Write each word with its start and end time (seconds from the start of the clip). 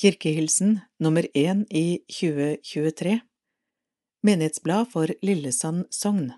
Kirkehilsen 0.00 0.80
nummer 0.96 1.26
én 1.36 1.66
i 1.70 1.98
2023 2.08 3.20
Menighetsblad 4.22 4.86
for 4.88 5.10
Lillesand 5.22 5.90
sogn 5.92 6.30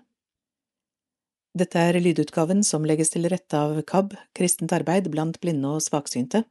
Dette 1.55 1.79
er 1.79 1.95
lydutgaven 1.95 2.65
som 2.67 2.83
legges 2.83 3.13
til 3.13 3.29
rette 3.31 3.55
av 3.55 3.77
KAB, 3.87 4.17
Kristent 4.35 4.73
arbeid 4.75 5.07
blant 5.13 5.39
blinde 5.39 5.69
og 5.77 5.85
svaksynte. 5.85 6.41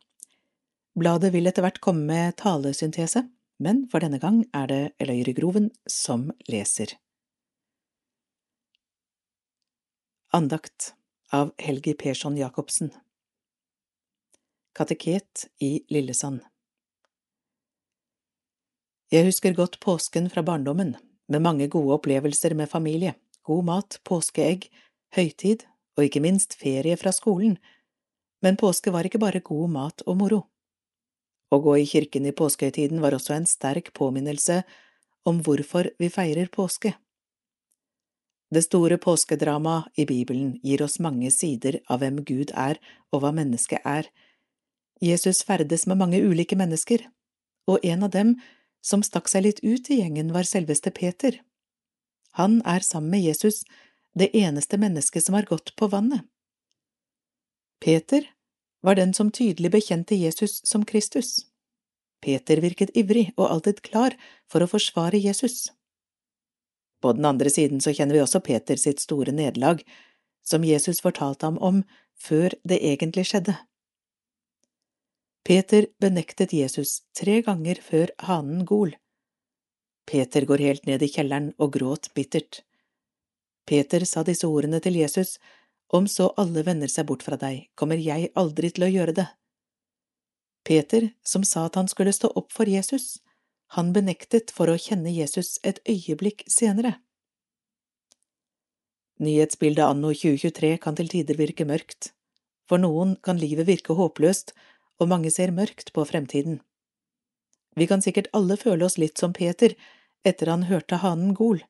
Bladet 0.97 1.35
vil 1.35 1.51
etter 1.51 1.67
hvert 1.67 1.83
komme 1.85 2.07
med 2.09 2.39
talesyntese, 2.41 3.27
men 3.61 3.83
for 3.93 4.01
denne 4.01 4.21
gang 4.23 4.47
er 4.57 4.71
det 4.73 4.81
Eløyre 4.97 5.35
Groven 5.37 5.69
som 5.85 6.31
leser. 6.49 6.95
Andakt 10.33 10.95
av 11.29 11.53
Helgi 11.61 11.93
Persson 11.93 12.41
Jacobsen 12.41 12.89
Kateket 14.73 15.51
i 15.61 15.75
Lillesand 15.93 16.41
Jeg 19.13 19.27
husker 19.27 19.53
godt 19.53 19.75
påsken 19.77 20.31
fra 20.33 20.41
barndommen, 20.41 20.95
med 21.29 21.43
mange 21.45 21.67
gode 21.69 21.99
opplevelser 21.99 22.55
med 22.57 22.71
familie, 22.73 23.13
god 23.45 23.65
mat, 23.65 23.99
påskeegg, 24.09 24.71
høytid 25.13 25.67
og 25.99 26.07
ikke 26.07 26.23
minst 26.25 26.57
ferie 26.57 26.97
fra 26.97 27.13
skolen, 27.13 27.59
men 28.41 28.57
påske 28.57 28.89
var 28.95 29.05
ikke 29.05 29.21
bare 29.21 29.43
god 29.45 29.69
mat 29.75 30.05
og 30.07 30.17
moro. 30.17 30.39
Å 31.53 31.59
gå 31.61 31.75
i 31.83 31.85
kirken 31.91 32.25
i 32.25 32.33
påskehøytiden 32.33 33.03
var 33.05 33.13
også 33.13 33.35
en 33.37 33.45
sterk 33.51 33.91
påminnelse 33.93 34.63
om 35.29 35.43
hvorfor 35.45 35.91
vi 36.01 36.09
feirer 36.09 36.49
påske. 36.49 36.95
Det 38.49 38.65
store 38.65 38.97
påskedramaet 38.97 39.93
i 40.01 40.09
Bibelen 40.09 40.57
gir 40.65 40.87
oss 40.89 40.97
mange 41.05 41.29
sider 41.37 41.83
av 41.85 42.01
hvem 42.01 42.23
Gud 42.25 42.57
er 42.57 42.81
og 43.13 43.21
hva 43.21 43.35
mennesket 43.37 43.85
er. 43.85 44.09
Jesus 45.05 45.45
ferdes 45.45 45.85
med 45.85 46.01
mange 46.01 46.25
ulike 46.25 46.57
mennesker, 46.57 47.05
og 47.69 47.85
en 47.85 48.09
av 48.09 48.17
dem 48.17 48.35
som 48.83 49.03
stakk 49.07 49.31
seg 49.31 49.47
litt 49.47 49.63
ut 49.63 49.91
i 49.91 50.01
gjengen, 50.01 50.33
var 50.35 50.49
selveste 50.49 50.91
Peter. 50.91 51.39
Han 52.39 52.61
er 52.67 52.85
sammen 52.85 53.13
med 53.15 53.23
Jesus 53.23 53.63
det 54.19 54.31
eneste 54.37 54.79
mennesket 54.81 55.25
som 55.25 55.37
har 55.39 55.49
gått 55.49 55.75
på 55.77 55.89
vannet. 55.93 56.27
Peter 57.83 58.27
var 58.83 58.99
den 58.99 59.15
som 59.15 59.31
tydelig 59.31 59.71
bekjente 59.71 60.19
Jesus 60.19 60.61
som 60.67 60.85
Kristus. 60.85 61.47
Peter 62.23 62.61
virket 62.63 62.95
ivrig 62.97 63.33
og 63.37 63.51
alltid 63.51 63.83
klar 63.83 64.15
for 64.51 64.63
å 64.63 64.71
forsvare 64.71 65.19
Jesus. 65.19 65.73
På 67.03 67.13
den 67.17 67.27
andre 67.27 67.51
siden 67.51 67.81
så 67.83 67.91
kjenner 67.95 68.15
vi 68.15 68.23
også 68.23 68.43
Peter 68.47 68.79
sitt 68.79 69.03
store 69.03 69.35
nederlag, 69.35 69.83
som 70.47 70.65
Jesus 70.67 71.03
fortalte 71.03 71.47
ham 71.47 71.59
om 71.59 71.83
før 72.19 72.55
det 72.63 72.79
egentlig 72.87 73.27
skjedde. 73.31 73.57
Peter 75.43 75.87
benektet 75.99 76.53
Jesus 76.55 77.01
tre 77.19 77.41
ganger 77.43 77.81
før 77.83 78.13
hanen 78.29 78.63
gol. 78.65 78.93
Peter 80.07 80.47
går 80.47 80.63
helt 80.63 80.87
ned 80.87 81.03
i 81.03 81.11
kjelleren 81.11 81.51
og 81.59 81.73
gråt 81.75 82.11
bittert. 82.15 82.61
Peter 83.67 84.07
sa 84.07 84.23
disse 84.27 84.47
ordene 84.47 84.79
til 84.83 84.99
Jesus, 85.01 85.39
om 85.93 86.07
så 86.07 86.31
alle 86.39 86.63
vender 86.67 86.91
seg 86.91 87.09
bort 87.11 87.25
fra 87.27 87.39
deg, 87.39 87.67
kommer 87.75 87.99
jeg 87.99 88.31
aldri 88.39 88.71
til 88.71 88.87
å 88.87 88.93
gjøre 88.93 89.17
det. 89.19 89.27
Peter, 90.63 91.11
som 91.27 91.43
sa 91.43 91.67
at 91.67 91.77
han 91.79 91.91
skulle 91.91 92.15
stå 92.15 92.31
opp 92.39 92.55
for 92.55 92.71
Jesus, 92.71 93.19
han 93.75 93.91
benektet 93.93 94.53
for 94.55 94.71
å 94.71 94.79
kjenne 94.79 95.11
Jesus 95.11 95.57
et 95.67 95.81
øyeblikk 95.89 96.45
senere. 96.47 97.01
Nyhetsbildet 99.23 99.85
anno 99.87 100.13
2023 100.15 100.77
kan 100.83 100.99
til 100.99 101.11
tider 101.11 101.39
virke 101.39 101.67
mørkt. 101.67 102.13
For 102.71 102.79
noen 102.79 103.17
kan 103.23 103.41
livet 103.43 103.67
virke 103.69 103.95
håpløst 103.99 104.55
og 105.03 105.11
mange 105.11 105.33
ser 105.35 105.51
mørkt 105.55 105.91
på 105.97 106.05
fremtiden. 106.07 106.61
Vi 107.75 107.89
kan 107.91 108.05
sikkert 108.05 108.31
alle 108.37 108.57
føle 108.61 108.87
oss 108.87 108.99
litt 109.01 109.19
som 109.19 109.35
Peter 109.35 109.75
etter 110.29 110.53
han 110.53 110.69
hørte 110.69 111.01
hanen 111.03 111.35
gol, 111.35 111.63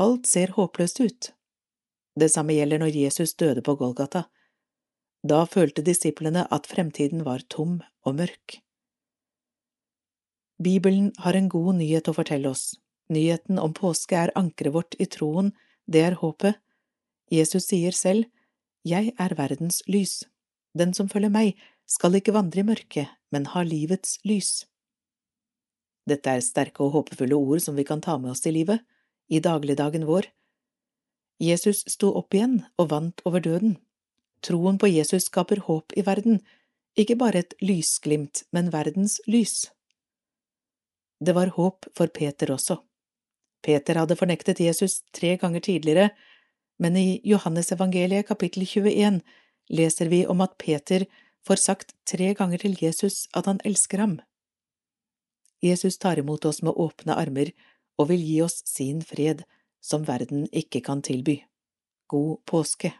alt 0.00 0.26
ser 0.26 0.54
håpløst 0.56 1.00
ut. 1.04 1.30
Det 2.18 2.28
samme 2.32 2.56
gjelder 2.56 2.82
når 2.82 2.96
Jesus 2.96 3.36
døde 3.38 3.62
på 3.64 3.76
Golgata. 3.78 4.26
Da 5.22 5.44
følte 5.46 5.84
disiplene 5.86 6.44
at 6.50 6.66
fremtiden 6.66 7.22
var 7.24 7.44
tom 7.48 7.80
og 8.02 8.18
mørk. 8.18 8.58
Bibelen 10.62 11.12
har 11.18 11.36
en 11.38 11.48
god 11.48 11.76
nyhet 11.78 12.10
å 12.10 12.16
fortelle 12.16 12.50
oss. 12.50 12.72
Nyheten 13.12 13.58
om 13.58 13.74
påske 13.76 14.18
er 14.18 14.34
ankeret 14.38 14.74
vårt 14.74 14.96
i 14.98 15.06
troen, 15.10 15.52
det 15.86 16.02
er 16.06 16.18
håpet. 16.20 16.58
Jesus 17.30 17.68
sier 17.70 17.92
selv, 17.96 18.26
Jeg 18.84 19.14
er 19.18 19.34
verdens 19.38 19.82
lys. 19.86 20.24
Den 20.74 20.94
som 20.94 21.08
følger 21.08 21.30
meg, 21.30 21.54
skal 21.88 22.18
ikke 22.18 22.34
vandre 22.34 22.62
i 22.62 22.66
mørket, 22.66 23.08
men 23.32 23.48
ha 23.52 23.62
livets 23.66 24.18
lys. 24.28 24.64
Dette 26.08 26.34
er 26.34 26.42
sterke 26.42 26.82
og 26.82 26.96
håpefulle 26.96 27.36
ord 27.36 27.62
som 27.62 27.76
vi 27.78 27.84
kan 27.86 28.02
ta 28.02 28.16
med 28.18 28.32
oss 28.34 28.46
i 28.46 28.54
livet, 28.54 28.82
i 29.30 29.40
dagligdagen 29.40 30.06
vår. 30.08 30.26
Jesus 31.42 31.84
sto 31.90 32.12
opp 32.18 32.34
igjen 32.34 32.60
og 32.78 32.90
vant 32.90 33.22
over 33.26 33.42
døden. 33.42 33.76
Troen 34.42 34.78
på 34.78 34.90
Jesus 34.90 35.28
skaper 35.30 35.62
håp 35.68 35.94
i 35.96 36.04
verden, 36.06 36.40
ikke 36.98 37.16
bare 37.16 37.42
et 37.44 37.54
lysglimt, 37.62 38.44
men 38.52 38.72
verdens 38.74 39.20
lys. 39.30 39.70
Det 41.22 41.34
var 41.34 41.54
håp 41.54 41.86
for 41.96 42.10
Peter 42.10 42.50
også. 42.52 42.80
Peter 43.62 44.00
hadde 44.00 44.18
fornektet 44.18 44.60
Jesus 44.60 45.00
tre 45.14 45.36
ganger 45.38 45.62
tidligere, 45.62 46.10
men 46.82 46.96
i 46.98 47.20
Johannesevangeliet 47.24 48.26
kapittel 48.26 48.66
21 48.66 49.20
leser 49.70 50.10
vi 50.10 50.24
om 50.26 50.42
at 50.42 50.56
Peter 50.58 51.06
får 51.46 51.60
sagt 51.62 51.94
tre 52.08 52.32
ganger 52.38 52.62
til 52.62 52.76
Jesus 52.78 53.26
at 53.34 53.48
han 53.50 53.60
elsker 53.64 54.02
ham. 54.02 54.20
Jesus 55.62 55.98
tar 55.98 56.18
imot 56.18 56.44
oss 56.44 56.62
med 56.62 56.74
åpne 56.74 57.14
armer 57.14 57.52
og 57.98 58.10
vil 58.10 58.22
gi 58.22 58.40
oss 58.42 58.62
sin 58.66 59.02
fred, 59.06 59.44
som 59.82 60.06
verden 60.06 60.48
ikke 60.52 60.82
kan 60.82 61.02
tilby. 61.02 61.42
God 62.10 62.42
påske! 62.46 62.92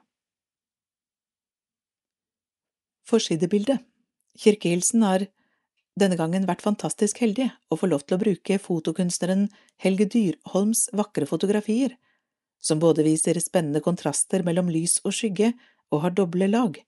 Forsidebildet 3.06 3.82
Kirkehilsen 4.38 5.02
har 5.04 5.26
denne 5.98 6.16
gangen 6.16 6.46
vært 6.48 6.62
fantastisk 6.64 7.18
heldige 7.20 7.50
å 7.68 7.76
få 7.76 7.90
lov 7.90 8.06
til 8.06 8.16
å 8.16 8.22
bruke 8.22 8.56
fotokunstneren 8.62 9.48
Helge 9.82 10.06
Dyrholms 10.14 10.86
vakre 10.96 11.28
fotografier, 11.28 11.98
som 12.62 12.80
både 12.80 13.04
viser 13.04 13.36
spennende 13.42 13.82
kontraster 13.84 14.46
mellom 14.46 14.70
lys 14.72 15.00
og 15.04 15.12
skygge 15.18 15.52
og 15.92 16.06
har 16.06 16.16
doble 16.16 16.48
lag. 16.48 16.78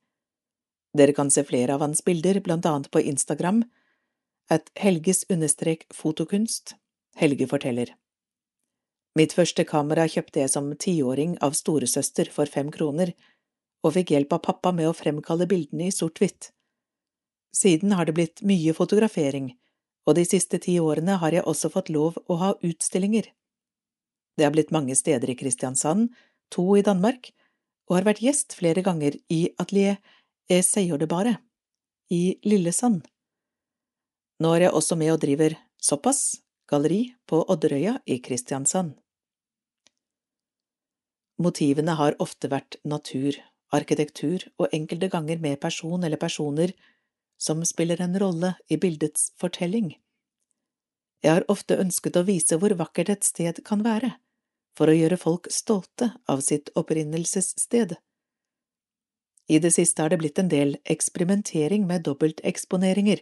Dere 0.94 1.12
kan 1.12 1.30
se 1.30 1.44
flere 1.44 1.74
av 1.74 1.80
hans 1.80 2.04
bilder, 2.04 2.40
blant 2.40 2.66
annet 2.66 2.90
på 2.90 3.00
Instagram, 3.00 3.64
at 4.50 4.70
helges-fotokunst, 4.78 6.74
Helge 7.14 7.46
forteller. 7.46 7.92
Mitt 9.14 9.32
første 9.36 9.62
kamera 9.62 10.08
kjøpte 10.10 10.40
jeg 10.42 10.50
som 10.50 10.72
tiåring 10.74 11.36
av 11.46 11.54
storesøster 11.54 12.26
for 12.34 12.50
fem 12.50 12.72
kroner, 12.74 13.12
og 13.86 13.94
fikk 13.94 14.10
hjelp 14.10 14.32
av 14.34 14.42
pappa 14.42 14.72
med 14.74 14.88
å 14.90 14.96
fremkalle 14.96 15.46
bildene 15.46 15.86
i 15.86 15.94
sort-hvitt. 15.94 16.50
Siden 17.54 17.94
har 17.94 18.08
det 18.08 18.16
blitt 18.16 18.42
mye 18.42 18.74
fotografering, 18.74 19.52
og 20.08 20.18
de 20.18 20.24
siste 20.26 20.58
ti 20.58 20.80
årene 20.82 21.20
har 21.22 21.36
jeg 21.36 21.46
også 21.46 21.70
fått 21.70 21.92
lov 21.94 22.18
å 22.26 22.40
ha 22.42 22.50
utstillinger. 22.66 23.30
Det 24.34 24.48
har 24.48 24.54
blitt 24.54 24.74
mange 24.74 24.96
steder 24.98 25.30
i 25.30 25.38
Kristiansand, 25.38 26.10
to 26.50 26.66
i 26.74 26.82
Danmark, 26.82 27.30
og 27.86 28.00
har 28.00 28.08
vært 28.08 28.24
gjest 28.24 28.56
flere 28.58 28.82
ganger 28.82 29.14
i 29.30 29.46
Atelier 29.62 30.00
jeg 30.50 30.64
sier 30.66 31.00
det 31.00 31.08
bare, 31.08 31.38
i 32.10 32.36
Lillesand. 32.44 33.04
Nå 34.42 34.50
er 34.54 34.66
jeg 34.66 34.76
også 34.76 34.96
med 35.00 35.14
og 35.14 35.22
driver 35.22 35.56
Såpass 35.80 36.40
galleri 36.68 37.14
på 37.28 37.42
Odderøya 37.52 37.98
i 38.06 38.18
Kristiansand. 38.24 38.94
Motivene 41.40 41.96
har 41.98 42.16
ofte 42.22 42.48
vært 42.52 42.78
natur, 42.84 43.36
arkitektur 43.74 44.44
og 44.60 44.70
enkelte 44.72 45.10
ganger 45.10 45.40
med 45.42 45.60
person 45.60 46.04
eller 46.04 46.20
personer 46.20 46.74
som 47.40 47.64
spiller 47.66 48.00
en 48.00 48.16
rolle 48.20 48.54
i 48.70 48.78
bildets 48.78 49.32
fortelling. 49.40 49.94
Jeg 51.24 51.38
har 51.38 51.46
ofte 51.48 51.78
ønsket 51.80 52.16
å 52.20 52.26
vise 52.28 52.58
hvor 52.60 52.76
vakkert 52.78 53.10
et 53.10 53.24
sted 53.26 53.60
kan 53.66 53.82
være, 53.84 54.12
for 54.76 54.90
å 54.90 54.96
gjøre 54.96 55.18
folk 55.18 55.48
stolte 55.50 56.12
av 56.30 56.42
sitt 56.44 56.70
opprinnelsessted. 56.78 57.96
I 59.48 59.58
det 59.60 59.74
siste 59.74 60.02
har 60.02 60.10
det 60.10 60.20
blitt 60.22 60.38
en 60.40 60.48
del 60.48 60.76
eksperimentering 60.88 61.86
med 61.86 62.04
dobbelteksponeringer. 62.06 63.20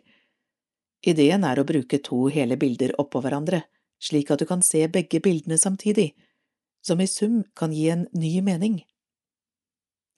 Ideen 1.02 1.44
er 1.44 1.58
å 1.58 1.66
bruke 1.66 1.98
to 1.98 2.28
hele 2.30 2.56
bilder 2.56 2.94
oppå 3.02 3.22
hverandre, 3.24 3.64
slik 4.02 4.30
at 4.30 4.42
du 4.42 4.46
kan 4.46 4.62
se 4.62 4.84
begge 4.86 5.18
bildene 5.22 5.58
samtidig, 5.58 6.12
som 6.82 7.00
i 7.02 7.08
sum 7.10 7.42
kan 7.58 7.74
gi 7.74 7.88
en 7.90 8.06
ny 8.14 8.36
mening. 8.42 8.82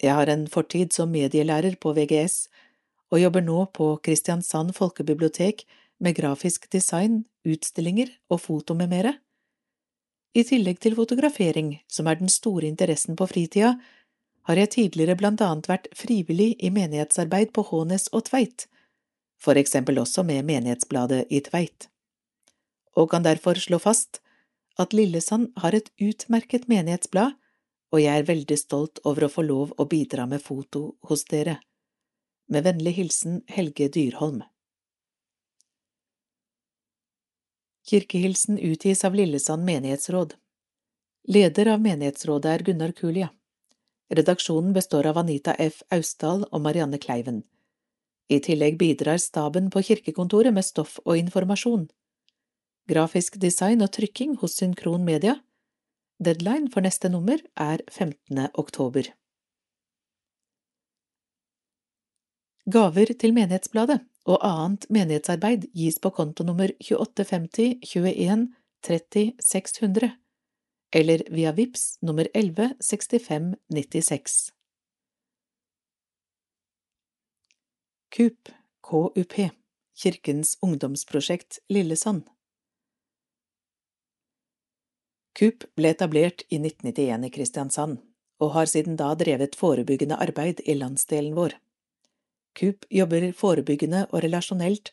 Jeg 0.03 0.13
har 0.13 0.29
en 0.29 0.47
fortid 0.51 0.93
som 0.93 1.13
medielærer 1.13 1.79
på 1.81 1.95
VGS 1.97 2.49
og 3.13 3.21
jobber 3.23 3.45
nå 3.47 3.65
på 3.73 3.95
Kristiansand 4.05 4.75
folkebibliotek 4.77 5.65
med 6.03 6.17
grafisk 6.19 6.67
design, 6.73 7.23
utstillinger 7.47 8.11
og 8.29 8.43
foto 8.43 8.75
med 8.77 8.91
mere. 8.91 9.15
I 10.35 10.43
tillegg 10.43 10.81
til 10.83 10.97
fotografering, 10.99 11.77
som 11.87 12.09
er 12.11 12.19
den 12.19 12.33
store 12.33 12.67
interessen 12.67 13.15
på 13.17 13.29
fritida, 13.31 13.77
har 14.45 14.61
jeg 14.61 14.73
tidligere 14.75 15.17
blant 15.17 15.41
annet 15.45 15.69
vært 15.71 15.89
frivillig 15.97 16.55
i 16.61 16.71
menighetsarbeid 16.73 17.53
på 17.57 17.65
Hånes 17.71 18.11
og 18.13 18.27
Tveit, 18.29 18.67
for 19.41 19.57
eksempel 19.61 20.01
også 20.03 20.25
med 20.27 20.45
menighetsbladet 20.49 21.25
i 21.33 21.41
Tveit, 21.45 21.89
og 22.97 23.11
kan 23.13 23.25
derfor 23.25 23.59
slå 23.61 23.81
fast 23.81 24.21
at 24.79 24.93
Lillesand 24.93 25.53
har 25.63 25.75
et 25.77 25.91
utmerket 26.03 26.69
menighetsblad, 26.69 27.37
og 27.95 28.03
jeg 28.03 28.21
er 28.21 28.27
veldig 28.27 28.57
stolt 28.59 28.99
over 29.07 29.27
å 29.27 29.31
få 29.31 29.45
lov 29.47 29.75
å 29.79 29.87
bidra 29.87 30.27
med 30.27 30.43
foto 30.43 30.97
hos 31.09 31.23
dere. 31.31 31.61
Med 32.51 32.67
vennlig 32.67 32.97
hilsen 32.97 33.39
Helge 33.49 33.87
Dyrholm. 33.89 34.43
Kirkehilsen 37.87 38.59
utgis 38.59 39.05
av 39.05 39.15
Lillesand 39.15 39.65
menighetsråd. 39.65 40.35
Leder 41.29 41.71
av 41.77 41.85
menighetsrådet 41.85 42.51
er 42.51 42.67
Gunnar 42.67 42.93
Kulia. 42.93 43.31
Redaksjonen 44.11 44.73
består 44.73 45.07
av 45.07 45.19
Anita 45.19 45.55
F. 45.55 45.83
Austdal 45.91 46.45
og 46.51 46.61
Marianne 46.61 46.99
Kleiven. 46.99 47.43
I 48.29 48.41
tillegg 48.41 48.79
bidrar 48.79 49.21
staben 49.21 49.71
på 49.71 49.83
kirkekontoret 49.85 50.53
med 50.53 50.65
stoff 50.65 50.99
og 51.05 51.19
informasjon. 51.19 51.89
Grafisk 52.89 53.37
design 53.41 53.85
og 53.85 53.93
trykking 53.97 54.37
hos 54.41 54.57
Synkron 54.61 55.05
Media. 55.05 55.39
Deadline 56.21 56.71
for 56.73 56.85
neste 56.85 57.09
nummer 57.09 57.41
er 57.57 57.81
15. 57.91 58.49
oktober. 58.55 59.09
Gaver 62.65 63.13
til 63.21 63.35
Menighetsbladet 63.37 64.01
og 64.25 64.41
annet 64.41 64.87
menighetsarbeid 64.89 65.67
gis 65.77 65.99
på 66.01 66.13
kontonummer 66.17 66.73
2850 66.81 67.81
21 67.85 68.47
30 68.85 69.33
600 69.41 70.13
eller 70.95 71.23
via 71.31 71.53
VIPS 71.53 71.99
nummer 72.01 72.29
11 72.35 72.75
65 72.81 73.55
96. 73.69 74.53
KUP, 78.17 78.49
KUP, 78.81 79.35
Kirkens 79.95 80.59
ungdomsprosjekt 80.63 81.59
Lillesand 81.69 82.31
KUP 85.39 85.65
ble 85.75 85.91
etablert 85.91 86.45
i 86.49 86.61
1991 86.63 87.27
i 87.27 87.31
Kristiansand, 87.35 87.99
og 88.39 88.55
har 88.55 88.71
siden 88.71 88.95
da 89.01 89.11
drevet 89.19 89.59
forebyggende 89.59 90.19
arbeid 90.23 90.63
i 90.63 90.77
landsdelen 90.79 91.35
vår. 91.35 91.57
KUP 92.55 92.87
jobber 92.91 93.33
forebyggende 93.35 94.07
og 94.13 94.23
relasjonelt 94.23 94.93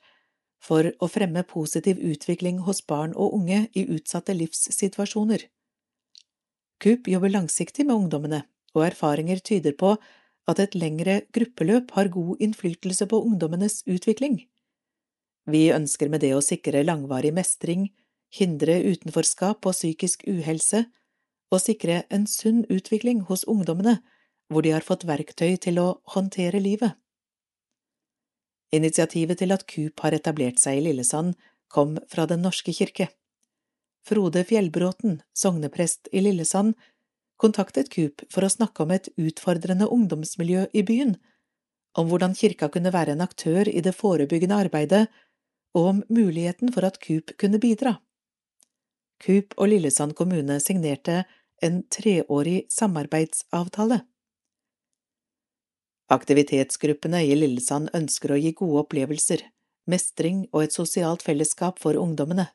for 0.62 0.89
å 0.98 1.09
fremme 1.13 1.45
positiv 1.45 2.01
utvikling 2.01 2.63
hos 2.65 2.81
barn 2.89 3.13
og 3.13 3.38
unge 3.38 3.68
i 3.77 3.86
utsatte 3.86 4.33
livssituasjoner. 4.33 5.45
KUP 6.81 7.07
jobber 7.13 7.29
langsiktig 7.29 7.85
med 7.85 7.95
ungdommene, 7.95 8.43
og 8.73 8.85
erfaringer 8.87 9.41
tyder 9.45 9.75
på 9.77 9.95
at 10.49 10.59
et 10.59 10.75
lengre 10.75 11.21
gruppeløp 11.35 11.91
har 11.97 12.09
god 12.13 12.41
innflytelse 12.41 13.05
på 13.07 13.19
ungdommenes 13.21 13.83
utvikling. 13.85 14.39
Vi 15.45 15.69
ønsker 15.73 16.09
med 16.09 16.23
det 16.25 16.33
å 16.35 16.41
sikre 16.45 16.83
langvarig 16.85 17.33
mestring, 17.35 17.89
hindre 18.33 18.79
utenforskap 18.87 19.65
og 19.67 19.75
psykisk 19.75 20.25
uhelse, 20.29 20.85
og 21.51 21.59
sikre 21.59 22.03
en 22.09 22.25
sunn 22.29 22.63
utvikling 22.71 23.25
hos 23.27 23.43
ungdommene 23.49 23.99
hvor 24.51 24.63
de 24.65 24.73
har 24.73 24.85
fått 24.85 25.05
verktøy 25.07 25.57
til 25.63 25.79
å 25.79 25.87
håndtere 26.15 26.59
livet. 26.63 26.95
Initiativet 28.71 29.41
til 29.41 29.51
at 29.51 29.65
KUP 29.67 29.99
har 29.99 30.15
etablert 30.15 30.59
seg 30.59 30.79
i 30.79 30.85
Lillesand, 30.87 31.35
kom 31.71 31.97
fra 32.11 32.25
Den 32.27 32.43
norske 32.43 32.73
kirke. 32.75 33.09
Frode 34.07 34.44
Fjellbråten, 34.44 35.21
sogneprest 35.33 36.09
i 36.12 36.21
Lillesand, 36.21 36.74
kontaktet 37.38 37.89
KUP 37.94 38.24
for 38.33 38.45
å 38.45 38.50
snakke 38.50 38.83
om 38.83 38.94
et 38.94 39.09
utfordrende 39.18 39.88
ungdomsmiljø 39.89 40.68
i 40.74 40.83
byen, 40.86 41.15
om 41.98 42.07
hvordan 42.09 42.36
kirka 42.38 42.69
kunne 42.74 42.94
være 42.94 43.15
en 43.15 43.25
aktør 43.25 43.69
i 43.69 43.81
det 43.83 43.94
forebyggende 43.98 44.59
arbeidet, 44.65 45.07
og 45.77 45.89
om 45.94 46.03
muligheten 46.09 46.71
for 46.74 46.88
at 46.88 47.00
KUP 47.03 47.36
kunne 47.42 47.62
bidra. 47.62 47.98
KUP 49.21 49.53
og 49.57 49.69
Lillesand 49.69 50.15
kommune 50.18 50.57
signerte 50.59 51.24
en 51.62 51.83
treårig 51.94 52.65
samarbeidsavtale. 52.74 54.01
Aktivitetsgruppene 56.12 57.21
i 57.24 57.36
Lillesand 57.38 57.94
ønsker 57.95 58.33
å 58.33 58.39
gi 58.42 58.51
gode 58.57 58.81
opplevelser, 58.83 59.45
mestring 59.88 60.48
og 60.51 60.65
et 60.65 60.75
sosialt 60.75 61.24
fellesskap 61.24 61.80
for 61.80 61.95
ungdommene. 62.00 62.50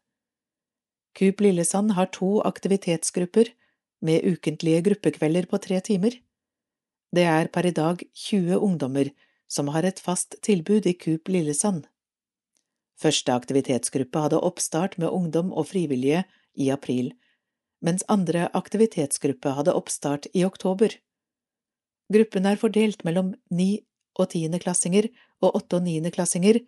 KUP 1.17 1.41
Lillesand 1.41 1.95
har 1.97 2.11
to 2.13 2.43
aktivitetsgrupper 2.45 3.49
med 4.05 4.25
ukentlige 4.25 4.83
gruppekvelder 4.91 5.47
på 5.49 5.59
tre 5.65 5.81
timer. 5.81 6.19
Det 7.17 7.25
er 7.25 7.49
per 7.49 7.67
i 7.67 7.73
dag 7.73 8.03
20 8.13 8.59
ungdommer 8.61 9.11
som 9.49 9.71
har 9.73 9.87
et 9.89 10.01
fast 10.03 10.37
tilbud 10.45 10.87
i 10.87 10.93
KUP 10.93 11.31
Lillesand. 11.33 11.87
Første 13.01 13.33
aktivitetsgruppe 13.33 14.25
hadde 14.27 14.41
oppstart 14.45 14.97
med 15.01 15.09
ungdom 15.09 15.53
og 15.53 15.71
frivillige 15.71 16.25
i 16.57 16.69
april, 16.73 17.13
mens 17.85 18.05
andre 18.12 18.49
aktivitetsgruppe 18.57 19.53
hadde 19.57 19.75
oppstart 19.77 20.29
i 20.35 20.45
oktober. 20.45 20.93
Gruppen 22.12 22.47
er 22.47 22.61
fordelt 22.61 23.05
mellom 23.05 23.35
ni- 23.51 23.85
og 24.17 24.31
tiendeklassinger 24.33 25.09
og 25.41 25.57
åtte- 25.61 25.81
og 25.81 25.89
niendeklassinger, 25.89 26.61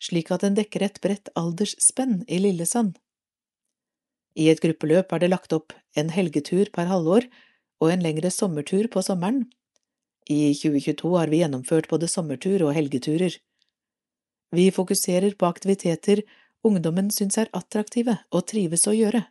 slik 0.00 0.30
at 0.32 0.44
den 0.44 0.56
dekker 0.56 0.84
et 0.84 1.00
bredt 1.00 1.28
aldersspenn 1.36 2.22
i 2.28 2.40
Lillesand. 2.40 2.96
I 4.34 4.48
et 4.50 4.62
gruppeløp 4.62 5.12
er 5.14 5.22
det 5.22 5.30
lagt 5.30 5.52
opp 5.54 5.74
en 5.98 6.10
helgetur 6.10 6.70
per 6.74 6.88
halvår 6.90 7.28
og 7.82 7.90
en 7.90 8.02
lengre 8.02 8.30
sommertur 8.34 8.88
på 8.90 9.02
sommeren. 9.06 9.44
I 10.30 10.54
2022 10.56 11.12
har 11.18 11.30
vi 11.30 11.42
gjennomført 11.42 11.90
både 11.90 12.08
sommertur 12.08 12.64
og 12.66 12.74
helgeturer. 12.74 13.36
Vi 14.54 14.70
fokuserer 14.74 15.36
på 15.38 15.46
aktiviteter 15.46 16.24
ungdommen 16.64 17.10
syns 17.12 17.38
er 17.38 17.52
attraktive 17.52 18.16
og 18.32 18.46
trives 18.50 18.86
å 18.88 18.96
gjøre. 18.96 19.24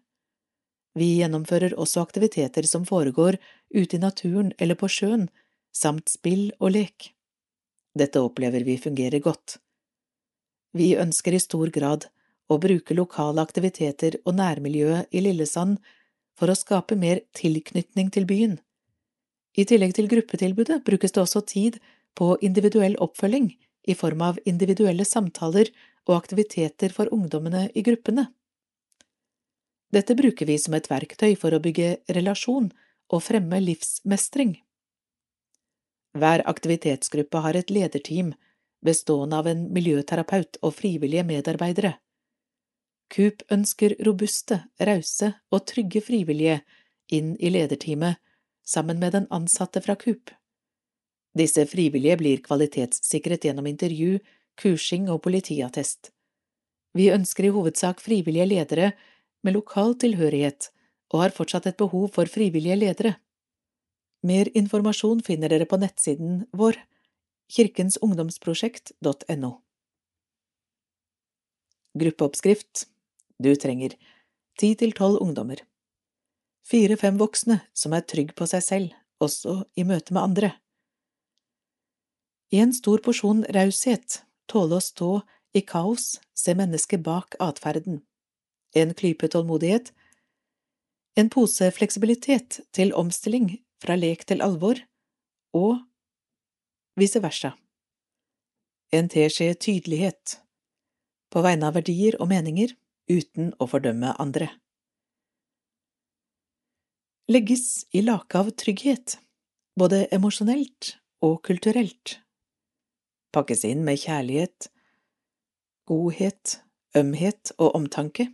Vi 0.93 1.09
gjennomfører 1.17 1.73
også 1.81 2.03
aktiviteter 2.05 2.67
som 2.69 2.85
foregår 2.85 3.39
ute 3.73 3.97
i 3.97 4.01
naturen 4.01 4.53
eller 4.61 4.77
på 4.77 4.89
sjøen, 4.91 5.27
samt 5.73 6.11
spill 6.13 6.51
og 6.59 6.75
lek. 6.75 7.09
Dette 7.97 8.21
opplever 8.21 8.65
vi 8.65 8.77
fungerer 8.77 9.23
godt. 9.25 9.57
Vi 10.73 10.93
ønsker 10.97 11.33
i 11.33 11.41
stor 11.41 11.73
grad 11.73 12.07
å 12.53 12.61
bruke 12.61 12.95
lokale 12.97 13.43
aktiviteter 13.43 14.19
og 14.23 14.37
nærmiljøet 14.39 15.11
i 15.11 15.23
Lillesand 15.25 15.79
for 16.39 16.49
å 16.49 16.57
skape 16.57 16.97
mer 16.99 17.21
tilknytning 17.37 18.09
til 18.13 18.27
byen. 18.29 18.57
I 19.53 19.65
tillegg 19.69 19.93
til 19.97 20.09
gruppetilbudet 20.09 20.81
brukes 20.85 21.13
det 21.13 21.21
også 21.21 21.43
tid 21.45 21.79
på 22.17 22.33
individuell 22.41 22.95
oppfølging 23.01 23.51
i 23.89 23.95
form 23.97 24.23
av 24.25 24.39
individuelle 24.49 25.05
samtaler 25.05 25.69
og 26.07 26.15
aktiviteter 26.17 26.93
for 26.95 27.11
ungdommene 27.13 27.67
i 27.75 27.83
gruppene. 27.85 28.27
Dette 29.93 30.15
bruker 30.17 30.49
vi 30.49 30.57
som 30.57 30.73
et 30.73 30.89
verktøy 30.89 31.35
for 31.37 31.53
å 31.53 31.61
bygge 31.61 31.99
relasjon 32.17 32.71
og 33.13 33.21
fremme 33.21 33.59
livsmestring. 33.61 34.55
Hver 36.17 36.43
aktivitetsgruppe 36.49 37.41
har 37.45 37.57
et 37.57 37.69
lederteam 37.73 38.33
bestående 38.85 39.37
av 39.37 39.49
en 39.49 39.67
miljøterapeut 39.73 40.59
og 40.61 40.73
frivillige 40.77 41.25
medarbeidere. 41.25 41.95
KUP 43.09 43.43
ønsker 43.51 43.95
robuste, 44.05 44.63
rause 44.79 45.33
og 45.51 45.65
trygge 45.69 46.01
frivillige 46.01 46.61
inn 47.13 47.35
i 47.39 47.49
lederteamet 47.53 48.15
sammen 48.65 48.99
med 48.99 49.11
den 49.13 49.27
ansatte 49.33 49.81
fra 49.83 49.95
KUP. 49.99 50.31
Disse 51.37 51.65
frivillige 51.69 52.17
blir 52.17 52.41
kvalitetssikret 52.45 53.45
gjennom 53.45 53.67
intervju, 53.69 54.19
kursing 54.59 55.09
og 55.09 55.23
politiattest. 55.25 56.11
Vi 56.93 57.09
ønsker 57.13 57.43
i 57.47 57.53
hovedsak 57.53 58.01
frivillige 58.01 58.45
ledere 58.45 58.91
med 59.43 59.53
lokal 59.57 59.95
tilhørighet 59.99 60.69
og 61.13 61.21
har 61.25 61.33
fortsatt 61.33 61.67
et 61.69 61.77
behov 61.77 62.09
for 62.13 62.25
frivillige 62.29 62.77
ledere. 62.77 63.15
Mer 64.23 64.47
informasjon 64.55 65.21
finner 65.25 65.49
dere 65.51 65.65
på 65.69 65.77
nettsiden 65.81 66.45
vår 66.55 66.77
kirkensungdomsprosjekt.no. 67.53 69.51
Gruppeoppskrift 71.93 72.87
Du 73.43 73.51
trenger 73.59 73.95
ti 74.59 74.71
til 74.79 74.93
tolv 74.95 75.19
ungdommer. 75.23 75.59
Fire–fem 76.63 77.17
voksne 77.19 77.59
som 77.75 77.95
er 77.95 78.05
trygg 78.07 78.31
på 78.39 78.47
seg 78.47 78.63
selv, 78.63 78.93
også 79.19 79.63
i 79.75 79.83
møte 79.87 80.15
med 80.15 80.23
andre. 80.23 80.51
I 82.53 82.61
en 82.63 82.71
stor 82.75 83.01
porsjon 83.03 83.43
raushet, 83.55 84.21
tåle 84.47 84.77
å 84.77 84.83
stå 84.83 85.11
i 85.57 85.63
kaos, 85.65 86.21
se 86.37 86.55
mennesket 86.55 87.03
bak 87.03 87.35
atferden. 87.43 87.99
En 88.77 88.93
klype 88.97 89.27
tålmodighet. 89.33 89.91
En 91.17 91.29
pose 91.33 91.67
fleksibilitet 91.73 92.61
til 92.73 92.93
omstilling 92.97 93.49
fra 93.83 93.97
lek 93.99 94.23
til 94.29 94.41
alvor, 94.45 94.79
og 95.53 95.81
vice 96.97 97.19
versa. 97.21 97.53
En 98.93 99.09
teskje 99.09 99.53
tydelighet, 99.57 100.37
på 101.33 101.41
vegne 101.41 101.69
av 101.69 101.77
verdier 101.77 102.17
og 102.21 102.29
meninger, 102.29 102.73
uten 103.09 103.53
å 103.59 103.67
fordømme 103.69 104.13
andre. 104.21 104.49
Legges 107.31 107.85
i 107.95 108.01
lake 108.03 108.39
av 108.39 108.51
trygghet, 108.59 109.17
både 109.79 110.05
emosjonelt 110.15 110.97
og 111.23 111.39
kulturelt. 111.47 112.19
Pakkes 113.33 113.63
inn 113.65 113.85
med 113.87 114.01
kjærlighet, 114.03 114.67
godhet, 115.89 116.59
ømhet 116.99 117.53
og 117.57 117.75
omtanke. 117.79 118.27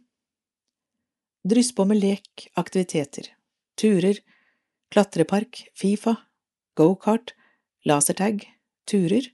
Dryss 1.47 1.71
på 1.75 1.85
med 1.87 2.01
lek, 2.01 2.49
aktiviteter, 2.59 3.29
turer, 3.79 4.19
klatrepark, 4.91 5.69
Fifa, 5.77 6.17
gokart, 6.75 7.35
lasertag, 7.85 8.43
turer. 8.89 9.29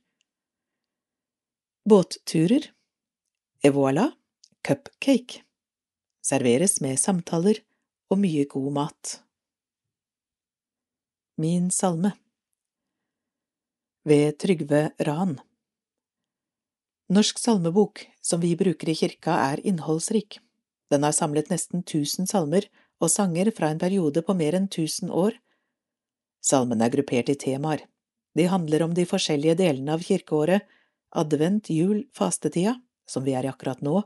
Båtturer. 1.86 2.72
Et 3.64 3.74
voilà, 3.74 4.12
cupcake. 4.66 5.44
Serveres 6.26 6.80
med 6.82 6.98
samtaler 6.98 7.60
og 8.10 8.18
mye 8.18 8.48
god 8.50 8.72
mat. 8.74 9.12
Min 11.38 11.68
salme 11.70 12.16
Ved 14.10 14.40
Trygve 14.42 14.88
Ran 15.06 15.36
Norsk 17.14 17.38
salmebok, 17.38 18.08
som 18.22 18.42
vi 18.42 18.56
bruker 18.58 18.90
i 18.90 18.98
kirka, 18.98 19.36
er 19.52 19.62
innholdsrik. 19.62 20.40
Den 20.90 21.06
har 21.06 21.14
samlet 21.14 21.54
nesten 21.54 21.86
tusen 21.86 22.26
salmer 22.26 22.66
og 22.98 23.14
sanger 23.14 23.54
fra 23.54 23.70
en 23.70 23.82
periode 23.86 24.26
på 24.26 24.34
mer 24.34 24.58
enn 24.58 24.70
tusen 24.72 25.14
år. 25.14 25.38
Salmene 26.42 26.88
er 26.88 26.96
gruppert 26.98 27.30
i 27.30 27.38
temaer. 27.38 27.86
De 28.34 28.50
handler 28.50 28.82
om 28.88 28.98
de 28.98 29.06
forskjellige 29.06 29.60
delene 29.62 29.94
av 29.94 30.02
kirkeåret, 30.02 30.66
advent, 31.14 31.70
jul, 31.70 32.08
fastetida, 32.18 32.80
som 33.06 33.28
vi 33.28 33.38
er 33.38 33.46
i 33.46 33.54
akkurat 33.54 33.86
nå, 33.86 34.02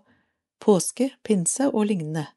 påske, 0.59 1.09
pinse 1.23 1.69
og 1.71 1.87
lignende. 1.89 2.27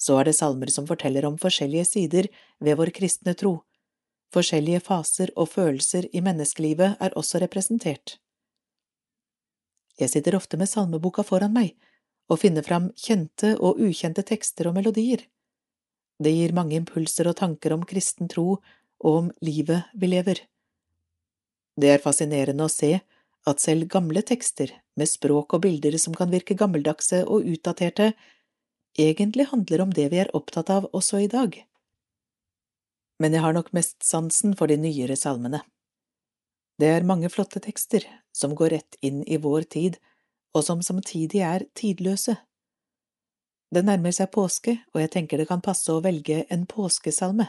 Så 0.00 0.16
er 0.20 0.30
det 0.30 0.36
salmer 0.38 0.70
som 0.72 0.86
forteller 0.88 1.26
om 1.28 1.36
forskjellige 1.40 1.88
sider 1.88 2.28
ved 2.60 2.78
vår 2.80 2.92
kristne 2.96 3.34
tro. 3.36 3.60
Forskjellige 4.32 4.80
faser 4.86 5.32
og 5.36 5.50
følelser 5.52 6.06
i 6.16 6.22
menneskelivet 6.24 7.00
er 7.02 7.16
også 7.18 7.40
representert. 7.42 8.18
Jeg 10.00 10.12
sitter 10.12 10.36
ofte 10.38 10.56
med 10.56 10.70
salmeboka 10.70 11.24
foran 11.26 11.52
meg 11.52 11.74
og 12.30 12.40
finner 12.40 12.64
fram 12.64 12.88
kjente 12.96 13.56
og 13.58 13.80
ukjente 13.82 14.22
tekster 14.24 14.70
og 14.70 14.78
melodier. 14.78 15.26
Det 16.20 16.32
gir 16.32 16.54
mange 16.56 16.78
impulser 16.78 17.28
og 17.28 17.36
tanker 17.40 17.74
om 17.74 17.84
kristen 17.88 18.28
tro 18.30 18.60
og 19.00 19.10
om 19.10 19.30
livet 19.44 19.90
vi 19.96 20.12
lever. 20.12 20.40
Det 21.80 21.94
er 21.94 22.02
fascinerende 22.02 22.66
å 22.66 22.72
se 22.72 22.98
at 23.48 23.62
selv 23.62 23.88
gamle 23.90 24.22
tekster, 24.26 24.72
med 25.00 25.08
språk 25.08 25.56
og 25.56 25.64
bilder 25.64 25.96
som 25.98 26.14
kan 26.16 26.30
virke 26.32 26.56
gammeldagse 26.58 27.24
og 27.24 27.48
utdaterte, 27.48 28.12
egentlig 28.98 29.48
handler 29.50 29.86
om 29.86 29.94
det 29.96 30.10
vi 30.12 30.20
er 30.22 30.32
opptatt 30.36 30.70
av 30.70 30.88
også 30.92 31.24
i 31.24 31.30
dag. 31.32 31.56
Men 33.20 33.36
jeg 33.36 33.44
har 33.44 33.56
nok 33.56 33.72
mest 33.76 33.98
sansen 34.04 34.54
for 34.56 34.70
de 34.70 34.78
nyere 34.80 35.16
salmene. 35.16 35.62
Det 36.80 36.88
er 36.88 37.04
mange 37.04 37.28
flotte 37.28 37.60
tekster 37.60 38.06
som 38.32 38.54
går 38.56 38.72
rett 38.76 38.96
inn 39.04 39.20
i 39.28 39.36
vår 39.36 39.66
tid, 39.74 39.98
og 40.56 40.64
som 40.64 40.80
samtidig 40.82 41.42
er 41.44 41.66
tidløse. 41.76 42.38
Det 43.70 43.84
nærmer 43.86 44.14
seg 44.16 44.32
påske, 44.34 44.78
og 44.94 45.02
jeg 45.02 45.12
tenker 45.14 45.38
det 45.38 45.46
kan 45.50 45.62
passe 45.62 45.92
å 45.92 46.00
velge 46.02 46.42
en 46.50 46.64
påskesalme. 46.66 47.46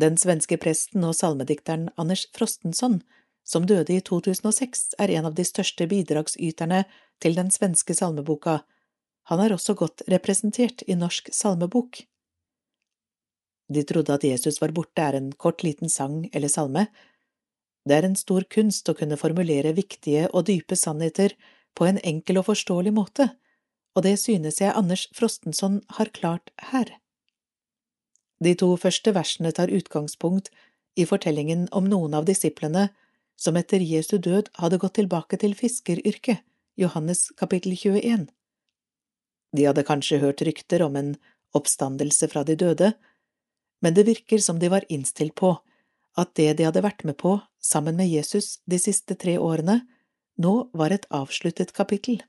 Den 0.00 0.16
svenske 0.18 0.58
presten 0.58 1.04
og 1.06 1.14
salmedikteren 1.14 1.90
Anders 2.00 2.24
Frostenson, 2.34 3.02
som 3.44 3.66
døde 3.68 3.92
i 3.92 4.00
2006, 4.00 4.94
er 4.98 5.12
en 5.18 5.28
av 5.28 5.34
de 5.36 5.44
største 5.44 5.86
bidragsyterne 5.86 6.84
til 7.20 7.36
den 7.36 7.52
svenske 7.52 7.94
salmeboka. 7.94 8.62
Han 9.30 9.40
er 9.40 9.54
også 9.54 9.76
godt 9.76 10.04
representert 10.08 10.84
i 10.88 10.96
Norsk 10.96 11.30
salmebok. 11.32 12.02
De 13.72 13.82
trodde 13.88 14.12
at 14.12 14.24
Jesus 14.24 14.60
var 14.60 14.72
borte 14.76 15.00
er 15.00 15.16
en 15.16 15.32
kort 15.32 15.64
liten 15.64 15.88
sang 15.88 16.24
eller 16.32 16.52
salme, 16.52 16.86
det 17.84 17.96
er 17.98 18.06
en 18.08 18.16
stor 18.16 18.46
kunst 18.48 18.88
å 18.88 18.96
kunne 18.96 19.18
formulere 19.20 19.74
viktige 19.76 20.28
og 20.32 20.46
dype 20.48 20.76
sannheter 20.76 21.34
på 21.76 21.84
en 21.88 22.00
enkel 22.00 22.40
og 22.40 22.48
forståelig 22.48 22.94
måte, 22.96 23.28
og 23.94 24.06
det 24.06 24.16
synes 24.22 24.60
jeg 24.60 24.72
Anders 24.72 25.06
Frostenson 25.14 25.82
har 25.98 26.12
klart 26.16 26.50
her. 26.70 26.88
De 28.40 28.54
to 28.58 28.72
første 28.80 29.12
versene 29.14 29.52
tar 29.52 29.72
utgangspunkt 29.72 30.50
i 30.96 31.04
fortellingen 31.08 31.68
om 31.72 31.86
noen 31.90 32.16
av 32.16 32.26
disiplene 32.28 32.88
som 33.36 33.56
etter 33.56 33.82
Jesu 33.82 34.18
død 34.18 34.50
hadde 34.60 34.78
gått 34.82 34.96
tilbake 35.00 35.38
til 35.40 35.56
fiskeryrket, 35.58 36.42
Johannes 36.76 37.28
kapittel 37.38 37.76
21. 37.76 38.26
De 39.54 39.66
hadde 39.68 39.86
kanskje 39.86 40.18
hørt 40.22 40.42
rykter 40.42 40.82
om 40.82 40.96
en 40.98 41.12
oppstandelse 41.54 42.28
fra 42.32 42.42
de 42.46 42.56
døde, 42.58 42.92
men 43.82 43.94
det 43.94 44.06
virker 44.08 44.42
som 44.42 44.58
de 44.58 44.70
var 44.72 44.86
innstilt 44.88 45.36
på 45.38 45.54
at 46.18 46.34
det 46.38 46.54
de 46.58 46.66
hadde 46.66 46.82
vært 46.82 47.04
med 47.06 47.18
på 47.18 47.36
sammen 47.62 47.96
med 47.98 48.10
Jesus 48.10 48.58
de 48.70 48.78
siste 48.78 49.16
tre 49.18 49.36
årene, 49.38 49.82
nå 50.38 50.54
var 50.74 50.94
et 50.94 51.06
avsluttet 51.14 51.72
kapittel. 51.74 52.22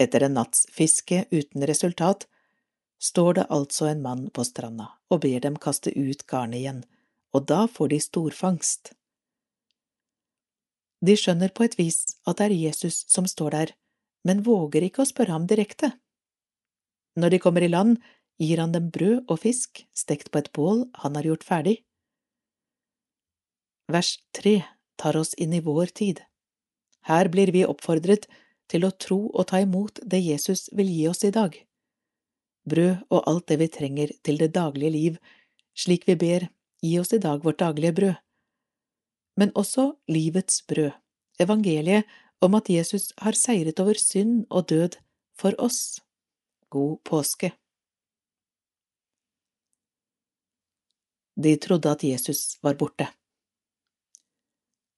Etter 0.00 0.24
en 0.26 0.38
natts 0.38 0.66
fiske 0.72 1.24
uten 1.30 1.66
resultat 1.68 2.26
står 3.00 3.34
det 3.38 3.48
altså 3.50 3.90
en 3.90 4.02
mann 4.02 4.28
på 4.34 4.44
stranda 4.46 4.90
og 5.10 5.22
ber 5.24 5.42
dem 5.44 5.58
kaste 5.60 5.92
ut 5.94 6.24
garnet 6.30 6.62
igjen, 6.62 6.80
og 7.34 7.46
da 7.50 7.66
får 7.70 7.92
de 7.92 8.00
storfangst. 8.02 8.94
De 11.00 11.16
skjønner 11.16 11.52
på 11.56 11.64
et 11.64 11.76
vis 11.78 12.02
at 12.28 12.40
det 12.40 12.50
er 12.50 12.56
Jesus 12.66 13.04
som 13.08 13.28
står 13.28 13.56
der, 13.56 13.74
men 14.26 14.44
våger 14.44 14.84
ikke 14.84 15.04
å 15.04 15.08
spørre 15.08 15.32
ham 15.32 15.46
direkte. 15.48 15.94
Når 17.16 17.34
de 17.34 17.38
kommer 17.42 17.64
i 17.64 17.70
land, 17.72 17.96
gir 18.40 18.60
han 18.60 18.72
dem 18.72 18.90
brød 18.92 19.28
og 19.28 19.40
fisk 19.42 19.82
stekt 19.96 20.30
på 20.32 20.40
et 20.40 20.52
bål 20.56 20.84
han 21.02 21.16
har 21.16 21.28
gjort 21.28 21.46
ferdig. 21.46 21.76
Vers 23.90 24.18
tre 24.36 24.60
tar 25.00 25.16
oss 25.16 25.34
inn 25.40 25.56
i 25.56 25.64
vår 25.64 25.92
tid. 25.96 26.20
Her 27.08 27.28
blir 27.32 27.50
vi 27.52 27.66
oppfordret 27.66 28.28
til 28.70 28.86
å 28.86 28.92
tro 28.92 29.20
og 29.32 29.48
ta 29.50 29.60
imot 29.64 29.98
det 30.06 30.20
Jesus 30.22 30.68
vil 30.76 30.88
gi 30.92 31.08
oss 31.10 31.24
i 31.26 31.32
dag. 31.34 31.56
Brød 32.70 33.06
og 33.08 33.24
alt 33.26 33.48
det 33.50 33.58
vi 33.62 33.68
trenger 33.72 34.12
til 34.22 34.38
det 34.38 34.52
daglige 34.54 34.94
liv, 34.94 35.16
slik 35.74 36.06
vi 36.06 36.16
ber, 36.20 36.46
gi 36.84 36.98
oss 37.00 37.12
i 37.16 37.22
dag 37.22 37.42
vårt 37.44 37.60
daglige 37.64 37.96
brød. 37.96 38.18
Men 39.40 39.52
også 39.56 39.94
livets 40.12 40.60
brød, 40.68 40.90
evangeliet 41.40 42.04
om 42.44 42.54
at 42.58 42.68
Jesus 42.68 43.12
har 43.24 43.36
seiret 43.36 43.80
over 43.80 43.96
synd 43.96 44.44
og 44.50 44.68
død 44.68 44.98
for 45.40 45.56
oss. 45.58 46.00
God 46.70 46.98
påske. 47.08 47.52
De 51.40 51.56
trodde 51.56 51.90
at 51.90 52.04
Jesus 52.04 52.58
var 52.62 52.76
borte. 52.76 53.08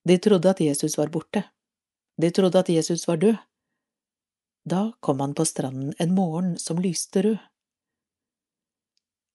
De 0.08 0.18
trodde 0.18 0.50
at 0.50 0.60
Jesus 0.60 0.98
var 0.98 1.10
borte. 1.14 1.44
De 2.22 2.30
trodde 2.30 2.58
at 2.58 2.68
Jesus 2.68 3.06
var 3.08 3.16
død. 3.16 3.38
Da 4.66 4.92
kom 5.00 5.20
han 5.20 5.34
på 5.34 5.44
stranden 5.44 5.94
en 5.98 6.14
morgen 6.14 6.58
som 6.58 6.82
lyste 6.82 7.22
rød. 7.22 7.38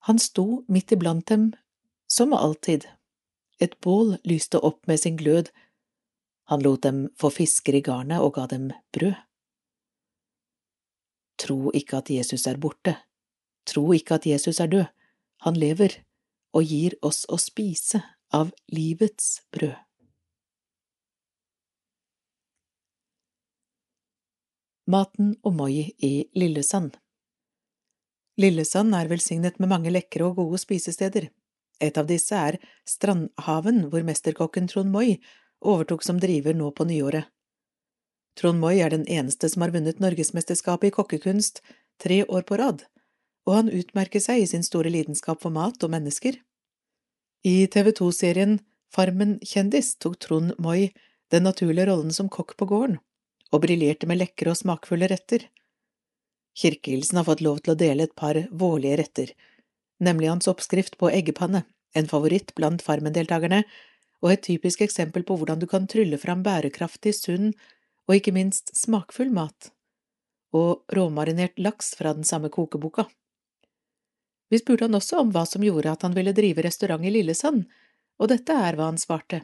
Han 0.08 0.20
sto 0.20 0.64
midt 0.68 0.92
iblant 0.92 1.28
dem, 1.28 1.54
som 2.08 2.34
alltid. 2.34 2.88
Et 3.60 3.74
bål 3.82 4.18
lyste 4.24 4.60
opp 4.60 4.88
med 4.88 5.00
sin 5.00 5.18
glød. 5.18 5.50
Han 6.48 6.62
lot 6.64 6.84
dem 6.84 7.08
få 7.20 7.32
fisker 7.34 7.76
i 7.76 7.82
garnet 7.82 8.22
og 8.22 8.36
ga 8.38 8.46
dem 8.52 8.70
brød. 8.94 9.16
Tro 11.38 11.72
ikke 11.74 12.02
at 12.02 12.10
Jesus 12.10 12.48
er 12.48 12.58
borte. 12.58 12.96
Tro 13.68 13.92
ikke 13.94 14.18
at 14.18 14.26
Jesus 14.26 14.60
er 14.60 14.70
død. 14.72 14.86
Han 15.46 15.58
lever 15.60 16.00
og 16.54 16.64
gir 16.66 16.96
oss 17.06 17.26
å 17.30 17.38
spise 17.42 18.02
av 18.34 18.54
livets 18.74 19.42
brød. 19.54 19.76
Maten 24.88 25.34
og 25.44 25.58
Moi 25.60 25.90
i 26.00 26.14
Lillesand 26.40 26.96
Lillesand 28.40 28.96
er 28.96 29.10
velsignet 29.12 29.58
med 29.60 29.68
mange 29.68 29.92
lekre 29.92 30.30
og 30.30 30.38
gode 30.40 30.62
spisesteder. 30.62 31.28
Et 31.80 31.98
av 31.98 32.08
disse 32.10 32.36
er 32.36 32.58
Strandhaven, 32.90 33.88
hvor 33.92 34.06
mesterkokken 34.06 34.70
Trond 34.72 34.92
Moi 34.92 35.18
overtok 35.62 36.04
som 36.06 36.20
driver 36.22 36.58
nå 36.58 36.72
på 36.72 36.88
nyåret. 36.90 37.28
Trond 38.38 38.62
Moi 38.62 38.78
er 38.78 38.94
den 38.94 39.06
eneste 39.10 39.50
som 39.50 39.66
har 39.66 39.74
vunnet 39.74 40.02
norgesmesterskapet 40.02 40.92
i 40.92 40.94
kokkekunst 40.94 41.62
tre 42.02 42.24
år 42.26 42.46
på 42.46 42.58
rad, 42.62 42.84
og 43.50 43.54
han 43.56 43.72
utmerker 43.74 44.22
seg 44.22 44.44
i 44.44 44.50
sin 44.50 44.66
store 44.66 44.92
lidenskap 44.94 45.42
for 45.42 45.54
mat 45.54 45.82
og 45.84 45.94
mennesker. 45.94 46.38
I 47.46 47.66
TV 47.74 47.94
2-serien 47.98 48.60
Farmen 48.94 49.38
kjendis 49.44 49.96
tok 50.00 50.20
Trond 50.24 50.54
Moi 50.64 50.92
den 51.32 51.44
naturlige 51.44 51.90
rollen 51.90 52.14
som 52.14 52.30
kokk 52.32 52.56
på 52.58 52.68
gården 52.70 53.00
og 53.52 53.64
briljerte 53.64 54.08
med 54.08 54.20
lekre 54.22 54.52
og 54.52 54.60
smakfulle 54.60 55.10
retter. 55.12 55.46
Kirkehilsen 56.58 57.20
har 57.20 57.28
fått 57.28 57.44
lov 57.46 57.62
til 57.62 57.74
å 57.74 57.80
dele 57.80 58.08
et 58.08 58.16
par 58.18 58.40
vårlige 58.52 58.98
retter, 59.02 59.34
nemlig 60.04 60.30
hans 60.30 60.48
oppskrift 60.48 60.98
på 60.98 61.10
eggepanne, 61.12 61.64
en 61.96 62.10
favoritt 62.10 62.54
blant 62.56 62.84
Farmen-deltakerne, 62.86 63.64
og 64.24 64.34
et 64.34 64.44
typisk 64.46 64.82
eksempel 64.82 65.26
på 65.26 65.38
hvordan 65.38 65.62
du 65.62 65.68
kan 65.70 65.88
trylle 65.90 66.18
fram 66.22 66.44
bærekraftig, 66.46 67.14
sunn 67.16 67.52
og 68.08 68.16
ikke 68.18 68.34
minst 68.34 68.74
smakfull 68.78 69.30
mat, 69.34 69.72
og 70.56 70.88
råmarinert 70.94 71.60
laks 71.60 71.94
fra 72.00 72.14
den 72.18 72.26
samme 72.28 72.50
kokeboka. 72.54 73.06
Vi 74.50 74.62
spurte 74.62 74.88
han 74.88 74.96
også 74.96 75.20
om 75.20 75.34
hva 75.36 75.44
som 75.46 75.66
gjorde 75.66 75.92
at 75.92 76.06
han 76.08 76.16
ville 76.16 76.34
drive 76.36 76.64
restaurant 76.64 77.04
i 77.04 77.12
Lillesand, 77.12 77.66
og 78.18 78.32
dette 78.32 78.54
er 78.54 78.78
hva 78.78 78.90
han 78.92 79.00
svarte. 79.02 79.44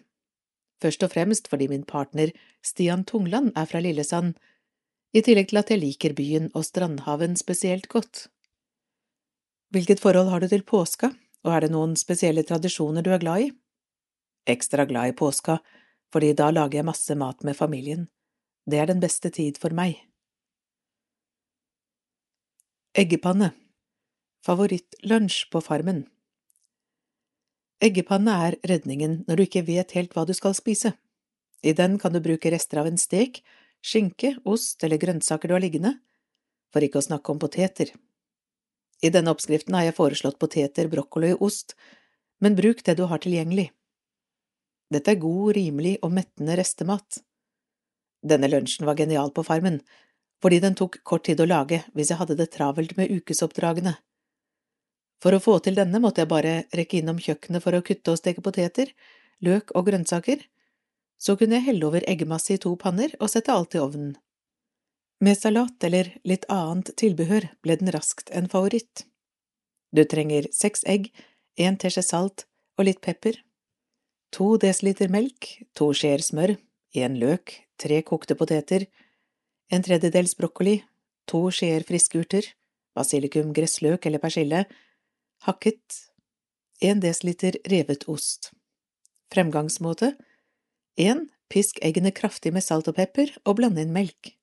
først 0.84 1.04
og 1.04 1.12
fremst 1.14 1.48
fordi 1.48 1.70
min 1.72 1.86
partner 1.88 2.32
Stian 2.62 3.06
Tungland 3.08 3.54
er 3.56 3.66
fra 3.66 3.80
Lillesand, 3.80 4.34
i 5.14 5.22
tillegg 5.22 5.48
til 5.50 5.60
at 5.62 5.70
jeg 5.70 5.80
liker 5.80 6.14
byen 6.18 6.50
og 6.54 6.66
strandhaven 6.66 7.38
spesielt 7.38 7.88
godt. 7.88 8.28
Hvilket 9.74 10.04
forhold 10.04 10.30
har 10.30 10.44
du 10.44 10.48
til 10.52 10.62
påska, 10.62 11.10
og 11.44 11.52
er 11.56 11.66
det 11.66 11.72
noen 11.74 11.96
spesielle 11.98 12.44
tradisjoner 12.46 13.02
du 13.02 13.10
er 13.14 13.22
glad 13.24 13.48
i? 13.48 13.52
Ekstra 14.54 14.86
glad 14.86 15.10
i 15.10 15.16
påska, 15.18 15.58
fordi 16.14 16.30
da 16.38 16.52
lager 16.54 16.78
jeg 16.78 16.86
masse 16.86 17.16
mat 17.18 17.42
med 17.48 17.58
familien. 17.58 18.06
Det 18.70 18.78
er 18.78 18.92
den 18.92 19.02
beste 19.02 19.32
tid 19.34 19.58
for 19.58 19.74
meg. 19.74 19.98
Eggepanne 22.94 23.50
Favorittlunsj 24.46 25.48
på 25.50 25.64
Farmen 25.66 26.04
Eggepanne 27.82 28.38
er 28.46 28.60
redningen 28.70 29.24
når 29.26 29.40
du 29.40 29.46
ikke 29.48 29.66
vet 29.66 29.98
helt 29.98 30.14
hva 30.14 30.28
du 30.30 30.36
skal 30.38 30.54
spise. 30.54 30.94
I 31.66 31.74
den 31.74 31.98
kan 31.98 32.14
du 32.14 32.22
bruke 32.22 32.52
rester 32.54 32.84
av 32.84 32.88
en 32.92 33.02
stek, 33.02 33.42
skinke, 33.82 34.36
ost 34.46 34.86
eller 34.86 35.02
grønnsaker 35.02 35.50
du 35.50 35.58
har 35.58 35.64
liggende, 35.66 35.98
for 36.70 36.86
ikke 36.86 37.02
å 37.02 37.08
snakke 37.10 37.34
om 37.34 37.42
poteter. 37.42 37.90
I 39.04 39.12
denne 39.12 39.34
oppskriften 39.36 39.76
har 39.76 39.90
jeg 39.90 39.98
foreslått 39.98 40.40
poteter, 40.40 40.88
brokkoli 40.92 41.34
og 41.36 41.50
ost, 41.50 41.76
men 42.40 42.56
bruk 42.56 42.86
det 42.88 42.96
du 43.00 43.04
har 43.12 43.20
tilgjengelig. 43.24 43.68
Dette 44.94 45.12
er 45.12 45.20
god, 45.20 45.56
rimelig 45.58 45.98
og 46.06 46.14
mettende 46.16 46.56
restemat. 46.60 47.20
Denne 48.24 48.48
lunsjen 48.48 48.88
var 48.88 48.96
genial 49.00 49.34
på 49.36 49.44
Farmen, 49.44 49.82
fordi 50.44 50.62
den 50.64 50.76
tok 50.80 51.02
kort 51.08 51.26
tid 51.28 51.42
å 51.44 51.50
lage 51.50 51.82
hvis 51.96 52.14
jeg 52.14 52.20
hadde 52.22 52.40
det 52.40 52.52
travelt 52.56 52.96
med 53.00 53.12
ukesoppdragene. 53.12 53.98
For 55.24 55.36
å 55.36 55.44
få 55.44 55.58
til 55.64 55.76
denne 55.80 56.00
måtte 56.04 56.24
jeg 56.24 56.32
bare 56.32 56.56
rekke 56.76 57.00
innom 57.00 57.20
kjøkkenet 57.20 57.64
for 57.64 57.76
å 57.76 57.84
kutte 57.84 58.12
og 58.12 58.20
steke 58.20 58.44
poteter, 58.44 58.92
løk 59.44 59.72
og 59.76 59.88
grønnsaker, 59.88 60.44
så 61.20 61.36
kunne 61.40 61.60
jeg 61.60 61.68
helle 61.70 61.88
over 61.88 62.04
eggemasse 62.08 62.56
i 62.56 62.60
to 62.60 62.74
panner 62.80 63.16
og 63.20 63.32
sette 63.32 63.52
alt 63.52 63.76
i 63.76 63.84
ovnen. 63.84 64.16
Med 65.24 65.38
salat 65.38 65.84
eller 65.88 66.10
litt 66.28 66.44
annet 66.52 66.90
tilbehør 67.00 67.46
ble 67.64 67.78
den 67.80 67.92
raskt 67.96 68.32
en 68.36 68.50
favoritt. 68.52 69.06
Du 69.96 70.02
trenger 70.10 70.50
seks 70.52 70.84
egg, 70.90 71.14
en 71.56 71.78
teskje 71.80 72.04
salt 72.04 72.44
og 72.76 72.90
litt 72.90 73.00
pepper, 73.06 73.38
to 74.36 74.58
desiliter 74.60 75.14
melk, 75.14 75.48
to 75.78 75.92
skjeer 75.96 76.26
smør, 76.26 76.58
en 77.06 77.16
løk, 77.22 77.56
tre 77.80 78.02
kokte 78.04 78.36
poteter, 78.36 78.88
en 79.72 79.86
tredjedels 79.86 80.36
brokkoli, 80.36 80.82
to 81.30 81.46
skjeer 81.56 81.88
friske 81.88 82.20
urter, 82.20 82.52
basilikum, 82.98 83.56
gressløk 83.56 84.10
eller 84.10 84.20
persille, 84.20 84.66
hakket, 85.48 86.04
en 86.84 87.00
desiliter 87.00 87.62
revet 87.72 88.10
ost. 88.12 88.52
Fremgangsmåte 89.32 90.18
En, 91.00 91.30
Pisk 91.54 91.78
eggene 91.86 92.12
kraftig 92.12 92.52
med 92.52 92.66
salt 92.66 92.90
og 92.90 92.98
pepper 92.98 93.30
og 93.46 93.62
blande 93.62 93.86
inn 93.86 93.94
melk. 93.94 94.34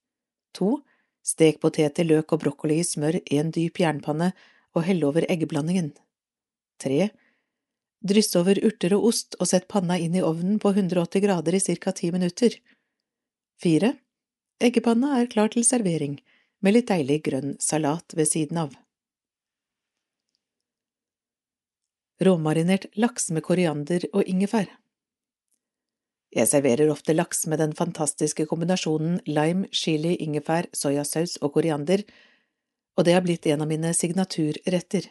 To, 0.59 0.81
Stek 1.21 1.61
poteter, 1.61 2.07
løk 2.09 2.33
og 2.33 2.41
brokkoli 2.45 2.81
i 2.81 2.87
smør 2.87 3.21
i 3.21 3.39
en 3.41 3.51
dyp 3.53 3.83
jernpanne 3.83 4.31
og 4.75 4.87
hell 4.87 5.05
over 5.05 5.27
eggeblandingen. 5.29 5.93
Tre, 6.81 7.11
Dryss 8.01 8.33
over 8.41 8.57
urter 8.65 8.95
og 8.97 9.11
ost 9.11 9.37
og 9.37 9.49
sett 9.51 9.67
panna 9.69 9.99
inn 10.01 10.15
i 10.17 10.23
ovnen 10.25 10.57
på 10.63 10.73
180 10.73 11.21
grader 11.21 11.57
i 11.57 11.61
ca. 11.61 11.93
ti 11.93 12.09
minutter. 12.11 12.57
Fire. 13.61 13.93
Eggepanna 14.61 15.19
er 15.21 15.29
klar 15.29 15.53
til 15.53 15.65
servering, 15.65 16.17
med 16.61 16.75
litt 16.75 16.89
deilig 16.89 17.21
grønn 17.29 17.57
salat 17.61 18.17
ved 18.17 18.29
siden 18.29 18.57
av. 18.65 18.73
Råmarinert 22.21 22.89
laks 22.97 23.31
med 23.31 23.45
koriander 23.45 24.05
og 24.13 24.25
ingefær 24.25 24.69
Jeg 26.31 26.47
serverer 26.47 26.91
ofte 26.93 27.15
laks 27.15 27.43
med 27.51 27.59
den 27.59 27.73
fantastiske 27.75 28.45
kombinasjonen 28.47 29.19
lime, 29.27 29.67
chili, 29.75 30.15
ingefær, 30.23 30.69
soyasaus 30.71 31.41
og 31.43 31.57
koriander, 31.57 32.05
og 32.95 33.07
det 33.07 33.17
har 33.17 33.25
blitt 33.25 33.49
en 33.51 33.65
av 33.65 33.71
mine 33.71 33.91
signaturretter. 33.97 35.09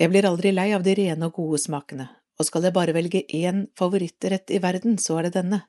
Jeg 0.00 0.10
blir 0.10 0.26
aldri 0.26 0.54
lei 0.54 0.70
av 0.74 0.82
de 0.86 0.94
rene 0.96 1.28
og 1.28 1.36
gode 1.36 1.60
smakene, 1.60 2.08
og 2.40 2.48
skal 2.48 2.64
jeg 2.64 2.74
bare 2.74 2.94
velge 2.96 3.22
én 3.28 3.66
favorittrett 3.78 4.50
i 4.56 4.60
verden, 4.64 4.96
så 4.98 5.18
er 5.20 5.28
det 5.28 5.36
denne. 5.36 5.60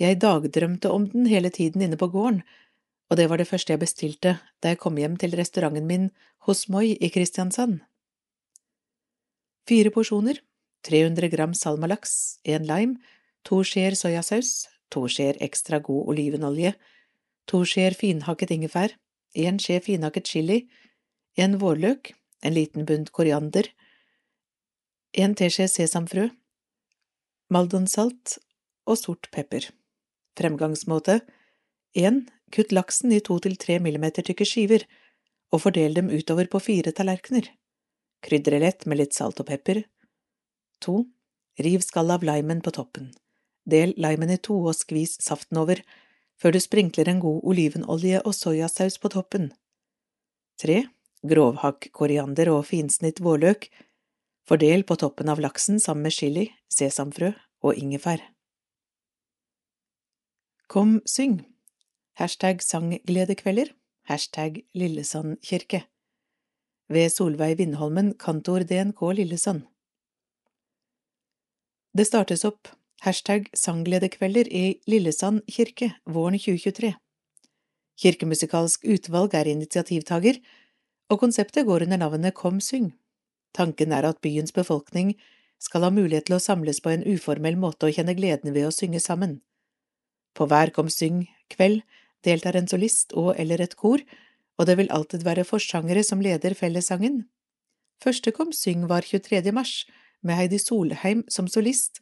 Jeg 0.00 0.18
dagdrømte 0.24 0.90
om 0.90 1.04
den 1.12 1.28
hele 1.30 1.52
tiden 1.54 1.84
inne 1.84 2.00
på 2.00 2.08
gården, 2.10 2.40
og 3.12 3.20
det 3.20 3.28
var 3.30 3.38
det 3.38 3.46
første 3.50 3.74
jeg 3.74 3.82
bestilte 3.84 4.38
da 4.64 4.72
jeg 4.72 4.80
kom 4.80 4.96
hjem 4.98 5.18
til 5.20 5.36
restauranten 5.36 5.86
min 5.86 6.08
hos 6.48 6.64
Moi 6.72 6.96
i 6.96 7.12
Kristiansand. 7.12 7.82
Fire 9.68 9.92
porsjoner, 9.92 10.40
300 10.84 11.30
gram 11.32 11.54
salmalaks, 11.56 12.38
en 12.44 12.66
lime, 12.68 12.98
to 13.44 13.62
skjeer 13.64 13.96
soyasaus, 13.98 14.66
to 14.92 15.06
skjeer 15.08 15.38
ekstra 15.44 15.80
god 15.84 16.10
olivenolje, 16.12 16.74
to 17.48 17.64
skjeer 17.68 17.96
finhakket 17.96 18.52
ingefær, 18.54 18.94
en 19.34 19.58
skje 19.60 19.80
finhakket 19.84 20.28
chili, 20.30 20.60
en 21.36 21.58
vårløk, 21.58 22.12
en 22.44 22.54
liten 22.54 22.86
bunt 22.88 23.10
koriander, 23.16 23.68
en 25.14 25.34
teskje 25.38 25.68
sesamfrø, 25.70 26.28
maldonsalt 27.54 28.38
og 28.88 28.98
sort 28.98 29.30
pepper. 29.34 29.68
Fremgangsmåte 30.38 31.20
1. 31.94 32.24
Kutt 32.54 32.72
laksen 32.74 33.12
i 33.14 33.20
to 33.22 33.38
til 33.42 33.56
tre 33.60 33.78
millimeter 33.82 34.26
tykke 34.26 34.46
skiver, 34.46 34.84
og 35.54 35.62
fordel 35.62 35.94
dem 35.94 36.10
utover 36.10 36.48
på 36.50 36.60
fire 36.62 36.90
tallerkener. 36.94 37.46
Krydre 38.24 38.58
lett 38.62 38.86
med 38.90 38.98
litt 38.98 39.14
salt 39.14 39.40
og 39.42 39.46
pepper. 39.50 39.84
2. 40.80 41.04
Riv 41.60 41.84
skallet 41.86 42.18
av 42.18 42.26
limen 42.26 42.62
på 42.64 42.72
toppen. 42.74 43.12
Del 43.64 43.94
limen 43.96 44.30
i 44.30 44.38
to 44.38 44.56
og 44.64 44.74
skvis 44.76 45.16
saften 45.22 45.60
over, 45.60 45.80
før 46.40 46.56
du 46.56 46.60
sprinkler 46.60 47.08
en 47.08 47.22
god 47.22 47.44
olivenolje 47.46 48.20
og 48.24 48.34
soyasaus 48.34 48.98
på 48.98 49.12
toppen. 49.14 49.52
3 50.60 50.82
grovhakk 51.24 51.88
koriander 51.96 52.50
og 52.52 52.66
finsnitt 52.68 53.22
vårløk, 53.24 53.68
fordel 54.44 54.84
på 54.84 54.96
toppen 55.00 55.30
av 55.32 55.40
laksen 55.40 55.80
sammen 55.80 56.08
med 56.08 56.16
chili, 56.16 56.44
sesamfrø 56.68 57.32
og 57.64 57.80
ingefær. 57.80 58.20
Kom, 60.68 61.00
syng! 61.08 61.40
Hashtag 62.18 62.62
sanggledekvelder, 62.62 63.72
hashtag 64.08 64.62
Lillesand 64.74 65.40
kirke. 65.42 65.82
Ved 66.88 67.10
Solveig 67.10 67.58
Vindholmen, 67.58 68.12
kantor 68.20 68.62
DNK 68.68 69.00
Lillesand. 69.18 69.64
Det 71.94 72.08
startes 72.08 72.42
opp 72.42 72.66
hashtag 73.04 73.44
sanggledekvelder 73.54 74.48
i 74.50 74.80
Lillesand 74.90 75.44
kirke 75.46 75.92
våren 76.10 76.34
2023. 76.42 76.90
Kirkemusikalsk 78.02 78.88
utvalg 78.96 79.36
er 79.38 79.46
initiativtaker, 79.52 80.40
og 81.06 81.20
konseptet 81.22 81.68
går 81.68 81.86
under 81.86 82.02
navnet 82.02 82.34
Kom 82.34 82.58
syng. 82.58 82.90
Tanken 83.54 83.94
er 83.94 84.08
at 84.10 84.18
byens 84.26 84.50
befolkning 84.50 85.14
skal 85.62 85.86
ha 85.86 85.94
mulighet 85.94 86.26
til 86.26 86.40
å 86.40 86.42
samles 86.42 86.82
på 86.82 86.90
en 86.90 87.06
uformell 87.06 87.54
måte 87.54 87.86
og 87.86 87.94
kjenne 87.94 88.18
gleden 88.18 88.56
ved 88.58 88.66
å 88.66 88.74
synge 88.74 88.98
sammen. 88.98 89.38
På 90.34 90.50
hver 90.50 90.74
Kom 90.74 90.90
syng-kveld 90.90 91.84
deltar 92.26 92.58
en 92.58 92.66
solist 92.66 93.14
og 93.14 93.36
eller 93.38 93.62
et 93.62 93.78
kor, 93.78 94.02
og 94.58 94.66
det 94.66 94.80
vil 94.82 94.90
alltid 94.90 95.22
være 95.22 95.46
forsangere 95.46 96.02
som 96.02 96.18
leder 96.18 96.58
fellessangen. 96.58 97.28
Første 98.02 98.34
Kom 98.34 98.50
syng 98.50 98.88
var 98.90 99.06
23. 99.06 99.54
mars, 99.54 99.84
med 100.24 100.38
Heidi 100.38 100.58
Solheim 100.58 101.22
som 101.28 101.48
solist 101.48 102.00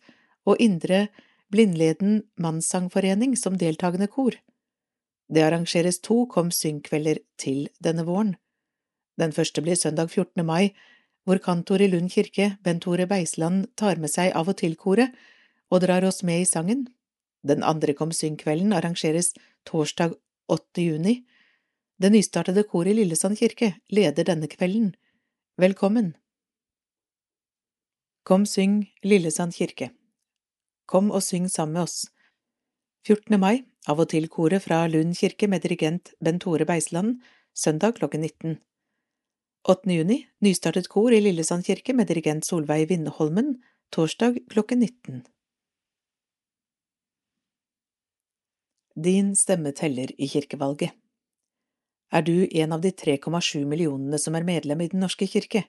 og 0.49 0.61
Indre 0.63 1.09
Blindleden 1.53 2.23
Mannssangforening 2.41 3.37
som 3.37 3.59
deltakende 3.59 4.09
kor. 4.09 4.39
Det 5.33 5.43
arrangeres 5.45 6.01
to 6.01 6.25
Kom 6.31 6.51
syng-kvelder 6.51 7.21
til 7.39 7.69
denne 7.85 8.07
våren. 8.09 8.37
Den 9.21 9.33
første 9.33 9.63
blir 9.63 9.77
søndag 9.77 10.11
14. 10.11 10.45
mai, 10.47 10.73
hvor 11.25 11.39
kantor 11.39 11.83
i 11.83 11.89
Lund 11.91 12.11
kirke, 12.11 12.57
Bent 12.65 12.83
Tore 12.83 13.07
Beisland, 13.07 13.67
tar 13.77 14.01
med 14.01 14.11
seg 14.11 14.33
av 14.35 14.49
og 14.49 14.59
til-koret 14.59 15.13
og 15.71 15.85
drar 15.85 16.05
oss 16.05 16.23
med 16.23 16.43
i 16.43 16.49
sangen. 16.49 16.87
Den 17.47 17.63
andre 17.63 17.95
Kom 17.95 18.13
syng-kvelden 18.13 18.73
arrangeres 18.73 19.33
torsdag 19.69 20.17
8. 20.49 20.83
juni. 20.83 21.23
Det 22.01 22.13
nystartede 22.13 22.65
koret 22.65 22.93
i 22.93 23.01
Lillesand 23.03 23.39
kirke 23.39 23.75
leder 23.91 24.27
denne 24.27 24.49
kvelden. 24.51 24.95
Velkommen! 25.61 26.15
Kom 28.23 28.45
syng 28.47 28.85
Lillesand 29.03 29.51
kirke 29.51 29.89
Kom 30.87 31.09
og 31.11 31.25
syng 31.27 31.49
sammen 31.51 31.75
med 31.75 31.89
oss. 31.89 32.05
14. 33.09 33.35
mai, 33.35 33.65
av 33.91 33.99
og 33.99 34.13
til-koret 34.13 34.63
fra 34.63 34.85
Lund 34.87 35.17
kirke 35.19 35.49
med 35.51 35.65
dirigent 35.65 36.13
Bent 36.23 36.45
Tore 36.45 36.63
Beisland, 36.63 37.17
søndag 37.51 37.97
klokken 37.99 38.23
19. 38.23 38.55
8. 39.67 39.91
juni, 39.91 40.21
nystartet 40.39 40.87
kor 40.87 41.11
i 41.11 41.19
Lillesand 41.19 41.67
kirke 41.67 41.99
med 41.99 42.13
dirigent 42.13 42.47
Solveig 42.47 42.87
Vindholmen, 42.95 43.57
torsdag 43.91 44.39
klokken 44.55 44.87
19. 44.87 45.27
Din 48.95 49.35
stemme 49.35 49.75
teller 49.75 50.15
i 50.15 50.31
kirkevalget. 50.31 50.95
Er 52.15 52.23
du 52.23 52.47
en 52.47 52.79
av 52.79 52.87
de 52.87 52.95
3,7 52.95 53.65
millionene 53.67 54.19
som 54.23 54.39
er 54.39 54.47
medlem 54.47 54.87
i 54.87 54.93
Den 54.95 55.03
norske 55.03 55.27
kirke? 55.27 55.67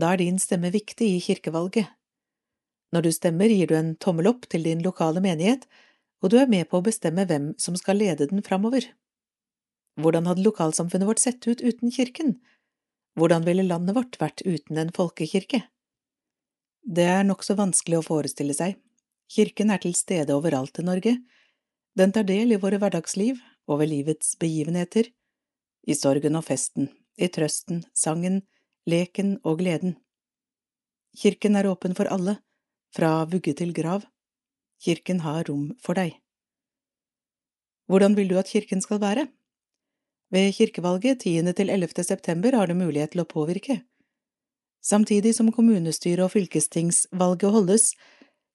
Da 0.00 0.12
er 0.12 0.22
din 0.22 0.40
stemme 0.42 0.72
viktig 0.74 1.06
i 1.16 1.20
kirkevalget. 1.22 1.86
Når 2.94 3.06
du 3.06 3.10
stemmer, 3.14 3.50
gir 3.50 3.70
du 3.70 3.74
en 3.78 3.94
tommel 3.98 4.28
opp 4.30 4.48
til 4.50 4.66
din 4.66 4.82
lokale 4.82 5.22
menighet, 5.22 5.66
og 6.22 6.30
du 6.30 6.38
er 6.40 6.50
med 6.50 6.68
på 6.70 6.78
å 6.78 6.86
bestemme 6.86 7.26
hvem 7.28 7.52
som 7.60 7.76
skal 7.78 7.98
lede 8.00 8.28
den 8.30 8.42
framover. 8.42 8.86
Hvordan 10.00 10.26
hadde 10.26 10.46
lokalsamfunnet 10.46 11.06
vårt 11.06 11.22
sett 11.22 11.46
ut 11.46 11.62
uten 11.62 11.92
kirken? 11.94 12.38
Hvordan 13.18 13.46
ville 13.46 13.66
landet 13.66 13.94
vårt 13.94 14.18
vært 14.18 14.42
uten 14.46 14.78
en 14.80 14.90
folkekirke? 14.94 15.62
Det 16.84 17.06
er 17.08 17.26
nokså 17.26 17.54
vanskelig 17.58 18.00
å 18.00 18.06
forestille 18.06 18.54
seg. 18.56 18.74
Kirken 19.30 19.70
er 19.70 19.82
til 19.82 19.94
stede 19.96 20.34
overalt 20.34 20.78
i 20.82 20.86
Norge. 20.86 21.14
Den 21.94 22.12
tar 22.12 22.26
del 22.28 22.52
i 22.52 22.58
våre 22.60 22.80
hverdagsliv, 22.82 23.38
over 23.70 23.88
livets 23.88 24.34
begivenheter, 24.40 25.06
i 25.86 25.94
sorgen 25.96 26.36
og 26.36 26.44
festen, 26.44 26.90
i 27.16 27.30
trøsten, 27.32 27.84
sangen, 27.96 28.42
leken 28.86 29.38
og 29.44 29.58
gleden. 29.62 29.96
Kirken 31.16 31.56
er 31.56 31.68
åpen 31.70 31.94
for 31.96 32.10
alle, 32.10 32.38
fra 32.94 33.24
vugge 33.30 33.54
til 33.56 33.72
grav. 33.72 34.04
Kirken 34.84 35.22
har 35.24 35.46
rom 35.48 35.70
for 35.80 35.96
deg. 35.96 36.18
Hvordan 37.88 38.16
vil 38.16 38.28
du 38.28 38.38
at 38.38 38.50
kirken 38.50 38.80
skal 38.80 39.00
være? 39.00 39.26
Ved 40.32 40.52
kirkevalget 40.56 41.20
10. 41.20 41.52
til 41.52 41.70
11. 41.70 42.04
september 42.04 42.56
har 42.56 42.66
du 42.66 42.74
mulighet 42.74 43.12
til 43.12 43.22
å 43.22 43.28
påvirke. 43.28 43.82
Samtidig 44.84 45.34
som 45.34 45.52
kommunestyre- 45.52 46.24
og 46.24 46.32
fylkestingsvalget 46.32 47.52
holdes, 47.52 47.94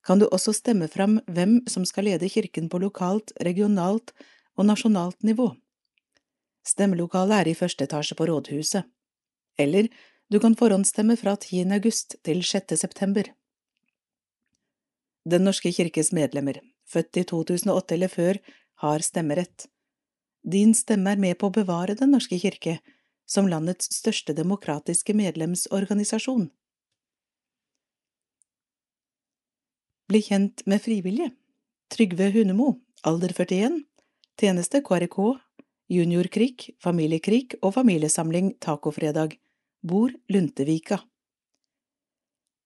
kan 0.06 0.18
du 0.18 0.28
også 0.28 0.52
stemme 0.52 0.88
fram 0.88 1.18
hvem 1.26 1.60
som 1.68 1.84
skal 1.84 2.04
lede 2.04 2.28
kirken 2.28 2.68
på 2.68 2.78
lokalt, 2.78 3.32
regionalt 3.42 4.12
og 4.56 4.66
nasjonalt 4.66 5.22
nivå. 5.22 5.50
Stemmelokalet 6.66 7.40
er 7.40 7.50
i 7.50 7.54
første 7.54 7.84
etasje 7.84 8.16
på 8.16 8.28
rådhuset. 8.28 8.84
Eller 9.58 9.88
du 10.30 10.38
kan 10.40 10.54
forhåndsstemme 10.56 11.16
fra 11.18 11.34
10. 11.36 11.64
august 11.74 12.14
til 12.22 12.44
6. 12.46 12.76
september. 12.78 13.32
Den 15.26 15.42
norske 15.44 15.72
kirkes 15.74 16.12
medlemmer, 16.14 16.60
født 16.86 17.18
i 17.18 17.24
2008 17.26 17.96
eller 17.96 18.12
før, 18.12 18.38
har 18.84 19.02
stemmerett. 19.02 19.66
Din 20.46 20.70
stemme 20.74 21.16
er 21.16 21.20
med 21.20 21.36
på 21.38 21.50
å 21.50 21.54
bevare 21.54 21.98
Den 21.98 22.14
norske 22.14 22.38
kirke 22.38 22.78
som 23.26 23.50
landets 23.50 23.90
største 23.90 24.32
demokratiske 24.32 25.14
medlemsorganisasjon. 25.18 26.48
Bli 30.10 30.22
kjent 30.22 30.62
med 30.66 30.82
frivillige. 30.82 31.34
Trygve 31.90 32.30
Hunemo, 32.30 32.76
alder 33.02 33.34
41, 33.34 33.82
tjeneste 34.38 34.80
KRK, 34.86 35.20
juniorkrig, 35.90 36.70
familiekrig 36.82 37.58
og 37.62 37.74
familiesamling 37.74 38.54
Tacofredag, 38.62 39.34
bor 39.80 40.12
Luntevika. 40.28 41.00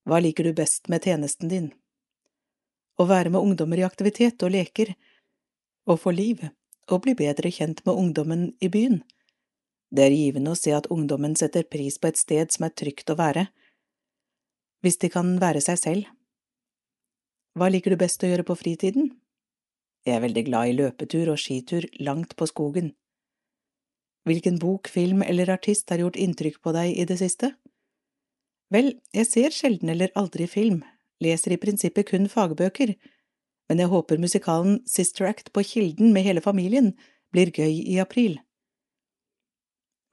Hva 0.05 0.19
liker 0.19 0.43
du 0.43 0.53
best 0.53 0.89
med 0.91 1.03
tjenesten 1.07 1.49
din? 1.49 1.69
Å 2.99 3.07
være 3.07 3.31
med 3.31 3.41
ungdommer 3.41 3.79
i 3.79 3.85
aktivitet 3.87 4.43
og 4.43 4.51
leker, 4.55 4.93
å 5.87 5.95
få 5.99 6.11
liv, 6.15 6.43
og 6.91 7.03
bli 7.05 7.15
bedre 7.17 7.51
kjent 7.51 7.81
med 7.85 7.95
ungdommen 7.95 8.43
i 8.59 8.69
byen. 8.71 9.01
Det 9.95 10.05
er 10.05 10.15
givende 10.15 10.51
å 10.51 10.59
se 10.59 10.73
at 10.75 10.89
ungdommen 10.91 11.35
setter 11.39 11.63
pris 11.63 11.97
på 11.97 12.11
et 12.11 12.19
sted 12.19 12.51
som 12.51 12.67
er 12.67 12.75
trygt 12.75 13.09
å 13.09 13.17
være, 13.19 13.47
hvis 14.83 14.99
de 15.01 15.09
kan 15.09 15.37
være 15.41 15.63
seg 15.63 15.79
selv. 15.81 16.11
Hva 17.55 17.71
liker 17.71 17.95
du 17.95 18.01
best 18.01 18.23
å 18.23 18.29
gjøre 18.29 18.45
på 18.45 18.57
fritiden? 18.59 19.13
Jeg 20.05 20.19
er 20.19 20.25
veldig 20.27 20.43
glad 20.49 20.69
i 20.69 20.75
løpetur 20.77 21.31
og 21.31 21.39
skitur 21.41 21.87
langt 22.03 22.35
på 22.37 22.45
skogen. 22.51 22.91
Hvilken 24.25 24.57
bok, 24.57 24.87
film 24.89 25.21
eller 25.21 25.49
artist 25.53 25.89
har 25.89 26.01
gjort 26.01 26.17
inntrykk 26.17 26.61
på 26.65 26.73
deg 26.73 26.95
i 26.97 27.05
det 27.05 27.19
siste? 27.21 27.51
Vel, 28.73 28.95
jeg 29.13 29.29
ser 29.29 29.53
sjelden 29.53 29.91
eller 29.93 30.13
aldri 30.17 30.47
film, 30.49 30.81
leser 31.21 31.53
i 31.53 31.59
prinsippet 31.61 32.09
kun 32.09 32.25
fagbøker, 32.29 32.95
men 33.69 33.81
jeg 33.81 33.91
håper 33.91 34.21
musikalen 34.21 34.79
Sister 34.89 35.29
Act 35.29 35.51
på 35.53 35.61
Kilden 35.65 36.13
med 36.13 36.25
hele 36.25 36.41
familien 36.41 36.95
blir 37.33 37.53
gøy 37.53 37.81
i 37.85 37.99
april. 38.01 38.39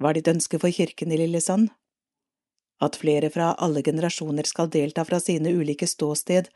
Hva 0.01 0.12
er 0.12 0.20
ditt 0.20 0.29
ønske 0.33 0.61
for 0.61 0.72
kirken 0.75 1.12
i 1.14 1.20
Lillesand? 1.20 1.70
At 2.83 2.98
flere 2.98 3.31
fra 3.31 3.53
alle 3.62 3.81
generasjoner 3.87 4.48
skal 4.48 4.72
delta 4.72 5.05
fra 5.09 5.20
sine 5.22 5.53
ulike 5.55 5.87
ståsted 5.87 6.48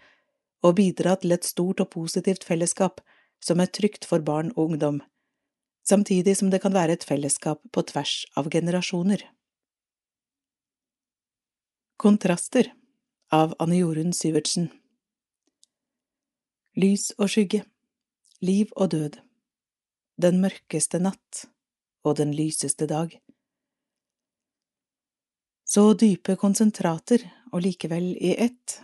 og 0.66 0.76
bidra 0.80 1.14
til 1.22 1.36
et 1.36 1.46
stort 1.46 1.80
og 1.84 1.92
positivt 1.92 2.44
fellesskap 2.44 3.00
som 3.44 3.60
er 3.62 3.70
trygt 3.70 4.08
for 4.08 4.24
barn 4.24 4.50
og 4.56 4.72
ungdom, 4.72 4.98
samtidig 5.88 6.36
som 6.38 6.50
det 6.50 6.62
kan 6.64 6.74
være 6.74 6.96
et 6.98 7.06
fellesskap 7.06 7.62
på 7.72 7.86
tvers 7.90 8.24
av 8.36 8.50
generasjoner. 8.50 9.22
Kontraster 11.96 12.72
av 13.32 13.54
Anne 13.62 13.78
Jorunn 13.80 14.12
Syvertsen 14.12 14.68
lys 16.76 17.10
og 17.16 17.30
skygge, 17.32 17.62
liv 18.44 18.72
og 18.76 18.92
død, 18.92 19.20
den 20.20 20.40
mørkeste 20.42 21.00
natt 21.00 21.46
og 22.04 22.18
den 22.20 22.34
lyseste 22.36 22.88
dag. 22.88 23.16
Så 25.66 25.94
dype 25.98 26.36
konsentrater 26.38 27.24
og 27.50 27.64
likevel 27.64 28.12
i 28.14 28.36
ett, 28.38 28.80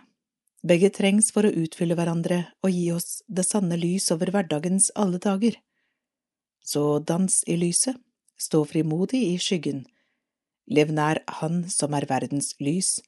begge 0.67 0.91
trengs 0.95 1.31
for 1.35 1.47
å 1.47 1.53
utfylle 1.62 1.95
hverandre 1.99 2.41
og 2.65 2.73
gi 2.73 2.88
oss 2.95 3.21
det 3.29 3.45
sanne 3.47 3.77
lys 3.79 4.09
over 4.15 4.33
hverdagens 4.33 4.91
alle 4.99 5.21
dager. 5.23 5.59
Så 6.62 6.98
dans 6.98 7.44
i 7.46 7.57
lyset, 7.57 7.96
stå 8.38 8.64
frimodig 8.64 9.22
i 9.33 9.38
skyggen, 9.38 9.85
lev 10.70 10.92
nær 10.94 11.22
Han 11.40 11.64
som 11.70 11.94
er 11.94 12.07
verdens 12.11 12.55
lys, 12.62 13.01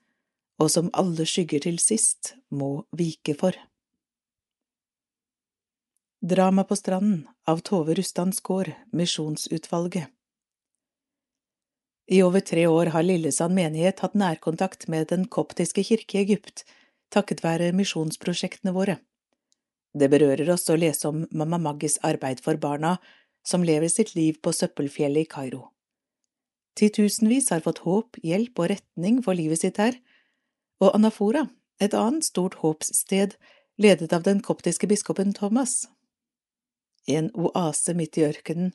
og 0.59 0.71
som 0.71 0.91
alle 0.93 1.27
skygger 1.27 1.65
til 1.67 1.79
sist 1.83 2.35
må 2.51 2.85
vike 2.95 3.35
for. 3.39 3.55
Drama 6.25 6.65
på 6.65 6.77
stranden 6.79 7.27
av 7.47 7.61
Tove 7.61 7.95
Rustans 7.99 8.39
Skaar, 8.41 8.71
Misjonsutvalget 8.97 10.09
I 12.09 12.23
over 12.25 12.41
tre 12.41 12.65
år 12.67 12.95
har 12.95 13.05
Lillesand 13.05 13.55
menighet 13.55 14.01
hatt 14.01 14.17
nærkontakt 14.17 14.89
med 14.89 15.11
Den 15.13 15.27
koptiske 15.29 15.85
kirke 15.85 16.19
i 16.19 16.23
Egypt, 16.23 16.65
takket 17.13 17.45
være 17.45 17.75
misjonsprosjektene 17.77 18.73
våre. 18.73 18.99
Det 19.95 20.09
berører 20.11 20.49
oss 20.51 20.65
å 20.73 20.79
lese 20.81 21.11
om 21.11 21.27
Mamma 21.31 21.61
Maggis 21.61 21.99
arbeid 22.03 22.41
for 22.43 22.57
barna 22.57 22.97
som 23.47 23.65
lever 23.65 23.89
sitt 23.93 24.15
liv 24.15 24.41
på 24.43 24.53
søppelfjellet 24.53 25.27
i 25.27 25.31
Kairo. 25.31 25.69
Titusenvis 26.75 27.53
har 27.55 27.63
fått 27.63 27.85
håp, 27.85 28.19
hjelp 28.23 28.59
og 28.59 28.71
retning 28.73 29.21
for 29.23 29.39
livet 29.39 29.63
sitt 29.63 29.79
her, 29.79 29.99
og 30.83 30.95
Anafora, 30.97 31.47
et 31.81 31.95
annet 31.95 32.27
stort 32.27 32.59
håpssted, 32.63 33.37
ledet 33.79 34.13
av 34.15 34.25
den 34.27 34.41
koptiske 34.43 34.89
biskopen 34.91 35.35
Thomas, 35.35 35.85
en 37.07 37.31
oase 37.35 37.95
midt 37.95 38.19
i 38.19 38.25
ørkenen, 38.27 38.73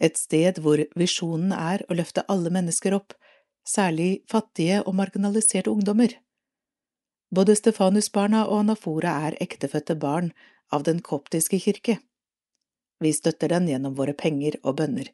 et 0.00 0.18
sted 0.18 0.58
hvor 0.62 0.80
visjonen 0.98 1.52
er 1.54 1.84
å 1.88 1.96
løfte 1.98 2.24
alle 2.30 2.50
mennesker 2.54 2.96
opp, 2.96 3.14
særlig 3.64 4.24
fattige 4.30 4.82
og 4.84 4.96
marginaliserte 4.98 5.72
ungdommer. 5.72 6.16
Både 7.34 7.56
Stefanusbarna 7.56 8.44
og 8.48 8.64
Anafora 8.64 9.14
er 9.28 9.38
ektefødte 9.42 9.96
barn 9.98 10.32
av 10.72 10.84
den 10.86 11.00
koptiske 11.02 11.58
kirke. 11.62 11.98
Vi 13.02 13.12
støtter 13.12 13.50
den 13.50 13.68
gjennom 13.68 13.96
våre 13.98 14.14
penger 14.14 14.58
og 14.62 14.78
bønner. 14.80 15.10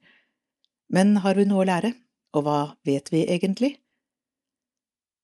Men 0.90 1.20
har 1.24 1.38
vi 1.38 1.46
noe 1.48 1.62
å 1.64 1.68
lære, 1.68 1.94
og 2.34 2.44
hva 2.46 2.58
vet 2.86 3.12
vi 3.12 3.24
egentlig? 3.26 3.76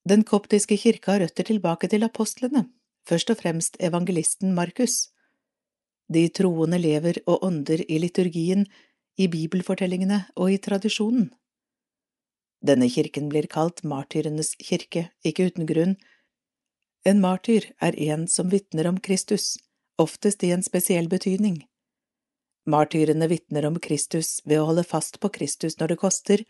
Den 0.07 0.23
koptiske 0.23 0.79
kirka 0.79 1.17
har 1.17 1.25
røtter 1.25 1.49
tilbake 1.49 1.91
til 1.91 2.07
apostlene, 2.07 2.69
først 3.09 3.33
og 3.35 3.41
fremst 3.43 3.79
evangelisten 3.83 4.55
Markus. 4.55 5.09
De 6.07 6.29
troende 6.31 6.79
lever 6.79 7.19
og 7.27 7.43
ånder 7.47 7.83
i 7.91 7.99
liturgien, 7.99 8.67
i 9.19 9.27
bibelfortellingene 9.33 10.27
og 10.37 10.53
i 10.53 10.61
tradisjonen. 10.63 11.31
Denne 12.67 12.89
kirken 12.91 13.31
blir 13.33 13.49
kalt 13.51 13.83
martyrenes 13.85 14.55
kirke, 14.63 15.09
ikke 15.25 15.49
uten 15.51 15.67
grunn. 15.67 15.97
En 17.07 17.21
martyr 17.23 17.73
er 17.83 17.97
en 18.09 18.27
som 18.31 18.51
vitner 18.53 18.89
om 18.91 19.01
Kristus, 19.01 19.57
oftest 19.99 20.45
i 20.45 20.53
en 20.55 20.63
spesiell 20.63 21.09
betydning. 21.09 21.65
Martyrene 22.67 23.29
vitner 23.31 23.67
om 23.69 23.79
Kristus 23.79 24.41
ved 24.45 24.59
å 24.61 24.69
holde 24.71 24.83
fast 24.85 25.21
på 25.23 25.31
Kristus 25.31 25.79
når 25.79 25.93
det 25.93 25.99
koster, 26.03 26.43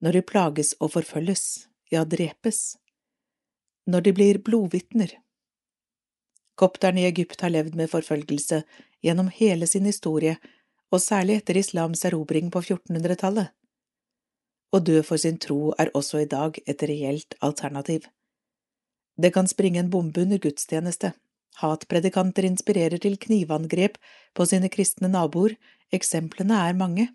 når 0.00 0.16
de 0.16 0.22
plages 0.24 0.72
og 0.80 0.94
forfølges, 0.94 1.42
ja, 1.92 2.04
drepes. 2.08 2.78
Når 3.88 4.06
de 4.06 4.14
blir 4.16 4.40
blodvitner. 4.44 5.12
Kopterne 6.58 7.04
i 7.04 7.08
Egypt 7.10 7.44
har 7.44 7.52
levd 7.52 7.76
med 7.76 7.92
forfølgelse 7.92 8.62
gjennom 9.04 9.28
hele 9.28 9.68
sin 9.68 9.84
historie, 9.84 10.38
og 10.88 11.04
særlig 11.04 11.42
etter 11.42 11.60
islams 11.60 12.04
erobring 12.08 12.48
på 12.50 12.64
1400-tallet. 12.64 13.52
Å 14.72 14.78
dø 14.80 15.02
for 15.04 15.20
sin 15.20 15.36
tro 15.40 15.74
er 15.80 15.92
også 15.96 16.24
i 16.24 16.28
dag 16.28 16.56
et 16.64 16.82
reelt 16.88 17.36
alternativ. 17.44 18.08
Det 19.20 19.34
kan 19.36 19.48
springe 19.50 19.80
en 19.82 19.92
bombe 19.92 20.24
under 20.24 20.40
gudstjeneste, 20.40 21.12
hatpredikanter 21.60 22.46
inspirerer 22.46 23.00
til 23.02 23.18
knivangrep 23.20 23.98
på 24.34 24.46
sine 24.46 24.70
kristne 24.72 25.10
naboer, 25.10 25.56
eksemplene 25.92 26.58
er 26.68 26.78
mange. 26.78 27.08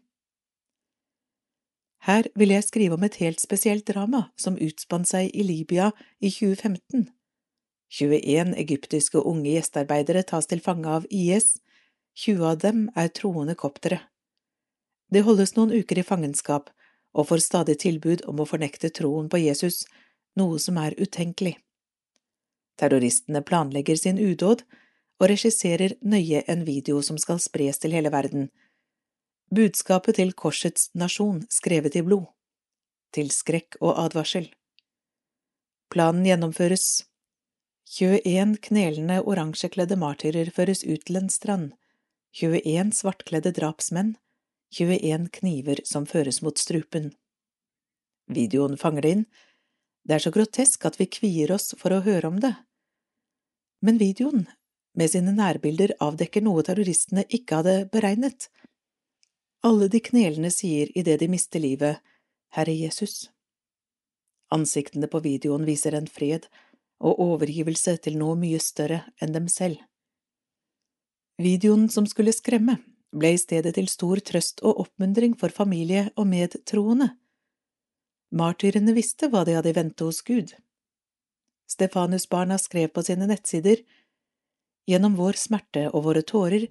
Her 2.03 2.27
vil 2.35 2.51
jeg 2.51 2.67
skrive 2.67 2.97
om 2.97 3.03
et 3.07 3.15
helt 3.23 3.39
spesielt 3.39 3.87
drama 3.87 4.25
som 4.35 4.59
utspant 4.59 5.07
seg 5.07 5.29
i 5.31 5.43
Libya 5.47 5.91
i 6.19 6.29
2015. 6.29 7.07
21 7.93 8.55
egyptiske 8.59 9.21
unge 9.21 9.53
gjestearbeidere 9.53 10.25
tas 10.27 10.49
til 10.49 10.59
fange 10.65 10.89
av 10.89 11.05
IS, 11.07 11.53
20 12.19 12.49
av 12.49 12.59
dem 12.59 12.87
er 12.99 13.13
troende 13.15 13.55
koptere. 13.55 14.01
Det 15.13 15.23
holdes 15.23 15.55
noen 15.55 15.71
uker 15.71 16.01
i 16.01 16.07
fangenskap 16.07 16.71
og 17.13 17.29
får 17.29 17.45
stadig 17.45 17.77
tilbud 17.85 18.25
om 18.27 18.41
å 18.41 18.49
fornekte 18.49 18.89
troen 18.89 19.29
på 19.29 19.39
Jesus, 19.39 19.85
noe 20.35 20.59
som 20.59 20.79
er 20.81 20.97
utenkelig. 20.99 21.55
Terroristene 22.79 23.43
planlegger 23.45 23.99
sin 23.99 24.19
udåd 24.19 24.63
og 25.21 25.29
regisserer 25.29 25.95
nøye 26.01 26.43
en 26.49 26.65
video 26.65 27.01
som 27.05 27.19
skal 27.21 27.39
spres 27.43 27.79
til 27.79 27.93
hele 27.95 28.11
verden. 28.13 28.49
Budskapet 29.53 30.17
til 30.17 30.33
korsets 30.33 30.89
nasjon 30.97 31.43
skrevet 31.53 31.95
i 31.95 32.01
blod. 32.01 32.25
Til 33.13 33.29
skrekk 33.31 33.77
og 33.81 33.99
advarsel. 34.05 34.49
Planen 35.93 36.25
gjennomføres. 36.25 37.03
21 37.93 38.57
knelende 38.65 39.19
oransjekledde 39.21 39.99
martyrer 40.01 40.49
føres 40.49 40.81
ut 40.87 41.03
til 41.05 41.19
en 41.19 41.29
strand, 41.29 41.73
21 42.33 42.95
svartkledde 42.97 43.51
drapsmenn, 43.53 44.15
21 44.73 45.27
kniver 45.37 45.83
som 45.85 46.07
føres 46.09 46.41
mot 46.41 46.57
strupen. 46.57 47.11
Videoen 48.25 48.79
fanger 48.81 49.05
det 49.05 49.11
inn, 49.17 49.25
det 50.03 50.17
er 50.17 50.23
så 50.23 50.33
grotesk 50.35 50.85
at 50.85 50.99
vi 50.99 51.07
kvier 51.07 51.53
oss 51.55 51.73
for 51.79 51.95
å 51.95 52.01
høre 52.03 52.29
om 52.31 52.39
det. 52.43 52.53
Men 53.83 53.99
videoen, 53.99 54.45
med 54.95 55.11
sine 55.11 55.33
nærbilder, 55.35 55.95
avdekker 56.03 56.43
noe 56.43 56.63
terroristene 56.65 57.25
ikke 57.33 57.61
hadde 57.61 57.77
beregnet. 57.93 58.49
Alle 59.63 59.87
de 59.91 60.01
knelende 60.03 60.51
sier 60.51 60.91
idet 60.97 61.21
de 61.21 61.29
mister 61.31 61.63
livet, 61.63 62.03
Herre 62.53 62.75
Jesus. 62.75 63.31
Ansiktene 64.53 65.09
på 65.09 65.23
videoen 65.23 65.65
viser 65.65 65.95
en 65.97 66.07
fred 66.07 66.45
og 67.03 67.19
overgivelse 67.23 67.97
til 68.03 68.19
noe 68.19 68.35
mye 68.39 68.59
større 68.61 69.01
enn 69.23 69.33
dem 69.35 69.47
selv. 69.51 69.79
Videoen 71.41 71.87
som 71.89 72.05
skulle 72.05 72.35
skremme, 72.35 72.77
ble 73.13 73.33
i 73.33 73.41
stedet 73.41 73.73
til 73.77 73.89
stor 73.89 74.21
trøst 74.25 74.61
og 74.61 74.83
oppmuntring 74.85 75.33
for 75.39 75.53
familie 75.53 76.09
og 76.15 76.27
medtroende. 76.29 77.09
Martyrene 78.33 78.95
visste 78.97 79.29
hva 79.29 79.43
de 79.45 79.53
hadde 79.57 79.69
i 79.69 79.77
vente 79.77 80.07
hos 80.07 80.21
Gud. 80.25 80.55
Stefanusbarna 81.69 82.57
skrev 82.57 82.89
på 82.93 83.03
sine 83.05 83.27
nettsider, 83.29 83.83
Gjennom 84.85 85.15
vår 85.15 85.37
smerte 85.39 85.87
og 85.91 86.03
våre 86.09 86.21
tårer 86.27 86.67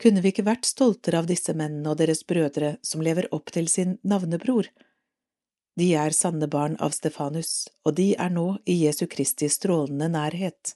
kunne 0.00 0.22
vi 0.22 0.30
ikke 0.32 0.46
vært 0.46 0.68
stoltere 0.68 1.18
av 1.18 1.26
disse 1.28 1.52
mennene 1.56 1.90
og 1.92 1.98
deres 1.98 2.22
brødre 2.26 2.76
som 2.86 3.02
lever 3.02 3.28
opp 3.34 3.50
til 3.52 3.68
sin 3.68 3.98
navnebror. 4.06 4.68
De 5.78 5.88
er 5.98 6.14
sanne 6.14 6.46
barn 6.50 6.76
av 6.82 6.94
Stefanus, 6.94 7.68
og 7.84 7.96
de 7.98 8.12
er 8.14 8.30
nå 8.32 8.46
i 8.70 8.80
Jesu 8.84 9.06
Kristi 9.10 9.48
strålende 9.50 10.10
nærhet. 10.12 10.74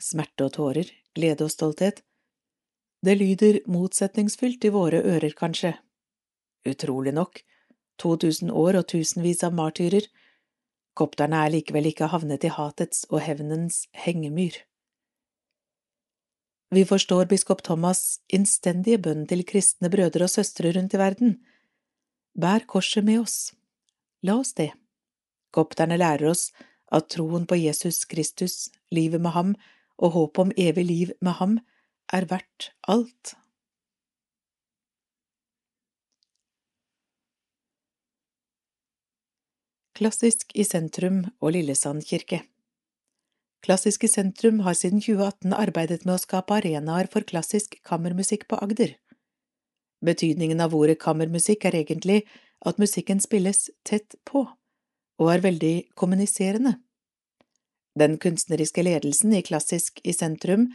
Smerte 0.00 0.46
og 0.46 0.54
tårer, 0.56 0.90
glede 1.16 1.46
og 1.46 1.52
stolthet, 1.52 2.02
det 3.04 3.18
lyder 3.20 3.58
motsetningsfylt 3.68 4.64
i 4.64 4.72
våre 4.72 5.02
ører, 5.04 5.34
kanskje. 5.36 5.74
Utrolig 6.64 7.12
nok, 7.12 7.42
2000 8.02 8.50
år 8.50 8.80
og 8.80 8.86
tusenvis 8.92 9.42
av 9.46 9.54
martyrer, 9.56 10.06
kopterne 10.94 11.40
er 11.44 11.52
likevel 11.54 11.90
ikke 11.90 12.10
havnet 12.12 12.44
i 12.46 12.52
hatets 12.52 13.04
og 13.10 13.20
hevnens 13.26 13.84
hengemyr. 14.04 14.56
Vi 16.74 16.82
forstår 16.84 17.28
biskop 17.30 17.62
Thomas' 17.62 18.18
innstendige 18.34 18.98
bønn 18.98 19.26
til 19.30 19.44
kristne 19.46 19.90
brødre 19.90 20.26
og 20.26 20.32
søstre 20.32 20.72
rundt 20.74 20.94
i 20.94 20.98
verden. 20.98 21.36
Bær 22.34 22.64
korset 22.66 23.04
med 23.04 23.20
oss. 23.20 23.52
La 24.22 24.40
oss 24.40 24.54
det. 24.58 24.72
Kopterne 25.54 25.98
lærer 26.00 26.32
oss 26.32 26.48
at 26.90 27.12
troen 27.14 27.46
på 27.46 27.58
Jesus 27.60 28.04
Kristus, 28.10 28.70
livet 28.90 29.22
med 29.22 29.36
ham 29.36 29.54
og 29.98 30.16
håpet 30.16 30.42
om 30.42 30.52
evig 30.56 30.84
liv 30.88 31.14
med 31.20 31.38
ham 31.38 31.58
er 32.12 32.26
verdt 32.30 32.72
alt. 32.90 33.36
Klassisk 39.94 40.48
i 40.58 40.64
sentrum 40.66 41.20
og 41.38 41.52
Lillesand 41.54 42.02
kirke 42.02 42.40
Klassisk 43.62 44.02
i 44.02 44.08
sentrum 44.10 44.56
har 44.66 44.74
siden 44.74 44.98
2018 44.98 45.52
arbeidet 45.54 46.00
med 46.02 46.16
å 46.16 46.22
skape 46.22 46.56
arenaer 46.56 47.06
for 47.12 47.22
klassisk 47.22 47.76
kammermusikk 47.86 48.48
på 48.50 48.58
Agder. 48.58 48.96
Betydningen 50.02 50.64
av 50.64 50.74
ordet 50.74 50.96
kammermusikk 51.04 51.68
er 51.70 51.76
egentlig 51.78 52.24
at 52.66 52.80
musikken 52.82 53.22
spilles 53.22 53.68
tett 53.86 54.16
på, 54.26 54.42
og 55.22 55.30
er 55.30 55.44
veldig 55.46 55.94
kommuniserende. 55.94 56.74
Den 57.94 58.18
kunstneriske 58.18 58.82
ledelsen 58.82 59.38
i 59.38 59.44
Klassisk 59.46 60.02
i 60.02 60.16
sentrum 60.16 60.72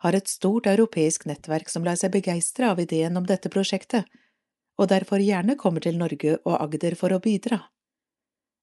har 0.00 0.16
et 0.16 0.32
stort 0.32 0.70
europeisk 0.72 1.28
nettverk 1.28 1.68
som 1.68 1.84
lar 1.84 2.00
seg 2.00 2.16
begeistre 2.16 2.72
av 2.72 2.80
ideen 2.80 3.20
om 3.20 3.28
dette 3.28 3.52
prosjektet, 3.52 4.08
og 4.80 4.88
derfor 4.96 5.20
gjerne 5.20 5.60
kommer 5.60 5.84
til 5.84 6.00
Norge 6.00 6.40
og 6.40 6.56
Agder 6.56 6.96
for 6.96 7.12
å 7.12 7.20
bidra. 7.20 7.60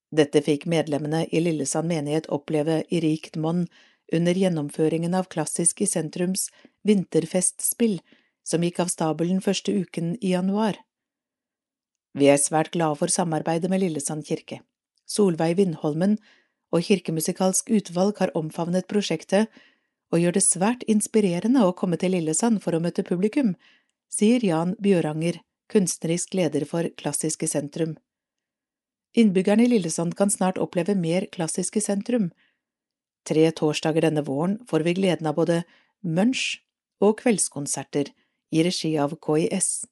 Dette 0.10 0.42
fikk 0.42 0.66
medlemmene 0.66 1.26
i 1.30 1.42
Lillesand 1.44 1.90
menighet 1.90 2.30
oppleve 2.34 2.82
i 2.90 3.02
rikt 3.04 3.38
monn 3.38 3.68
under 4.14 4.34
gjennomføringen 4.34 5.14
av 5.14 5.30
Klassisk 5.30 5.82
i 5.82 5.88
sentrums 5.88 6.50
vinterfestspill, 6.88 8.00
som 8.44 8.64
gikk 8.66 8.82
av 8.82 8.90
stabelen 8.90 9.42
første 9.46 9.72
uken 9.72 10.16
i 10.22 10.34
januar. 10.34 10.80
Vi 12.18 12.26
er 12.32 12.42
svært 12.42 12.74
glade 12.74 12.98
for 12.98 13.14
samarbeidet 13.14 13.70
med 13.70 13.84
Lillesand 13.84 14.26
kirke. 14.26 14.64
Solveig 15.06 15.60
Vindholmen 15.60 16.18
og 16.74 16.86
Kirkemusikalsk 16.86 17.70
utvalg 17.74 18.18
har 18.22 18.34
omfavnet 18.38 18.90
prosjektet 18.90 19.50
og 20.10 20.22
gjør 20.22 20.38
det 20.38 20.46
svært 20.46 20.86
inspirerende 20.90 21.66
å 21.66 21.76
komme 21.78 22.00
til 22.02 22.16
Lillesand 22.16 22.64
for 22.64 22.74
å 22.74 22.82
møte 22.82 23.06
publikum, 23.06 23.54
sier 24.10 24.42
Jan 24.46 24.74
Bjøranger, 24.82 25.38
kunstnerisk 25.70 26.34
leder 26.34 26.66
for 26.66 26.90
Klassisk 26.98 27.46
i 27.46 27.50
sentrum. 27.52 27.98
Innbyggerne 29.14 29.64
i 29.64 29.68
Lillesand 29.68 30.16
kan 30.18 30.30
snart 30.30 30.58
oppleve 30.58 30.96
mer 30.96 31.26
klassiske 31.34 31.82
sentrum. 31.82 32.30
Tre 33.26 33.50
torsdager 33.52 34.06
denne 34.06 34.22
våren 34.26 34.60
får 34.70 34.86
vi 34.86 34.94
gleden 34.94 35.28
av 35.28 35.40
både 35.40 35.64
munch 36.06 36.62
og 37.02 37.18
kveldskonserter 37.24 38.12
i 38.54 38.64
regi 38.66 38.94
av 39.02 39.18
KIS. 39.18 39.86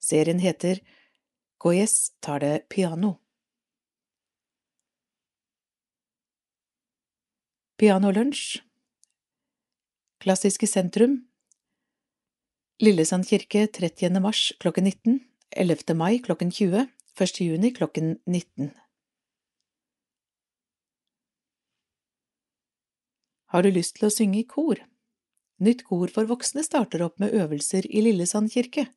Serien 0.00 0.40
heter 0.40 0.80
KIS 1.62 2.16
tar 2.20 2.40
det 2.40 2.68
piano. 2.72 3.16
Pianolunsj 7.76 8.62
Klassiske 10.24 10.66
sentrum 10.66 11.26
Lillesand 12.80 13.28
kirke 13.28 13.66
30. 13.68 14.16
mars 14.20 14.48
klokken 14.60 14.88
19, 14.88 15.18
11. 15.50 15.92
mai 15.94 16.16
klokken 16.24 16.48
20 16.50 16.86
1. 17.20 17.40
juni 17.40 17.70
klokken 17.72 18.18
19. 18.26 18.70
Har 23.46 23.64
du 23.64 23.70
lyst 23.72 23.94
til 23.96 24.10
å 24.10 24.12
synge 24.12 24.42
i 24.42 24.44
kor? 24.44 24.82
Nytt 25.64 25.86
kor 25.88 26.12
for 26.12 26.28
voksne 26.28 26.60
starter 26.66 27.06
opp 27.06 27.16
med 27.22 27.32
øvelser 27.32 27.88
i 27.88 28.04
Lillesand 28.04 28.52
kirke. 28.52 28.90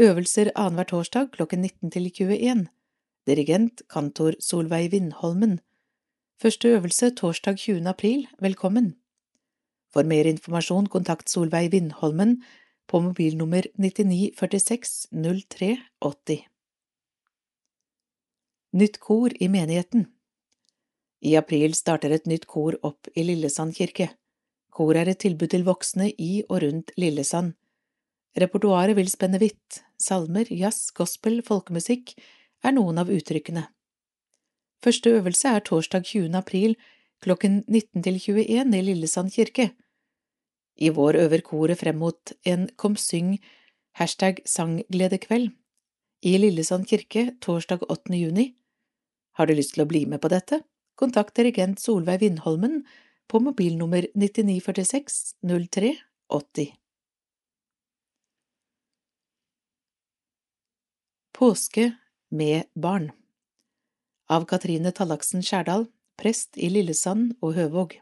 Øvelser 0.00 0.54
annenhver 0.54 0.88
torsdag 0.94 1.28
klokken 1.36 1.66
19 1.68 1.92
til 1.92 2.08
21. 2.08 2.66
Dirigent 3.28 3.84
kantor 3.92 4.40
Solveig 4.40 4.94
Vindholmen. 4.96 5.58
Første 6.40 6.72
øvelse 6.80 7.12
torsdag 7.12 7.60
20. 7.60 7.84
april, 7.92 8.24
velkommen. 8.40 8.94
For 9.92 10.00
mer 10.00 10.24
informasjon 10.24 10.88
kontakt 10.88 11.28
Solveig 11.28 11.74
Vindholmen 11.76 12.38
på 12.88 13.04
mobilnummer 13.04 13.68
99 13.76 14.32
46 14.32 15.10
03 15.12 15.76
80. 16.00 16.48
Nytt 18.72 18.98
kor 19.00 19.32
i 19.40 19.46
menigheten 19.48 20.02
I 21.24 21.36
april 21.38 21.72
starter 21.72 22.12
et 22.12 22.26
nytt 22.28 22.44
kor 22.44 22.74
opp 22.84 23.08
i 23.16 23.22
Lillesand 23.24 23.72
kirke. 23.72 24.10
Kor 24.68 24.92
er 24.92 25.08
et 25.08 25.22
tilbud 25.24 25.48
til 25.54 25.64
voksne 25.64 26.10
i 26.12 26.42
og 26.50 26.60
rundt 26.66 26.92
Lillesand. 27.00 27.54
Repertoaret 28.36 28.92
vil 28.98 29.08
spenne 29.08 29.40
vidt, 29.40 29.78
salmer, 29.96 30.44
jazz, 30.52 30.90
gospel, 30.92 31.40
folkemusikk 31.40 32.12
er 32.60 32.76
noen 32.76 33.00
av 33.00 33.08
uttrykkene. 33.08 33.64
Første 34.84 35.14
øvelse 35.16 35.48
er 35.48 35.64
torsdag 35.64 36.04
20. 36.04 36.36
april 36.36 36.76
klokken 37.24 37.62
19 37.64 38.04
til 38.04 38.20
21 38.20 38.76
i 38.76 38.82
Lillesand 38.84 39.32
kirke. 39.32 39.70
I 40.76 40.92
vår 40.92 41.22
øver 41.24 41.40
koret 41.40 41.80
frem 41.80 41.96
mot 42.04 42.36
en 42.44 42.68
Kom 42.76 43.00
syng 43.00 43.38
hashtag 43.96 44.44
sanggledekveld 44.44 45.56
i 46.20 46.36
Lillesand 46.36 46.84
kirke 46.84 47.30
torsdag 47.40 47.88
8. 47.88 48.12
juni. 48.12 48.57
Har 49.38 49.46
du 49.46 49.54
lyst 49.54 49.76
til 49.76 49.84
å 49.84 49.90
bli 49.90 50.02
med 50.10 50.20
på 50.22 50.30
dette? 50.32 50.64
Kontakt 50.98 51.36
dirigent 51.38 51.78
Solveig 51.78 52.18
Vindholmen 52.24 52.80
på 53.30 53.38
mobilnummer 53.38 54.08
9946 54.18 55.38
03 55.46 55.92
80. 56.34 56.72
Påske 61.38 61.92
med 62.34 62.66
barn 62.74 63.12
Av 64.28 64.42
Katrine 64.50 64.90
Tallaksen 64.92 65.44
Skjærdal 65.46 65.86
prest 66.18 66.58
i 66.58 66.68
Lillesand 66.72 67.36
og 67.38 67.54
Høvåg. 67.56 67.94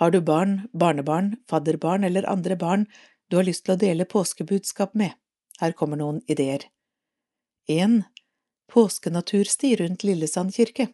Har 0.00 0.14
du 0.14 0.22
barn, 0.24 0.62
barnebarn, 0.72 1.34
fadderbarn 1.50 2.06
eller 2.08 2.28
andre 2.28 2.56
barn 2.56 2.86
du 3.28 3.36
har 3.36 3.44
lyst 3.44 3.66
til 3.66 3.76
å 3.76 3.80
dele 3.80 4.08
påskebudskap 4.08 4.96
med? 4.96 5.12
Her 5.60 5.76
kommer 5.76 6.00
noen 6.00 6.22
ideer. 6.24 6.64
1. 7.68 8.00
Påskenatursti 8.70 9.76
rundt 9.76 10.02
Lillesand 10.02 10.54
kirke. 10.54 10.88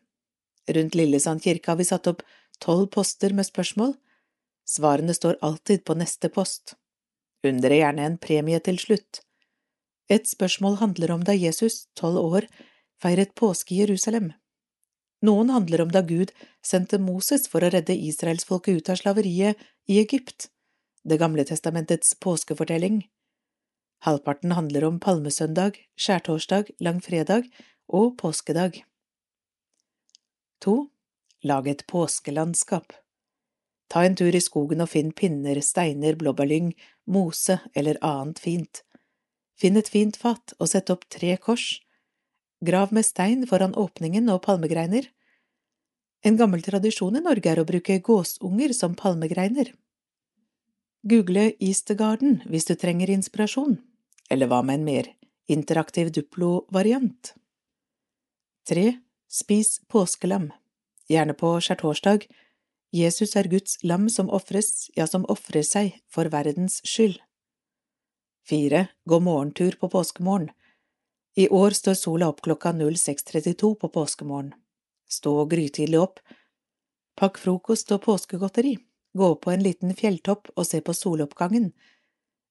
Rundt 0.68 0.94
Lillesand 0.94 1.42
kirke 1.42 1.70
har 1.70 1.76
vi 1.76 1.84
satt 1.84 2.06
opp 2.06 2.22
tolv 2.58 2.86
poster 2.86 3.34
med 3.36 3.44
spørsmål. 3.46 3.92
Svarene 4.64 5.14
står 5.14 5.36
alltid 5.44 5.84
på 5.84 5.94
neste 5.94 6.30
post. 6.32 6.72
Undre 7.44 7.74
er 7.74 7.82
gjerne 7.82 8.06
en 8.08 8.16
premie 8.18 8.60
til 8.64 8.80
slutt. 8.80 9.20
Et 10.08 10.24
spørsmål 10.24 10.78
handler 10.80 11.12
om 11.12 11.26
da 11.28 11.34
Jesus, 11.36 11.84
tolv 11.92 12.16
år, 12.22 12.46
feiret 13.02 13.34
påske 13.36 13.74
i 13.74 13.82
Jerusalem. 13.82 14.32
Noen 15.20 15.52
handler 15.52 15.84
om 15.84 15.92
da 15.92 16.00
Gud 16.00 16.32
sendte 16.64 16.96
Moses 16.96 17.44
for 17.44 17.60
å 17.60 17.70
redde 17.74 17.98
israelsfolket 18.08 18.80
ut 18.80 18.88
av 18.88 19.02
slaveriet 19.02 19.60
i 19.86 20.00
Egypt, 20.00 20.48
Det 21.06 21.20
gamle 21.20 21.44
testamentets 21.46 22.16
påskefortelling. 22.18 23.04
Halvparten 24.04 24.52
handler 24.52 24.84
om 24.84 25.00
palmesøndag, 25.00 25.78
skjærtorsdag, 25.96 26.70
langfredag 26.80 27.48
og 27.88 28.16
påskedag. 28.18 28.82
To. 30.60 30.90
Lag 31.42 31.66
et 31.68 31.86
påskelandskap. 31.86 32.92
Ta 33.88 34.02
en 34.04 34.16
tur 34.18 34.34
i 34.34 34.42
skogen 34.42 34.82
og 34.82 34.90
finn 34.90 35.12
pinner, 35.14 35.60
steiner, 35.62 36.16
blåbærlyng, 36.18 36.72
mose 37.06 37.60
eller 37.74 37.98
annet 38.02 38.40
fint. 38.42 38.82
Finn 39.56 39.78
et 39.78 39.88
fint 39.88 40.16
fat 40.18 40.56
og 40.58 40.68
sett 40.68 40.90
opp 40.90 41.06
tre 41.12 41.36
kors. 41.40 41.78
Grav 42.66 42.92
med 42.92 43.06
stein 43.06 43.46
foran 43.46 43.76
åpningen 43.78 44.28
og 44.32 44.42
palmegreiner. 44.48 45.06
En 46.26 46.36
gammel 46.36 46.64
tradisjon 46.66 47.16
i 47.16 47.22
Norge 47.22 47.52
er 47.52 47.60
å 47.62 47.68
bruke 47.68 48.00
gåsunger 48.02 48.74
som 48.74 48.96
palmegreiner. 48.98 49.70
Google 51.06 51.52
Easter 51.62 51.94
hvis 52.50 52.66
du 52.66 52.74
trenger 52.74 53.10
inspirasjon, 53.14 53.78
eller 54.30 54.50
hva 54.50 54.62
med 54.62 54.80
en 54.80 54.84
mer 54.84 55.10
interaktiv 55.48 56.12
Duplo-variant? 56.12 57.34
Tre. 58.68 58.98
Spis 59.28 59.80
påskelam, 59.90 60.52
gjerne 61.10 61.34
på 61.34 61.56
skjærtorsdag. 61.60 62.28
Jesus 62.94 63.34
er 63.36 63.48
Guds 63.50 63.80
lam 63.82 64.06
som 64.10 64.30
ofres, 64.30 64.88
ja, 64.94 65.06
som 65.10 65.26
ofrer 65.28 65.66
seg 65.66 65.96
for 66.10 66.30
verdens 66.30 66.78
skyld. 66.86 67.18
Fire. 68.46 68.86
Gå 69.04 69.18
morgentur 69.20 69.74
på 69.80 69.90
påskemorgen. 69.90 70.52
I 71.36 71.48
år 71.48 71.70
står 71.70 71.94
sola 71.94 72.28
opp 72.30 72.40
klokka 72.46 72.72
06.32 72.72 73.74
på 73.74 73.88
påskemorgen. 73.88 74.54
Stå 75.10 75.44
grytidlig 75.44 76.00
opp. 76.00 76.20
Pakk 77.18 77.38
frokost 77.42 77.90
og 77.92 78.04
påskegodteri. 78.06 78.76
Gå 79.18 79.34
på 79.34 79.50
en 79.50 79.62
liten 79.62 79.94
fjelltopp 79.94 80.48
og 80.54 80.66
se 80.66 80.80
på 80.80 80.94
soloppgangen. 80.94 81.72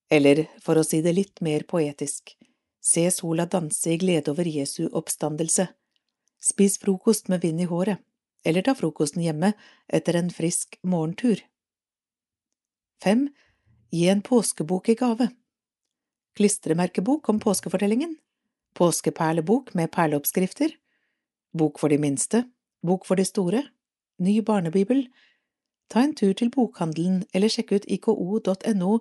Eller, 0.10 0.46
for 0.62 0.78
å 0.78 0.84
si 0.86 1.02
det 1.02 1.16
litt 1.18 1.42
mer 1.42 1.66
poetisk, 1.70 2.36
se 2.82 3.08
sola 3.12 3.48
danse 3.50 3.90
i 3.90 3.98
glede 3.98 4.32
over 4.32 4.46
Jesu 4.46 4.86
oppstandelse. 4.92 5.68
Spis 6.42 6.78
frokost 6.78 7.32
med 7.34 7.42
vind 7.42 7.64
i 7.64 7.70
håret, 7.70 7.98
eller 8.46 8.62
ta 8.62 8.76
frokosten 8.78 9.24
hjemme 9.26 9.54
etter 9.88 10.20
en 10.20 10.30
frisk 10.30 10.78
morgentur. 10.84 11.42
Fem. 13.04 13.30
Gi 13.92 14.08
en 14.10 14.22
påskebok 14.22 14.90
i 14.90 14.96
gave. 15.00 15.30
Klistremerkebok 16.36 17.30
om 17.30 17.40
påskefortellingen. 17.40 18.16
Påskeperlebok 18.76 19.74
med 19.74 19.92
perleoppskrifter. 19.92 20.74
Bok 21.54 21.80
for 21.80 21.90
de 21.90 21.98
minste. 21.98 22.44
Bok 22.84 23.06
for 23.08 23.16
de 23.16 23.26
store. 23.26 23.62
Ny 24.20 24.42
barnebibel. 24.42 25.06
Ta 25.90 26.02
en 26.04 26.16
tur 26.18 26.34
til 26.34 26.52
bokhandelen 26.52 27.24
eller 27.34 27.52
sjekk 27.52 27.76
ut 27.78 27.88
iko.no, 27.88 29.00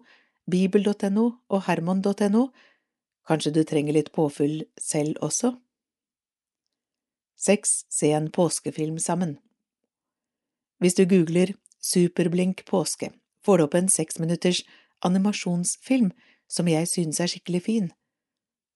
bibel.no 0.51 1.27
og 1.49 1.63
hermon.no. 1.67 2.49
Kanskje 3.29 3.53
du 3.55 3.63
trenger 3.65 3.97
litt 3.97 4.13
påfyll 4.13 4.65
selv 4.81 5.17
også? 5.25 5.55
Seks. 7.37 7.85
Se 7.91 8.13
en 8.13 8.31
påskefilm 8.31 8.99
sammen. 8.99 9.39
Hvis 10.81 10.97
du 10.97 11.05
googler 11.09 11.55
Superblink 11.81 12.65
påske, 12.67 13.11
får 13.45 13.59
du 13.59 13.65
opp 13.65 13.75
en 13.77 13.89
seksminutters 13.93 14.63
animasjonsfilm 15.05 16.13
som 16.49 16.69
jeg 16.69 16.89
synes 16.89 17.21
er 17.21 17.29
skikkelig 17.29 17.63
fin. 17.67 17.91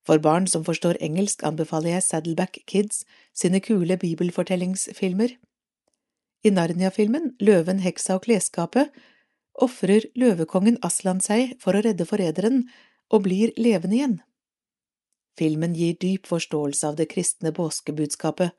For 0.08 0.20
barn 0.24 0.46
som 0.48 0.64
forstår 0.64 1.00
engelsk, 1.04 1.42
anbefaler 1.44 1.96
jeg 1.96 2.02
Saddleback 2.02 2.58
Kids 2.66 3.04
sine 3.36 3.60
kule 3.60 3.96
bibelfortellingsfilmer. 3.96 5.36
I 6.44 6.50
Narnia-filmen 6.50 7.34
Løven, 7.40 7.80
heksa 7.84 8.16
og 8.16 8.24
klesskapet 8.24 8.92
ofrer 9.64 10.06
løvekongen 10.18 10.78
Aslan 10.86 11.20
seg 11.24 11.56
for 11.62 11.76
å 11.76 11.82
redde 11.84 12.06
forræderen 12.08 12.64
og 13.12 13.24
blir 13.26 13.52
levende 13.56 13.98
igjen. 13.98 14.16
Filmen 15.38 15.74
gir 15.78 15.94
dyp 16.02 16.26
forståelse 16.26 16.86
av 16.88 16.98
det 16.98 17.08
kristne 17.12 17.52
påskebudskapet. 17.54 18.54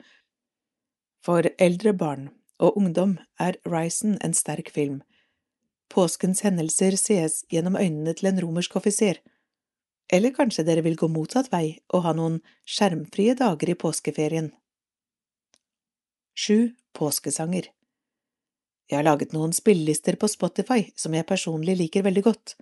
For 1.26 1.50
eldre 1.60 1.94
barn 1.94 2.30
og 2.60 2.78
ungdom 2.80 3.18
er 3.40 3.60
Risen 3.68 4.18
en 4.24 4.36
sterk 4.36 4.72
film. 4.72 5.02
Påskens 5.90 6.44
hendelser 6.46 6.96
sees 7.00 7.42
gjennom 7.52 7.76
øynene 7.76 8.14
til 8.14 8.30
en 8.30 8.40
romersk 8.44 8.78
offiser. 8.80 9.20
Eller 10.12 10.34
kanskje 10.34 10.66
dere 10.66 10.86
vil 10.86 10.98
gå 10.98 11.10
motsatt 11.12 11.52
vei 11.52 11.80
og 11.94 12.06
ha 12.06 12.14
noen 12.16 12.40
skjermfrie 12.66 13.36
dager 13.38 13.74
i 13.74 13.78
påskeferien. 13.78 14.54
Sju 16.40 16.72
påskesanger 16.96 17.68
Jeg 18.90 18.98
har 18.98 19.06
laget 19.06 19.36
noen 19.36 19.54
spillelister 19.54 20.18
på 20.18 20.28
Spotify 20.32 20.88
som 20.98 21.14
jeg 21.14 21.28
personlig 21.30 21.78
liker 21.78 22.06
veldig 22.08 22.24
godt. 22.26 22.56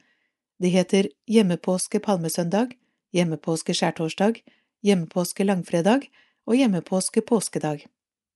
De 0.59 0.71
heter 0.73 1.07
Hjemmepåske 1.29 2.01
palmesøndag, 2.03 2.73
hjemmepåske 3.15 3.75
skjærtorsdag, 3.77 4.41
hjemmepåske 4.83 5.45
langfredag 5.47 6.09
og 6.47 6.59
hjemmepåske 6.59 7.23
påskedag. 7.23 7.85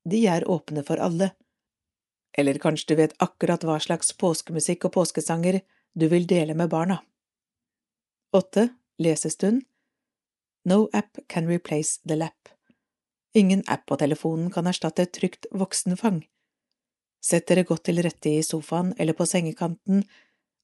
De 0.07 0.23
er 0.27 0.47
åpne 0.49 0.85
for 0.87 1.03
alle. 1.03 1.31
Eller 2.37 2.59
kanskje 2.63 2.93
du 2.93 2.99
vet 3.01 3.17
akkurat 3.19 3.63
hva 3.67 3.75
slags 3.83 4.13
påskemusikk 4.15 4.87
og 4.87 4.95
påskesanger 4.95 5.59
du 5.93 6.07
vil 6.07 6.27
dele 6.27 6.55
med 6.55 6.71
barna. 6.71 7.01
Åtte. 8.31 8.69
Lesestund 9.01 9.63
No 10.63 10.87
app 10.93 11.17
can 11.27 11.47
replace 11.47 11.99
the 12.07 12.15
lap. 12.15 12.49
Ingen 13.33 13.63
app 13.67 13.87
på 13.89 13.97
telefonen 13.97 14.51
kan 14.53 14.67
erstatte 14.67 15.07
et 15.07 15.13
trygt 15.17 15.47
voksenfang. 15.51 16.21
Sett 17.21 17.45
dere 17.47 17.67
godt 17.67 17.85
til 17.89 18.01
rette 18.01 18.33
i 18.33 18.41
sofaen 18.45 18.95
eller 18.97 19.17
på 19.17 19.27
sengekanten 19.29 20.01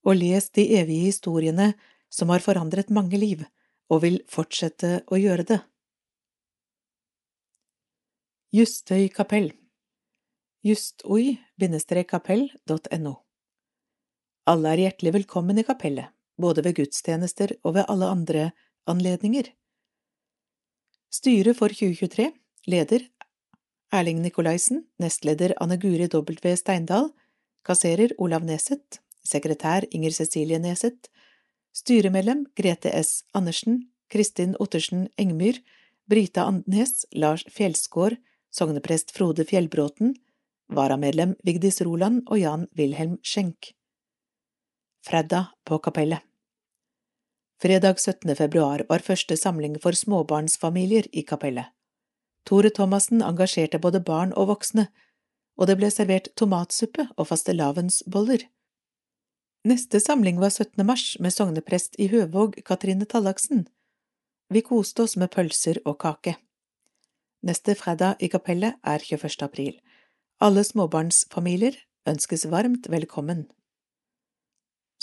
og 0.08 0.18
les 0.18 0.50
de 0.58 0.66
evige 0.80 1.12
historiene 1.12 1.74
som 2.10 2.32
har 2.34 2.42
forandret 2.42 2.90
mange 2.90 3.20
liv, 3.20 3.44
og 3.92 4.02
vil 4.04 4.22
fortsette 4.32 5.02
å 5.08 5.20
gjøre 5.20 5.46
det. 5.48 5.60
Justøy 8.56 9.08
kapell 9.14 9.52
justoi-kapell.no 10.68 13.14
Alle 14.52 14.74
er 14.74 14.82
hjertelig 14.84 15.14
velkommen 15.16 15.60
i 15.60 15.66
kapellet, 15.68 16.08
både 16.40 16.64
ved 16.66 16.74
gudstjenester 16.80 17.50
og 17.64 17.72
ved 17.78 17.86
alle 17.88 18.08
andre 18.12 18.44
anledninger. 18.90 19.46
Styret 21.14 21.56
for 21.60 21.70
2023 21.72 22.32
Leder 22.68 23.02
Erling 23.92 24.22
Nikolaisen 24.22 24.84
Nestleder 25.00 25.54
Anne 25.64 25.78
Guri 25.78 26.10
W. 26.12 26.56
Steindal 26.56 27.10
Kasserer 27.64 28.12
Olav 28.18 28.44
Neset, 28.44 29.00
Sekretær 29.24 29.86
Inger 29.92 30.12
Cecilie 30.12 30.60
Neset, 30.60 31.10
Styremedlem 31.72 32.46
Grete 32.56 32.92
S. 33.04 33.24
Andersen, 33.34 33.90
Kristin 34.10 34.56
Ottersen 34.60 35.08
Engmyr, 35.18 35.60
Brita 36.06 36.44
Andnes, 36.48 37.06
Lars 37.12 37.46
Fjellsgård, 37.52 38.16
sogneprest 38.52 39.12
Frode 39.12 39.46
Fjellbråten, 39.46 40.16
varamedlem 40.68 41.36
Vigdis 41.44 41.82
Roland 41.82 42.24
og 42.28 42.40
Jan 42.40 42.68
Wilhelm 42.78 43.18
Schenk. 43.24 43.72
Fredda 45.08 45.46
på 45.64 45.80
kapellet 45.80 46.24
Fredag 47.62 48.00
17. 48.00 48.36
februar 48.36 48.84
var 48.90 49.00
første 49.00 49.38
samling 49.38 49.80
for 49.82 49.96
småbarnsfamilier 49.96 51.08
i 51.12 51.24
kapellet. 51.24 51.77
Tore 52.48 52.72
Thomassen 52.72 53.22
engasjerte 53.22 53.80
både 53.84 54.00
barn 54.00 54.32
og 54.40 54.48
voksne, 54.54 54.88
og 55.60 55.68
det 55.68 55.76
ble 55.80 55.90
servert 55.92 56.30
tomatsuppe 56.40 57.10
og 57.18 57.28
fastelavnsboller. 57.28 58.46
Neste 59.68 60.00
samling 60.00 60.40
var 60.40 60.54
17. 60.54 60.86
mars 60.88 61.18
med 61.20 61.34
sogneprest 61.36 61.98
i 62.00 62.08
Høvåg, 62.08 62.62
Katrine 62.64 63.06
Tallaksen. 63.10 63.66
Vi 64.54 64.62
koste 64.64 65.04
oss 65.04 65.18
med 65.20 65.34
pølser 65.34 65.82
og 65.84 65.98
kake. 66.00 66.38
Neste 67.44 67.76
fredag 67.76 68.24
i 68.24 68.30
kapellet 68.32 68.80
er 68.80 69.04
21. 69.04 69.44
april. 69.44 69.76
Alle 70.40 70.64
småbarnsfamilier 70.64 71.76
ønskes 72.08 72.48
varmt 72.48 72.88
velkommen. 72.88 73.48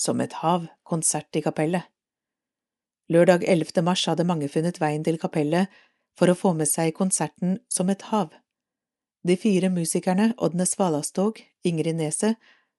Som 0.00 0.22
et 0.24 0.40
hav 0.40 0.70
konsert 0.82 1.36
i 1.36 1.44
kapellet. 1.44 1.84
Lørdag 3.12 3.44
11. 3.44 3.84
mars 3.84 4.06
hadde 4.08 4.24
mange 4.24 4.48
funnet 4.48 4.80
veien 4.80 5.04
til 5.04 5.20
kapellet 5.20 5.68
for 6.18 6.30
å 6.30 6.38
få 6.38 6.54
med 6.54 6.70
seg 6.70 6.94
konserten 6.96 7.58
Som 7.68 7.90
et 7.90 8.02
hav. 8.10 8.32
De 9.24 9.36
fire 9.40 9.70
musikerne 9.72 10.34
Ådne 10.36 10.66
Svalastog, 10.68 11.40
Ingrid 11.64 11.96
Neset, 11.96 12.36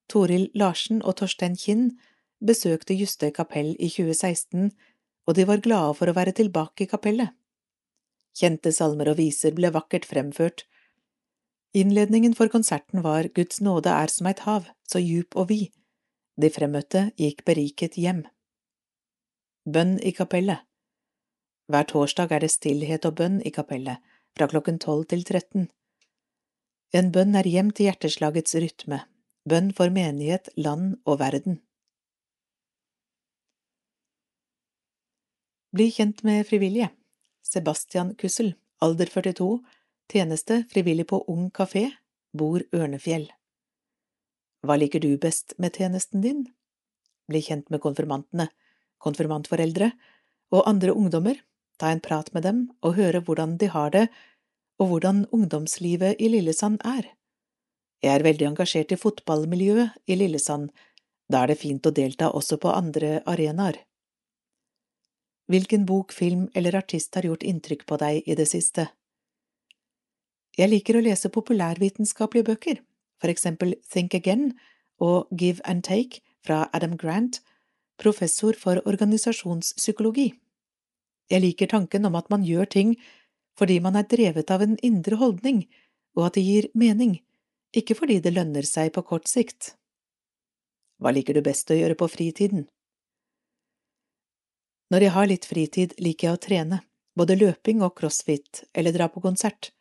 Toril 0.08 0.52
Larsen 0.54 1.02
og 1.02 1.18
Torstein 1.20 1.56
Kinn 1.58 1.96
besøkte 2.46 2.94
Justøy 2.94 3.32
kapell 3.34 3.74
i 3.80 3.90
2016, 3.90 4.70
og 5.26 5.34
de 5.34 5.46
var 5.50 5.64
glade 5.66 5.96
for 5.98 6.12
å 6.12 6.14
være 6.14 6.36
tilbake 6.38 6.86
i 6.86 6.90
kapellet. 6.92 7.34
Kjente 8.38 8.72
salmer 8.76 9.10
og 9.10 9.18
viser 9.18 9.56
ble 9.58 9.72
vakkert 9.74 10.06
fremført. 10.06 10.66
Innledningen 11.74 12.36
for 12.38 12.52
konserten 12.52 13.02
var 13.02 13.32
Guds 13.34 13.62
nåde 13.64 13.90
er 13.90 14.12
som 14.12 14.30
et 14.30 14.44
hav, 14.46 14.70
så 14.86 15.02
djup 15.02 15.36
og 15.40 15.50
vid. 15.50 15.74
De 16.38 16.52
fremmøtte 16.52 17.10
gikk 17.18 17.42
beriket 17.48 17.98
hjem. 17.98 18.26
Bønn 19.66 19.98
i 20.04 20.14
kapellet 20.14 20.62
Hver 21.66 21.88
torsdag 21.90 22.32
er 22.36 22.44
det 22.44 22.52
stillhet 22.54 23.06
og 23.10 23.16
bønn 23.18 23.40
i 23.42 23.52
kapellet, 23.54 23.98
fra 24.38 24.48
klokken 24.52 24.78
tolv 24.82 25.08
til 25.10 25.24
13. 25.26 25.66
En 26.94 27.08
bønn 27.12 27.34
er 27.36 27.48
hjem 27.50 27.72
til 27.74 27.90
hjerteslagets 27.90 28.54
rytme, 28.62 29.00
bønn 29.50 29.72
for 29.74 29.90
menighet, 29.90 30.52
land 30.58 31.00
og 31.10 31.20
verden. 31.24 31.58
Bli 35.76 35.90
kjent 35.92 36.22
med 36.24 36.46
frivillige. 36.48 36.92
Sebastian 37.44 38.14
Kussel, 38.16 38.54
alder 38.82 39.10
42, 39.12 39.58
tjeneste 40.12 40.62
frivillig 40.72 41.08
på 41.10 41.24
Ung 41.32 41.50
kafé, 41.52 41.90
bor 42.32 42.62
Ørnefjell. 42.76 43.26
Hva 44.66 44.78
liker 44.78 45.02
du 45.02 45.18
best 45.18 45.58
med 45.58 45.76
tjenesten 45.76 46.22
din? 46.22 46.46
Bli 47.28 47.42
kjent 47.42 47.74
med 47.74 47.82
konfirmantene, 47.82 48.48
konfirmantforeldre 49.02 49.92
og 50.54 50.64
andre 50.70 50.94
ungdommer, 50.94 51.36
ta 51.80 51.92
en 51.92 52.02
prat 52.04 52.32
med 52.34 52.46
dem 52.48 52.64
og 52.82 52.96
høre 53.00 53.22
hvordan 53.26 53.58
de 53.62 53.70
har 53.72 53.92
det 53.96 54.08
og 54.80 54.92
hvordan 54.92 55.26
ungdomslivet 55.32 56.20
i 56.20 56.30
Lillesand 56.32 56.82
er. 56.84 57.08
Jeg 58.04 58.20
er 58.20 58.26
veldig 58.28 58.50
engasjert 58.52 58.92
i 58.92 59.00
fotballmiljøet 59.00 60.12
i 60.12 60.18
Lillesand, 60.20 60.70
da 61.32 61.44
er 61.44 61.54
det 61.54 61.62
fint 61.62 61.86
å 61.88 61.94
delta 61.96 62.30
også 62.30 62.60
på 62.62 62.74
andre 62.74 63.22
arenaer. 63.26 63.80
Hvilken 65.50 65.86
bok, 65.86 66.12
film 66.14 66.48
eller 66.56 66.76
artist 66.78 67.16
har 67.16 67.26
gjort 67.26 67.46
inntrykk 67.46 67.86
på 67.86 67.98
deg 68.02 68.26
i 68.26 68.38
det 68.38 68.48
siste? 68.50 68.90
Jeg 70.58 70.72
liker 70.72 70.98
å 70.98 71.04
lese 71.06 71.30
populærvitenskapelige 71.34 72.50
bøker, 72.50 72.80
for 73.22 73.32
eksempel 73.32 73.76
Think 73.92 74.16
Again 74.18 74.54
og 75.02 75.28
Give 75.32 75.62
and 75.66 75.84
Take 75.84 76.22
fra 76.46 76.66
Adam 76.74 76.96
Grant, 76.98 77.42
professor 77.98 78.58
for 78.58 78.82
organisasjonspsykologi. 78.86 80.34
Jeg 81.32 81.42
liker 81.42 81.70
tanken 81.72 82.06
om 82.06 82.16
at 82.20 82.30
man 82.30 82.46
gjør 82.46 82.70
ting 82.70 82.96
fordi 83.60 83.80
man 83.80 83.96
er 83.96 84.08
drevet 84.12 84.52
av 84.52 84.62
en 84.66 84.76
indre 84.84 85.16
holdning, 85.16 85.64
og 86.20 86.28
at 86.28 86.36
det 86.36 86.44
gir 86.44 86.66
mening, 86.76 87.22
ikke 87.72 87.96
fordi 87.96 88.20
det 88.24 88.34
lønner 88.36 88.68
seg 88.68 88.92
på 88.96 89.04
kort 89.08 89.30
sikt. 89.32 89.74
Hva 91.00 91.14
liker 91.16 91.36
du 91.36 91.44
best 91.44 91.72
å 91.72 91.78
gjøre 91.78 91.96
på 92.00 92.10
fritiden? 92.12 92.66
Når 94.92 95.08
jeg 95.08 95.16
har 95.16 95.32
litt 95.32 95.48
fritid, 95.48 95.96
liker 96.04 96.28
jeg 96.28 96.36
å 96.36 96.44
trene, 96.44 96.82
både 97.16 97.40
løping 97.40 97.82
og 97.84 97.96
crossfit, 97.98 98.66
eller 98.76 98.96
dra 98.96 99.08
på 99.12 99.24
konsert. 99.24 99.72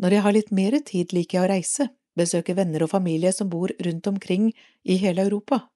Når 0.00 0.16
jeg 0.16 0.24
har 0.24 0.36
litt 0.36 0.50
mer 0.56 0.78
tid, 0.80 1.12
liker 1.12 1.38
jeg 1.38 1.44
å 1.44 1.52
reise, 1.52 1.90
besøke 2.16 2.56
venner 2.56 2.84
og 2.84 2.92
familie 2.96 3.32
som 3.36 3.52
bor 3.52 3.72
rundt 3.84 4.08
omkring 4.08 4.50
i 4.82 4.96
hele 5.00 5.28
Europa. 5.28 5.66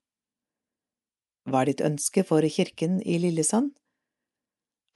Hva 1.45 1.63
er 1.63 1.73
ditt 1.73 1.85
ønske 1.85 2.25
for 2.25 2.45
kirken 2.49 3.03
i 3.05 3.21
Lillesand? 3.21 3.75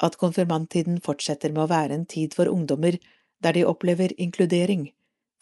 At 0.02 0.16
konfirmanttiden 0.16 1.00
fortsetter 1.04 1.52
med 1.54 1.64
å 1.64 1.70
være 1.72 1.96
en 1.98 2.06
tid 2.06 2.34
for 2.38 2.50
ungdommer 2.50 2.98
der 3.42 3.54
de 3.54 3.64
opplever 3.66 4.14
inkludering, 4.20 4.90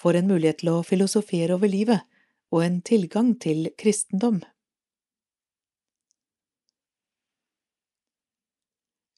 får 0.01 0.21
en 0.21 0.29
mulighet 0.29 0.61
til 0.63 0.73
å 0.73 0.85
filosofere 0.85 1.57
over 1.57 1.73
livet 1.73 2.05
og 2.53 2.63
en 2.65 2.81
tilgang 2.85 3.35
til 3.41 3.71
kristendom. 3.79 4.43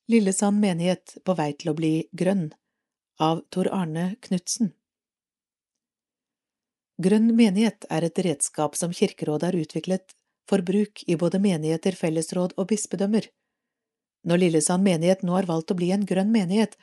Lillesand 0.09 0.61
menighet 0.63 1.19
på 1.25 1.35
vei 1.37 1.53
til 1.53 1.75
å 1.75 1.77
bli 1.77 1.93
grønn 2.17 2.49
av 3.21 3.43
Tor 3.53 3.69
Arne 3.75 4.15
Knutsen 4.25 4.73
Grønn 6.99 7.29
menighet 7.37 7.85
er 7.95 8.07
et 8.07 8.19
redskap 8.27 8.75
som 8.79 8.95
Kirkerådet 8.95 9.51
har 9.51 9.59
utviklet 9.59 10.17
for 10.49 10.65
bruk 10.67 11.05
i 11.07 11.15
både 11.21 11.39
menigheter, 11.39 11.95
fellesråd 11.95 12.57
og 12.57 12.71
bispedømmer. 12.73 13.29
Når 14.27 14.43
Lillesand 14.43 14.83
menighet 14.85 15.23
nå 15.23 15.37
har 15.37 15.47
valgt 15.49 15.71
å 15.73 15.77
bli 15.79 15.93
en 15.95 16.07
grønn 16.07 16.33
menighet, 16.35 16.75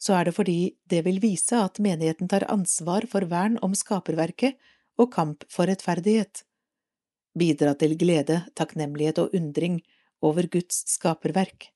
så 0.00 0.16
er 0.18 0.28
det 0.28 0.34
fordi 0.36 0.74
det 0.90 1.04
vil 1.06 1.20
vise 1.22 1.56
at 1.56 1.80
menigheten 1.82 2.28
tar 2.28 2.46
ansvar 2.52 3.06
for 3.10 3.26
vern 3.30 3.56
om 3.62 3.76
skaperverket 3.78 4.58
og 5.00 5.12
kamp 5.14 5.46
for 5.50 5.70
rettferdighet, 5.70 6.42
bidra 7.38 7.74
til 7.78 7.96
glede, 7.98 8.42
takknemlighet 8.58 9.20
og 9.22 9.34
undring 9.34 9.80
over 10.24 10.46
Guds 10.50 10.82
skaperverk, 10.92 11.70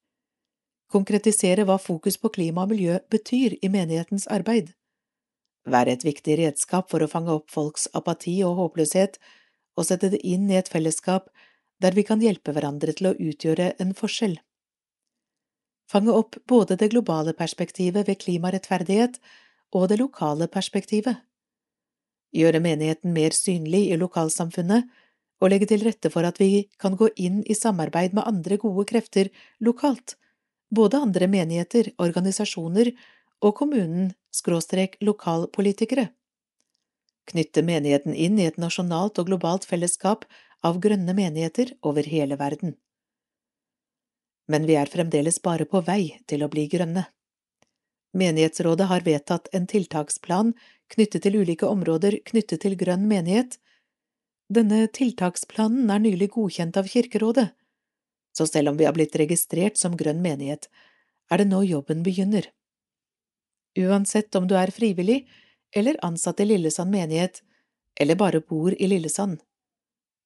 konkretisere 0.93 1.67
hva 1.69 1.79
fokus 1.83 2.19
på 2.21 2.31
klima 2.35 2.65
og 2.65 2.75
miljø 2.75 2.99
betyr 3.11 3.59
i 3.63 3.71
menighetens 3.73 4.29
arbeid, 4.33 4.75
være 5.69 5.97
et 5.97 6.07
viktig 6.07 6.39
redskap 6.41 6.91
for 6.91 7.05
å 7.05 7.11
fange 7.11 7.35
opp 7.35 7.51
folks 7.53 7.89
apati 7.99 8.39
og 8.47 8.57
håpløshet 8.61 9.19
og 9.77 9.87
sette 9.87 10.11
det 10.15 10.23
inn 10.27 10.49
i 10.51 10.57
et 10.59 10.71
fellesskap 10.73 11.29
der 11.83 11.95
vi 11.95 12.07
kan 12.07 12.23
hjelpe 12.25 12.55
hverandre 12.55 12.95
til 12.97 13.11
å 13.11 13.17
utgjøre 13.17 13.75
en 13.83 13.93
forskjell 13.99 14.39
fange 15.89 16.13
opp 16.13 16.37
både 16.49 16.77
det 16.77 16.91
globale 16.93 17.33
perspektivet 17.37 18.09
ved 18.09 18.21
klimarettferdighet 18.21 19.19
og 19.77 19.89
det 19.91 19.99
lokale 20.01 20.49
perspektivet, 20.49 21.17
gjøre 22.35 22.61
menigheten 22.61 23.15
mer 23.17 23.33
synlig 23.37 23.87
i 23.89 23.99
lokalsamfunnet 24.01 24.89
og 25.41 25.53
legge 25.53 25.69
til 25.71 25.85
rette 25.87 26.11
for 26.13 26.27
at 26.29 26.41
vi 26.43 26.69
kan 26.83 26.97
gå 26.99 27.09
inn 27.17 27.41
i 27.47 27.57
samarbeid 27.57 28.17
med 28.17 28.27
andre 28.29 28.59
gode 28.61 28.85
krefter 28.91 29.31
lokalt, 29.65 30.17
både 30.75 31.01
andre 31.01 31.29
menigheter, 31.31 31.93
organisasjoner 31.97 32.91
og 33.41 33.55
kommunen 33.61 34.11
skråstrek 34.35 34.99
lokalpolitikere. 35.01 36.09
Knytte 37.29 37.63
menigheten 37.65 38.17
inn 38.17 38.39
i 38.41 38.49
et 38.49 38.59
nasjonalt 38.61 39.21
og 39.21 39.31
globalt 39.31 39.65
fellesskap 39.69 40.27
av 40.65 40.81
grønne 40.83 41.15
menigheter 41.15 41.77
over 41.87 42.09
hele 42.09 42.37
verden 42.41 42.75
men 44.49 44.67
vi 44.67 44.77
er 44.81 44.91
fremdeles 44.91 45.41
bare 45.45 45.69
på 45.69 45.83
vei 45.85 46.19
til 46.27 46.45
å 46.45 46.51
bli 46.53 46.67
grønne. 46.73 47.05
Menighetsrådet 48.17 48.89
har 48.89 49.05
vedtatt 49.05 49.49
en 49.53 49.67
tiltaksplan 49.69 50.55
knyttet 50.95 51.23
til 51.27 51.37
ulike 51.43 51.69
områder 51.69 52.19
knyttet 52.25 52.65
til 52.65 52.77
grønn 52.81 53.05
menighet. 53.11 53.59
Denne 54.49 54.87
tiltaksplanen 54.89 55.91
er 55.93 56.01
nylig 56.01 56.31
godkjent 56.37 56.79
av 56.81 56.89
Kirkerådet, 56.89 57.51
så 58.33 58.47
selv 58.47 58.73
om 58.73 58.79
vi 58.79 58.87
har 58.89 58.97
blitt 58.97 59.17
registrert 59.21 59.77
som 59.77 59.97
grønn 59.99 60.23
menighet, 60.25 60.71
er 61.29 61.43
det 61.43 61.51
nå 61.51 61.61
jobben 61.69 62.03
begynner. 62.07 62.49
Uansett 63.79 64.35
om 64.39 64.49
du 64.49 64.57
er 64.57 64.73
frivillig 64.75 65.27
eller 65.77 65.99
ansatt 66.07 66.41
i 66.41 66.49
Lillesand 66.49 66.91
menighet, 66.91 67.43
eller 68.01 68.17
bare 68.17 68.41
bor 68.41 68.73
i 68.73 68.89
Lillesand. 68.89 69.43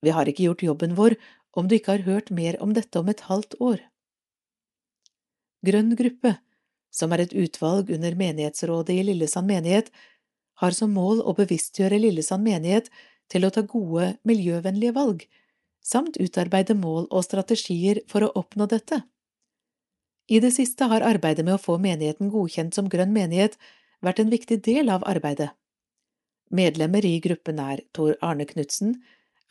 Vi 0.03 0.15
har 0.15 0.29
ikke 0.29 0.47
gjort 0.47 0.63
jobben 0.63 0.95
vår 0.95 1.17
om 1.59 1.69
du 1.69 1.77
ikke 1.77 1.97
har 1.97 2.07
hørt 2.07 2.31
mer 2.31 2.59
om 2.63 2.75
dette 2.77 3.01
om 3.01 3.11
et 3.11 3.27
halvt 3.27 3.59
år. 3.61 3.81
Grønn 5.63 5.95
gruppe, 5.99 6.37
som 6.93 7.13
er 7.15 7.25
et 7.25 7.35
utvalg 7.39 7.91
under 7.95 8.17
menighetsrådet 8.19 8.97
i 8.99 9.05
Lillesand 9.07 9.49
menighet, 9.49 9.93
har 10.61 10.75
som 10.77 10.93
mål 10.95 11.23
å 11.23 11.35
bevisstgjøre 11.39 12.01
Lillesand 12.03 12.45
menighet 12.45 12.91
til 13.33 13.47
å 13.47 13.53
ta 13.55 13.63
gode, 13.63 14.17
miljøvennlige 14.29 14.95
valg, 14.97 15.25
samt 15.83 16.19
utarbeide 16.21 16.77
mål 16.79 17.09
og 17.11 17.25
strategier 17.27 18.03
for 18.11 18.27
å 18.27 18.33
oppnå 18.39 18.69
dette. 18.71 19.03
I 20.31 20.39
det 20.43 20.53
siste 20.55 20.87
har 20.91 21.05
arbeidet 21.07 21.45
med 21.47 21.57
å 21.57 21.63
få 21.63 21.79
menigheten 21.83 22.31
godkjent 22.31 22.77
som 22.77 22.91
grønn 22.91 23.15
menighet 23.15 23.57
vært 24.03 24.23
en 24.23 24.31
viktig 24.31 24.61
del 24.67 24.91
av 24.93 25.07
arbeidet. 25.09 25.51
Medlemmer 26.53 27.05
i 27.07 27.17
gruppen 27.25 27.59
er 27.63 27.83
Tor 27.97 28.15
Arne 28.21 28.47
Knutsen, 28.47 28.99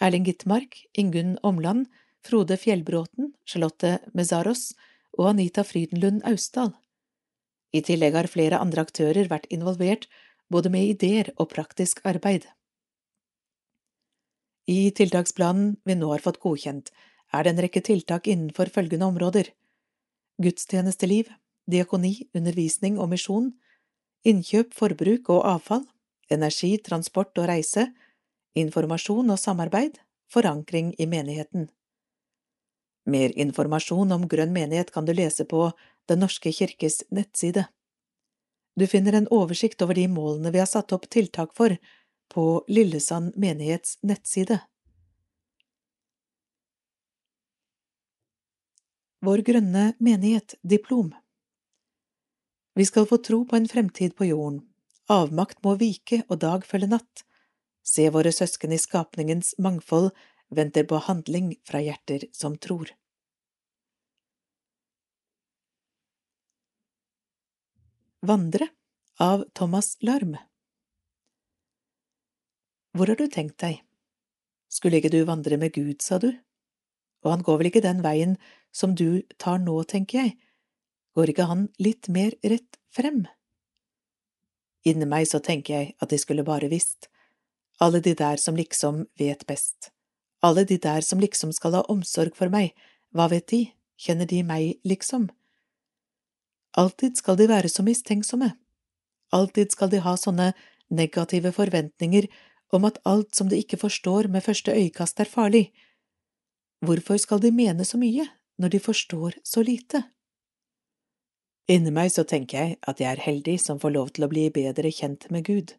Erling 0.02 0.28
Gitmark, 0.28 0.78
Ingunn 0.98 1.38
Omland, 1.44 1.88
Frode 2.22 2.58
Fjellbråten, 2.62 3.34
Charlotte 3.46 3.98
Mezaros 4.14 4.72
og 5.18 5.32
Anita 5.34 5.64
Frydenlund 5.68 6.24
Austdal. 6.28 6.74
I 7.72 7.82
tillegg 7.88 8.18
har 8.18 8.30
flere 8.32 8.60
andre 8.60 8.84
aktører 8.84 9.30
vært 9.32 9.48
involvert, 9.54 10.08
både 10.52 10.72
med 10.72 10.90
ideer 10.92 11.32
og 11.38 11.50
praktisk 11.54 12.02
arbeid. 12.08 12.48
I 14.68 14.92
tiltaksplanen 14.96 15.78
vi 15.88 15.96
nå 15.96 16.12
har 16.12 16.24
fått 16.24 16.42
godkjent, 16.44 16.92
er 17.32 17.44
det 17.44 17.54
en 17.54 17.64
rekke 17.64 17.82
tiltak 17.88 18.28
innenfor 18.28 18.72
følgende 18.74 19.08
områder– 19.08 19.52
gudstjenesteliv, 20.44 21.30
diakoni, 21.70 22.28
undervisning 22.36 23.00
og 23.00 23.12
misjon, 23.14 23.52
innkjøp, 24.28 24.74
forbruk 24.76 25.30
og 25.34 25.46
avfall, 25.48 25.86
energi, 26.32 26.76
transport 26.84 27.38
og 27.38 27.48
reise, 27.52 27.88
informasjon 28.58 29.32
og 29.32 29.40
samarbeid, 29.40 30.00
forankring 30.32 30.94
i 31.00 31.08
menigheten. 31.10 31.70
Mer 33.06 33.34
informasjon 33.38 34.12
om 34.12 34.28
Grønn 34.30 34.54
menighet 34.54 34.92
kan 34.94 35.06
du 35.06 35.14
lese 35.14 35.46
på 35.46 35.72
Den 36.10 36.22
norske 36.22 36.52
kirkes 36.52 37.04
nettside. 37.10 37.66
Du 38.76 38.88
finner 38.88 39.14
en 39.14 39.28
oversikt 39.32 39.82
over 39.82 39.98
de 39.98 40.08
målene 40.08 40.52
vi 40.52 40.60
har 40.62 40.70
satt 40.70 40.94
opp 40.96 41.10
tiltak 41.10 41.56
for 41.58 41.76
på 42.32 42.46
Lillesand 42.68 43.36
menighets 43.36 43.98
nettside. 44.02 44.62
Vår 49.22 49.44
grønne 49.46 49.92
menighet 50.00 50.56
diplom 50.64 51.12
Vi 52.74 52.86
skal 52.86 53.06
få 53.06 53.20
tro 53.22 53.44
på 53.46 53.56
en 53.60 53.68
fremtid 53.68 54.16
på 54.18 54.26
jorden. 54.32 54.62
Avmakt 55.12 55.60
må 55.66 55.76
vike 55.76 56.24
og 56.30 56.40
dag 56.42 56.66
følge 56.66 56.90
natt. 56.90 57.26
Se 57.84 58.08
våre 58.14 58.32
søsken 58.32 58.72
i 58.74 58.80
skapningens 58.82 59.54
mangfold 59.60 60.10
venter 60.56 60.84
på 60.88 61.00
handling 61.02 61.56
fra 61.68 61.82
hjerter 61.84 62.28
som 62.36 62.58
tror. 62.58 62.92
Vandre 68.22 68.68
av 69.18 69.48
Thomas 69.54 69.96
Larm 70.06 70.36
Hvor 72.94 73.08
har 73.08 73.18
du 73.18 73.28
tenkt 73.28 73.58
deg? 73.64 73.80
Skulle 74.70 75.00
ikke 75.00 75.12
du 75.12 75.24
vandre 75.26 75.58
med 75.58 75.74
Gud, 75.74 76.02
sa 76.02 76.20
du? 76.20 76.30
Og 77.26 77.32
han 77.32 77.44
går 77.46 77.58
vel 77.60 77.70
ikke 77.72 77.84
den 77.86 78.04
veien 78.06 78.38
som 78.72 78.94
du 78.96 79.24
tar 79.42 79.60
nå, 79.60 79.76
tenker 79.84 80.24
jeg, 80.24 80.36
går 81.18 81.34
ikke 81.34 81.48
han 81.50 81.68
litt 81.82 82.10
mer 82.14 82.36
rett 82.44 82.80
frem? 82.94 83.26
Inni 84.88 85.06
meg 85.06 85.28
så 85.30 85.42
tenker 85.44 85.76
jeg 85.76 85.96
at 86.02 86.10
de 86.10 86.20
skulle 86.22 86.46
bare 86.48 86.70
visst, 86.72 87.10
alle 87.82 88.02
de 88.02 88.14
der 88.18 88.38
som 88.42 88.58
liksom 88.58 89.06
vet 89.20 89.46
best, 89.50 89.92
alle 90.42 90.66
de 90.66 90.78
der 90.78 91.02
som 91.06 91.20
liksom 91.20 91.52
skal 91.54 91.78
ha 91.78 91.84
omsorg 91.92 92.36
for 92.38 92.50
meg, 92.54 92.74
hva 93.14 93.28
vet 93.32 93.48
de, 93.52 93.62
kjenner 94.00 94.30
de 94.30 94.42
meg, 94.44 94.80
liksom? 94.88 95.30
Alltid 96.78 97.18
skal 97.20 97.38
de 97.38 97.50
være 97.52 97.70
så 97.70 97.84
mistenksomme. 97.84 98.54
Alltid 99.32 99.72
skal 99.72 99.92
de 99.92 100.00
ha 100.04 100.16
sånne 100.18 100.52
negative 100.92 101.52
forventninger 101.56 102.28
om 102.72 102.88
at 102.88 103.00
alt 103.08 103.36
som 103.36 103.50
de 103.52 103.60
ikke 103.60 103.80
forstår 103.80 104.30
med 104.32 104.44
første 104.44 104.72
øyekast 104.72 105.20
er 105.20 105.30
farlig. 105.30 105.72
Hvorfor 106.82 107.20
skal 107.20 107.42
de 107.44 107.52
mene 107.52 107.86
så 107.86 108.00
mye 108.00 108.26
når 108.58 108.76
de 108.76 108.80
forstår 108.80 109.38
så 109.44 109.64
lite? 109.64 110.04
Inni 111.72 111.92
meg 111.94 112.10
så 112.12 112.24
tenker 112.28 112.58
jeg 112.58 112.80
at 112.88 113.00
jeg 113.00 113.12
er 113.12 113.22
heldig 113.22 113.60
som 113.62 113.80
får 113.80 113.94
lov 113.96 114.10
til 114.16 114.26
å 114.26 114.32
bli 114.32 114.48
bedre 114.52 114.92
kjent 114.92 115.30
med 115.32 115.46
Gud. 115.46 115.76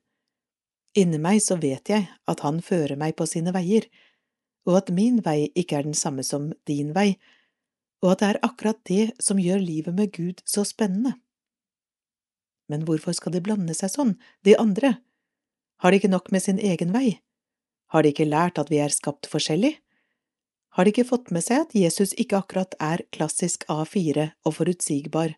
Inni 0.97 1.19
meg 1.19 1.41
så 1.43 1.57
vet 1.57 1.89
jeg 1.89 2.07
at 2.29 2.41
Han 2.45 2.61
fører 2.61 2.97
meg 3.01 3.17
på 3.17 3.27
sine 3.27 3.53
veier, 3.53 3.89
og 4.69 4.79
at 4.79 4.93
min 4.95 5.21
vei 5.25 5.51
ikke 5.59 5.79
er 5.79 5.89
den 5.89 5.97
samme 5.99 6.25
som 6.27 6.53
din 6.69 6.93
vei, 6.97 7.17
og 8.03 8.15
at 8.15 8.23
det 8.23 8.29
er 8.29 8.43
akkurat 8.47 8.81
det 8.89 9.05
som 9.23 9.41
gjør 9.41 9.63
livet 9.63 9.95
med 9.95 10.13
Gud 10.15 10.43
så 10.47 10.65
spennende. 10.67 11.15
Men 12.71 12.87
hvorfor 12.87 13.15
skal 13.15 13.35
de 13.35 13.43
blande 13.45 13.75
seg 13.77 13.93
sånn, 13.93 14.17
de 14.47 14.57
andre? 14.59 14.97
Har 15.83 15.91
de 15.91 15.99
ikke 15.99 16.11
nok 16.11 16.31
med 16.35 16.43
sin 16.45 16.59
egen 16.63 16.95
vei? 16.95 17.21
Har 17.93 18.03
de 18.03 18.13
ikke 18.15 18.29
lært 18.29 18.59
at 18.59 18.71
vi 18.73 18.81
er 18.83 18.95
skapt 18.95 19.29
forskjellig? 19.31 19.77
Har 20.73 20.87
de 20.87 20.93
ikke 20.95 21.05
fått 21.05 21.31
med 21.35 21.45
seg 21.45 21.67
at 21.67 21.75
Jesus 21.77 22.15
ikke 22.17 22.39
akkurat 22.39 22.75
er 22.81 23.05
klassisk 23.13 23.67
A4 23.69 24.31
og 24.47 24.57
forutsigbar? 24.57 25.35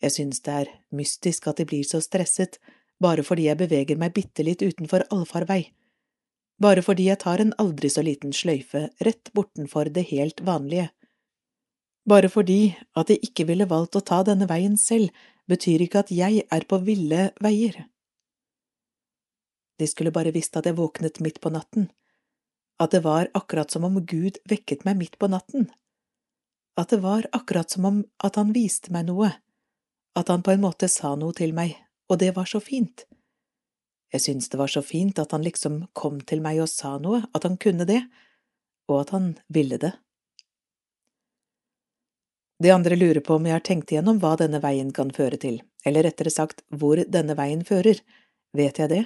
Jeg 0.00 0.14
synes 0.14 0.40
det 0.46 0.54
er 0.62 0.70
mystisk 0.96 1.50
at 1.50 1.60
de 1.60 1.66
blir 1.68 1.84
så 1.84 2.00
stresset 2.00 2.56
bare 3.00 3.24
fordi 3.24 3.48
jeg 3.48 3.60
beveger 3.60 4.00
meg 4.00 4.14
bitte 4.16 4.44
litt 4.44 4.62
utenfor 4.64 5.04
allfarvei, 5.12 5.66
bare 6.60 6.82
fordi 6.84 7.08
jeg 7.08 7.20
tar 7.22 7.40
en 7.40 7.54
aldri 7.62 7.90
så 7.92 8.04
liten 8.04 8.34
sløyfe 8.36 8.88
rett 9.06 9.32
bortenfor 9.36 9.88
det 9.94 10.08
helt 10.10 10.42
vanlige. 10.44 10.90
Bare 12.08 12.28
fordi 12.32 12.74
at 12.96 13.10
jeg 13.12 13.22
ikke 13.30 13.46
ville 13.48 13.68
valgt 13.68 13.96
å 13.96 14.04
ta 14.04 14.22
denne 14.26 14.48
veien 14.50 14.76
selv, 14.80 15.10
betyr 15.50 15.82
ikke 15.84 16.04
at 16.04 16.12
jeg 16.14 16.44
er 16.46 16.66
på 16.68 16.78
ville 16.84 17.30
veier. 17.42 17.86
De 19.80 19.88
skulle 19.88 20.12
bare 20.12 20.32
visst 20.36 20.56
at 20.60 20.68
jeg 20.68 20.76
våknet 20.76 21.20
midt 21.24 21.40
på 21.40 21.52
natten, 21.52 21.88
at 22.80 22.92
det 22.92 23.02
var 23.04 23.30
akkurat 23.36 23.72
som 23.72 23.84
om 23.88 23.98
Gud 24.04 24.38
vekket 24.48 24.84
meg 24.84 24.98
midt 25.00 25.18
på 25.18 25.28
natten, 25.32 25.70
at 26.76 26.92
det 26.92 27.00
var 27.04 27.28
akkurat 27.36 27.72
som 27.72 27.88
om 27.88 28.02
at 28.24 28.36
han 28.40 28.52
viste 28.56 28.92
meg 28.92 29.08
noe, 29.08 29.32
at 30.16 30.28
han 30.28 30.44
på 30.44 30.52
en 30.54 30.64
måte 30.64 30.88
sa 30.92 31.14
noe 31.16 31.36
til 31.36 31.56
meg, 31.56 31.76
og 32.12 32.20
det 32.20 32.34
var 32.36 32.48
så 32.48 32.60
fint. 32.60 33.06
Jeg 34.10 34.24
syntes 34.24 34.50
det 34.50 34.58
var 34.58 34.70
så 34.70 34.82
fint 34.82 35.18
at 35.22 35.32
han 35.34 35.44
liksom 35.46 35.84
kom 35.94 36.18
til 36.26 36.42
meg 36.42 36.58
og 36.62 36.70
sa 36.70 36.96
noe, 36.98 37.22
at 37.34 37.46
han 37.46 37.58
kunne 37.62 37.86
det, 37.86 38.02
og 38.90 39.04
at 39.04 39.12
han 39.14 39.28
ville 39.48 39.78
det. 39.78 39.92
De 42.60 42.72
andre 42.74 42.96
lurer 42.98 43.22
på 43.24 43.38
om 43.38 43.46
jeg 43.46 43.56
har 43.56 43.64
tenkt 43.64 43.92
igjennom 43.92 44.18
hva 44.20 44.34
denne 44.36 44.60
veien 44.60 44.90
kan 44.92 45.12
føre 45.16 45.38
til, 45.40 45.62
eller 45.86 46.04
rettere 46.04 46.32
sagt 46.34 46.60
hvor 46.68 47.00
denne 47.08 47.36
veien 47.38 47.62
fører. 47.64 48.02
Vet 48.52 48.82
jeg 48.82 48.90
det? 48.92 49.04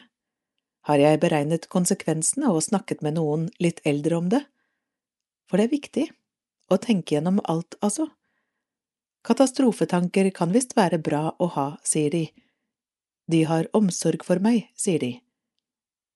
Har 0.88 1.00
jeg 1.00 1.20
beregnet 1.20 1.68
konsekvensene 1.72 2.50
og 2.50 2.64
snakket 2.64 3.04
med 3.04 3.16
noen 3.20 3.46
litt 3.62 3.80
eldre 3.88 4.18
om 4.18 4.26
det? 4.32 4.42
For 5.48 5.60
det 5.60 5.68
er 5.68 5.76
viktig. 5.76 6.06
Å 6.72 6.80
tenke 6.80 7.14
gjennom 7.14 7.38
alt, 7.44 7.76
altså. 7.84 8.08
Katastrofetanker 9.24 10.28
kan 10.36 10.52
visst 10.52 10.74
være 10.76 10.98
bra 11.00 11.28
å 11.38 11.48
ha, 11.54 11.68
sier 11.84 12.10
de. 12.12 12.24
De 13.30 13.44
har 13.48 13.68
omsorg 13.72 14.24
for 14.24 14.40
meg, 14.42 14.68
sier 14.76 15.00
de. 15.00 15.12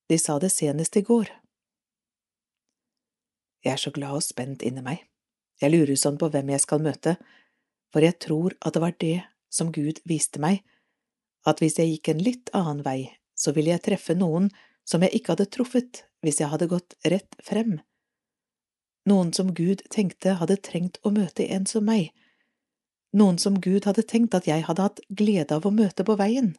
De 0.09 0.19
sa 0.21 0.39
det 0.41 0.51
senest 0.53 0.97
i 0.97 1.05
går. 1.05 1.31
Jeg 3.65 3.75
er 3.75 3.81
så 3.81 3.93
glad 3.93 4.21
og 4.21 4.25
spent 4.25 4.63
inni 4.65 4.85
meg. 4.85 5.03
Jeg 5.61 5.73
lurer 5.73 5.99
sånn 5.99 6.19
på 6.21 6.29
hvem 6.31 6.53
jeg 6.55 6.63
skal 6.63 6.83
møte, 6.85 7.17
for 7.93 8.05
jeg 8.05 8.19
tror 8.23 8.55
at 8.61 8.77
det 8.77 8.83
var 8.85 8.95
det 9.01 9.17
som 9.53 9.73
Gud 9.73 10.01
viste 10.09 10.41
meg, 10.41 10.63
at 11.49 11.63
hvis 11.63 11.79
jeg 11.81 11.95
gikk 11.95 12.13
en 12.13 12.23
litt 12.23 12.53
annen 12.57 12.85
vei, 12.85 13.11
så 13.35 13.55
ville 13.57 13.73
jeg 13.73 13.85
treffe 13.89 14.15
noen 14.19 14.51
som 14.89 15.03
jeg 15.05 15.19
ikke 15.19 15.35
hadde 15.35 15.51
truffet 15.55 16.05
hvis 16.25 16.41
jeg 16.43 16.53
hadde 16.53 16.71
gått 16.71 16.97
rett 17.09 17.37
frem. 17.45 17.79
Noen 19.09 19.33
som 19.33 19.55
Gud 19.57 19.83
tenkte 19.95 20.37
hadde 20.41 20.59
trengt 20.61 20.99
å 21.03 21.13
møte 21.15 21.47
en 21.49 21.67
som 21.67 21.87
meg, 21.89 22.13
noen 23.17 23.39
som 23.41 23.57
Gud 23.65 23.87
hadde 23.89 24.05
tenkt 24.05 24.35
at 24.37 24.49
jeg 24.49 24.67
hadde 24.67 24.85
hatt 24.85 25.01
glede 25.09 25.57
av 25.57 25.65
å 25.67 25.73
møte 25.73 26.05
på 26.05 26.19
veien. 26.21 26.53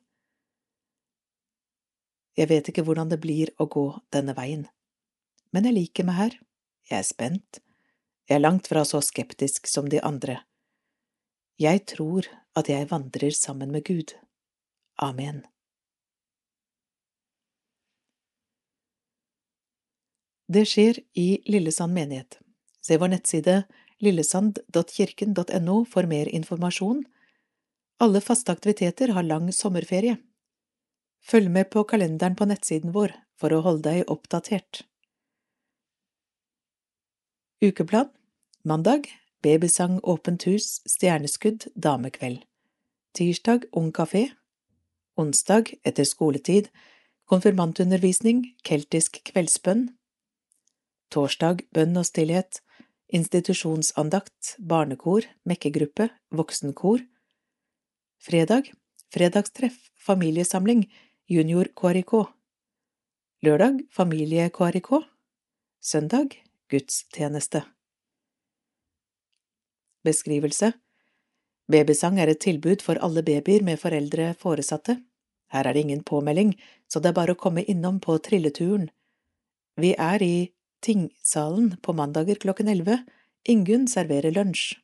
Jeg 2.39 2.47
vet 2.47 2.69
ikke 2.71 2.85
hvordan 2.87 3.09
det 3.11 3.19
blir 3.19 3.51
å 3.59 3.67
gå 3.67 3.89
denne 4.15 4.31
veien, 4.37 4.63
men 5.51 5.65
jeg 5.67 5.75
liker 5.75 6.07
meg 6.07 6.15
her, 6.15 6.37
jeg 6.87 7.01
er 7.01 7.07
spent, 7.07 7.59
jeg 8.29 8.37
er 8.37 8.45
langt 8.45 8.69
fra 8.71 8.85
så 8.87 9.01
skeptisk 9.03 9.67
som 9.67 9.89
de 9.91 9.99
andre. 10.05 10.37
Jeg 11.59 11.83
tror 11.91 12.29
at 12.55 12.69
jeg 12.71 12.87
vandrer 12.87 13.35
sammen 13.35 13.73
med 13.75 13.83
Gud. 13.89 14.13
Amen. 15.03 15.41
Det 20.47 20.63
skjer 20.65 21.01
i 21.19 21.41
Lillesand 21.45 21.93
menighet. 21.93 22.39
Se 22.81 22.95
vår 22.97 23.11
nettside 23.17 23.57
lillesand.kirken.no 24.01 25.75
for 25.91 26.07
mer 26.09 26.31
informasjon. 26.31 27.03
Alle 27.99 28.21
faste 28.23 28.55
aktiviteter 28.55 29.11
har 29.13 29.27
lang 29.27 29.51
sommerferie. 29.53 30.15
Følg 31.26 31.51
med 31.51 31.70
på 31.74 31.84
kalenderen 31.84 32.36
på 32.36 32.47
nettsiden 32.49 32.93
vår 32.95 33.13
for 33.39 33.53
å 33.53 33.61
holde 33.65 33.91
deg 33.91 34.11
oppdatert. 34.11 34.84
Ukeplan 37.63 38.09
Mandag 38.63 39.07
babysang 39.43 39.99
åpent 40.03 40.43
hus, 40.49 40.82
stjerneskudd, 40.88 41.70
damekveld. 41.76 42.43
Tirsdag 43.15 43.70
ung 43.72 43.91
kafé. 43.95 44.30
Onsdag 45.20 45.74
etter 45.84 46.07
skoletid 46.07 46.70
konfirmantundervisning, 47.30 48.41
keltisk 48.65 49.22
kveldsbønn. 49.30 49.89
Torsdag 51.13 51.63
bønn 51.76 51.97
og 51.99 52.07
stillhet, 52.09 52.59
institusjonsandakt, 53.13 54.55
barnekor, 54.59 55.28
mekkegruppe, 55.47 56.09
voksenkor. 56.36 57.05
Fredag 58.20 58.72
fredagstreff, 59.13 59.89
familiesamling, 59.97 60.86
junior 61.30 61.67
KRIK. 61.77 62.13
Lørdag 63.45 63.84
familie 63.93 64.49
KRIK. 64.49 64.88
Søndag 65.82 66.30
gudstjeneste. 66.69 67.61
Beskrivelse 70.03 70.71
Babysang 71.69 72.17
er 72.19 72.32
et 72.32 72.41
tilbud 72.41 72.82
for 72.82 72.97
alle 73.05 73.21
babyer 73.21 73.61
med 73.61 73.77
foreldre 73.77 74.32
foresatte. 74.41 74.95
Her 75.53 75.67
er 75.67 75.73
det 75.73 75.84
ingen 75.86 76.01
påmelding, 76.03 76.55
så 76.89 76.97
det 76.99 77.11
er 77.11 77.19
bare 77.19 77.38
å 77.38 77.41
komme 77.43 77.61
innom 77.61 78.01
på 78.01 78.17
trilleturen. 78.25 78.89
Vi 79.77 79.93
er 79.93 80.25
i 80.25 80.49
Tingsalen 80.82 81.75
på 81.84 81.93
mandager 81.93 82.41
klokken 82.41 82.73
elleve. 82.73 83.03
Ingunn 83.45 83.86
serverer 83.88 84.34
lunsj. 84.34 84.80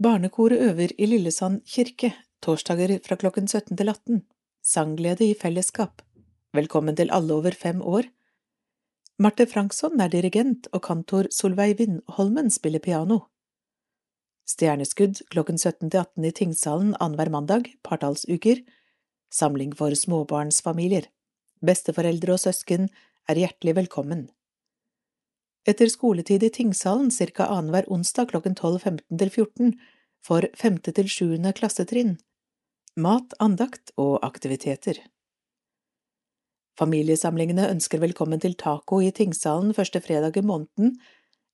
Barnekoret 0.00 0.64
øver 0.70 0.96
i 0.96 1.12
Lillesand 1.12 1.60
kirke, 1.68 2.14
torsdager 2.40 2.96
fra 3.04 3.20
klokken 3.20 3.44
17 3.44 3.76
til 3.76 3.88
18. 3.92 4.24
Sangglede 4.62 5.24
i 5.24 5.34
fellesskap. 5.34 6.02
Velkommen 6.52 6.96
til 6.96 7.10
alle 7.14 7.34
over 7.34 7.54
fem 7.54 7.82
år. 7.82 8.08
Marte 9.18 9.46
Franksson 9.46 10.00
er 10.00 10.10
dirigent, 10.12 10.66
og 10.72 10.82
kantor 10.82 11.30
Solveig 11.30 11.78
Vindholmen 11.78 12.50
spiller 12.50 12.82
piano. 12.82 13.20
Stjerneskudd 14.48 15.22
klokken 15.30 15.58
17 15.58 15.90
til 15.90 16.00
18 16.00 16.24
i 16.24 16.32
Tingsalen 16.32 16.94
annenhver 17.00 17.30
mandag, 17.30 17.70
partallsuker. 17.84 18.64
Samling 19.30 19.74
for 19.76 19.94
småbarnsfamilier. 19.94 21.08
Besteforeldre 21.64 22.36
og 22.36 22.40
søsken 22.40 22.88
er 23.28 23.40
hjertelig 23.40 23.76
velkommen. 23.76 24.28
Etter 25.68 25.90
skoletid 25.92 26.42
i 26.42 26.50
Tingsalen 26.50 27.10
ca. 27.10 27.46
annenhver 27.46 27.90
onsdag 27.92 28.30
klokken 28.32 28.54
12.15 28.56 29.18
til 29.18 29.30
14 29.30 29.74
for 30.24 30.48
femte 30.54 30.92
til 30.92 31.08
sjuende 31.08 31.52
klassetrinn. 31.52 32.18
Mat, 32.98 33.30
andakt 33.38 33.92
og 33.94 34.24
aktiviteter. 34.26 34.96
Familiesamlingene 36.80 37.68
ønsker 37.70 38.00
velkommen 38.02 38.40
til 38.42 38.56
taco 38.58 38.96
i 38.98 39.12
Tingsalen 39.14 39.70
første 39.76 40.00
fredag 40.02 40.34
i 40.40 40.42
måneden, 40.42 40.96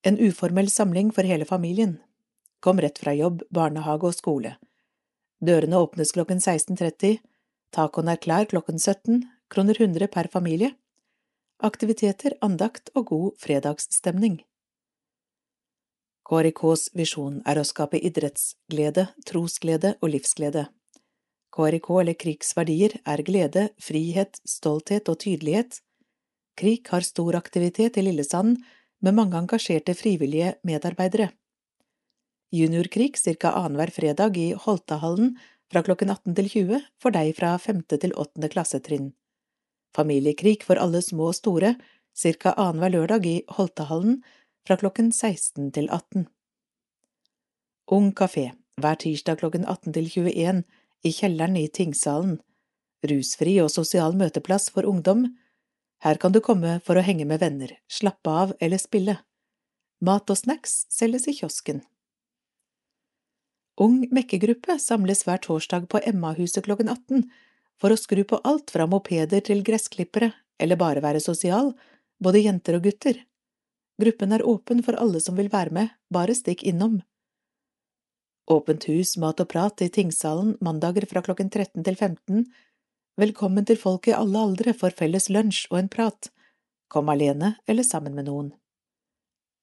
en 0.09 0.17
uformell 0.25 0.71
samling 0.73 1.11
for 1.13 1.29
hele 1.29 1.45
familien. 1.45 1.99
Kom 2.65 2.81
rett 2.81 2.97
fra 3.03 3.13
jobb, 3.13 3.43
barnehage 3.53 4.09
og 4.09 4.17
skole. 4.17 4.55
Dørene 5.45 5.83
åpnes 5.85 6.15
klokken 6.17 6.41
16.30, 6.41 7.19
tacoen 7.77 8.09
er 8.09 8.23
klar 8.25 8.49
klokken 8.49 8.81
17, 8.81 9.27
kroner 9.53 9.77
100 9.77 10.09
per 10.15 10.31
familie. 10.33 10.71
Aktiviteter, 11.61 12.39
andakt 12.41 12.89
og 12.95 13.11
god 13.11 13.37
fredagsstemning. 13.45 14.39
KRIKs 16.25 16.87
visjon 16.97 17.43
er 17.45 17.61
å 17.61 17.67
skape 17.69 18.01
idrettsglede, 18.01 19.11
trosglede 19.29 19.93
og 20.01 20.15
livsglede. 20.17 20.65
KRIK 21.55 21.91
eller 22.01 22.17
krigsverdier 22.19 22.97
er 23.07 23.23
glede, 23.23 23.69
frihet, 23.79 24.41
stolthet 24.49 25.09
og 25.11 25.21
tydelighet. 25.23 25.79
KRIK 26.59 26.91
har 26.91 27.07
stor 27.07 27.39
aktivitet 27.39 27.99
i 27.99 28.03
Lillesand 28.03 28.59
med 29.05 29.15
mange 29.15 29.39
engasjerte 29.39 29.95
frivillige 29.95 30.55
medarbeidere. 30.67 31.31
Juniorkrig 32.55 33.15
ca. 33.19 33.51
annenhver 33.51 33.91
fredag 33.91 34.37
i 34.39 34.53
Holtahallen 34.55 35.35
fra 35.71 35.83
klokken 35.83 36.11
18 36.11 36.35
til 36.39 36.51
20 36.51 36.83
for 37.03 37.15
deg 37.15 37.35
fra 37.39 37.57
femte 37.59 37.99
til 37.99 38.15
åttende 38.15 38.51
klassetrinn. 38.51 39.13
Familiekrig 39.95 40.63
for 40.67 40.79
alle 40.79 41.03
små 41.03 41.31
og 41.31 41.39
store 41.39 41.75
ca. 42.15 42.55
annenhver 42.55 42.95
lørdag 42.95 43.27
i 43.27 43.37
Holtahallen 43.49 44.23
fra 44.67 44.79
klokken 44.79 45.13
16 45.13 45.71
til 45.75 45.91
18. 45.91 46.27
Ung 47.95 48.15
kafé 48.15 48.51
hver 48.81 48.99
tirsdag 48.99 49.39
klokken 49.39 49.67
18 49.67 49.93
til 49.95 50.11
21 50.11 50.65
i 51.05 51.13
kjelleren 51.13 51.57
i 51.61 51.69
Tingsalen. 51.69 52.39
Rusfri 53.05 53.59
og 53.61 53.71
sosial 53.73 54.17
møteplass 54.17 54.71
for 54.73 54.89
ungdom. 54.89 55.27
Her 56.05 56.21
kan 56.21 56.33
du 56.33 56.41
komme 56.45 56.79
for 56.85 56.97
å 56.97 57.05
henge 57.05 57.27
med 57.29 57.43
venner, 57.45 57.77
slappe 57.89 58.33
av 58.33 58.55
eller 58.65 58.81
spille. 58.81 59.19
Mat 60.05 60.31
og 60.33 60.41
snacks 60.41 60.85
selges 60.93 61.29
i 61.29 61.37
kiosken. 61.37 61.85
Ung 63.81 64.05
mekkegruppe 64.15 64.79
samles 64.79 65.25
hver 65.27 65.41
torsdag 65.43 65.89
på 65.91 66.01
Emmahuset 66.07 66.65
klokken 66.65 66.93
18 66.93 67.25
for 67.81 67.91
å 67.91 67.99
skru 67.99 68.23
på 68.29 68.39
alt 68.47 68.71
fra 68.71 68.87
mopeder 68.87 69.43
til 69.45 69.65
gressklippere, 69.67 70.31
eller 70.63 70.79
bare 70.79 71.03
være 71.03 71.23
sosial, 71.23 71.73
både 72.23 72.45
jenter 72.45 72.79
og 72.79 72.87
gutter. 72.87 73.19
Gruppen 74.01 74.35
er 74.35 74.47
åpen 74.47 74.83
for 74.87 74.99
alle 74.99 75.21
som 75.23 75.37
vil 75.39 75.51
være 75.51 75.75
med, 75.75 75.91
bare 76.11 76.37
stikk 76.39 76.63
innom. 76.67 77.01
Åpent 78.45 78.85
hus, 78.85 79.17
mat 79.17 79.39
og 79.41 79.49
prat 79.49 79.81
i 79.81 79.89
Tingsalen 79.89 80.51
mandager 80.61 81.07
fra 81.09 81.23
klokken 81.25 81.49
13 81.49 81.81
til 81.87 81.97
15. 81.97 82.43
Velkommen 83.17 83.65
til 83.65 83.79
folk 83.81 84.11
i 84.11 84.13
alle 84.13 84.37
aldre 84.37 84.75
for 84.77 84.93
felles 84.93 85.31
lunsj 85.33 85.63
og 85.71 85.79
en 85.79 85.89
prat. 85.89 86.29
Kom 86.93 87.09
alene 87.09 87.55
eller 87.65 87.89
sammen 87.89 88.13
med 88.13 88.29
noen. 88.29 88.53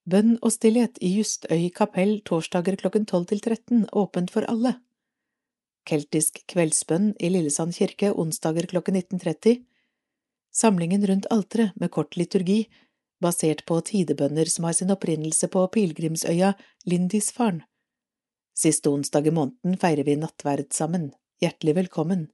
Bønn 0.10 0.40
og 0.42 0.56
stillhet 0.56 0.98
i 0.98 1.14
Justøy 1.14 1.70
kapell 1.78 2.18
torsdager 2.26 2.80
klokken 2.82 3.06
12 3.06 3.30
til 3.30 3.46
13, 3.54 3.86
åpent 3.94 4.34
for 4.34 4.50
alle. 4.50 4.80
Keltisk 5.86 6.42
kveldsbønn 6.50 7.14
i 7.22 7.30
Lillesand 7.30 7.78
kirke 7.78 8.10
onsdager 8.18 8.66
klokken 8.66 8.98
19.30. 8.98 9.62
Samlingen 10.50 11.06
rundt 11.06 11.30
alteret 11.30 11.78
med 11.78 11.94
kort 11.94 12.18
liturgi, 12.18 12.64
basert 13.22 13.62
på 13.70 13.78
tidebønner 13.86 14.50
som 14.50 14.66
har 14.66 14.74
sin 14.74 14.90
opprinnelse 14.90 15.54
på 15.54 15.70
pilegrimsøya 15.70 16.56
Lindisfarne. 16.90 17.68
Siste 18.58 18.90
onsdag 18.90 19.28
i 19.28 19.32
måneden 19.32 19.78
feirer 19.78 20.04
vi 20.04 20.16
nattverd 20.16 20.74
sammen. 20.74 21.12
Hjertelig 21.42 21.76
velkommen. 21.76 22.28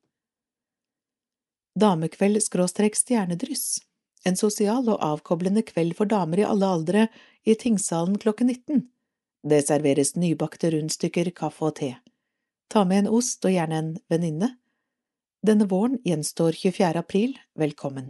Damekveld 1.80 2.43
skråstrek 2.43 2.97
stjernedryss. 2.97 3.80
En 4.26 4.36
sosial 4.36 4.89
og 4.89 5.01
avkoblende 5.03 5.61
kveld 5.61 5.93
for 5.95 6.09
damer 6.09 6.41
i 6.41 6.47
alle 6.47 6.68
aldre 6.68 7.07
i 7.45 7.55
Tingsalen 7.55 8.18
klokken 8.18 8.49
19. 8.49 8.88
Det 9.47 9.61
serveres 9.68 10.15
nybakte 10.18 10.72
rundstykker, 10.74 11.30
kaffe 11.32 11.70
og 11.70 11.76
te. 11.80 11.93
Ta 12.68 12.84
med 12.84 13.05
en 13.05 13.11
ost 13.20 13.45
og 13.45 13.53
gjerne 13.53 13.78
en 13.78 13.91
venninne. 14.09 14.55
Denne 15.45 15.70
våren 15.70 15.99
gjenstår 16.03 16.57
24. 16.57 16.97
april, 16.97 17.38
velkommen. 17.55 18.09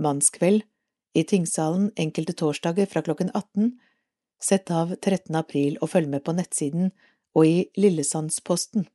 Mannskveld 0.00 0.62
i 1.12 1.24
Tingsalen 1.28 1.90
enkelte 2.00 2.32
torsdager 2.38 2.86
fra 2.88 3.02
klokken 3.02 3.34
18 3.34 3.74
Sett 4.42 4.70
av 4.74 4.90
13. 4.96 5.36
april 5.38 5.76
og 5.78 5.92
følg 5.92 6.08
med 6.10 6.24
på 6.26 6.32
nettsiden 6.34 6.88
og 7.38 7.46
i 7.46 7.58
Lillesandsposten. 7.78 8.88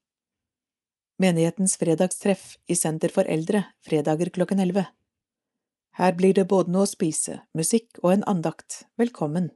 Menighetens 1.24 1.78
fredagstreff 1.80 2.58
i 2.68 2.76
Senter 2.76 3.14
for 3.16 3.24
eldre, 3.32 3.64
fredager 3.88 4.30
klokken 4.36 4.60
11. 4.60 4.84
Her 6.02 6.18
blir 6.20 6.36
det 6.36 6.50
både 6.52 6.76
noe 6.76 6.84
å 6.84 6.92
spise, 6.92 7.40
musikk 7.56 7.96
og 8.04 8.12
en 8.18 8.28
andakt, 8.28 8.84
velkommen. 9.00 9.50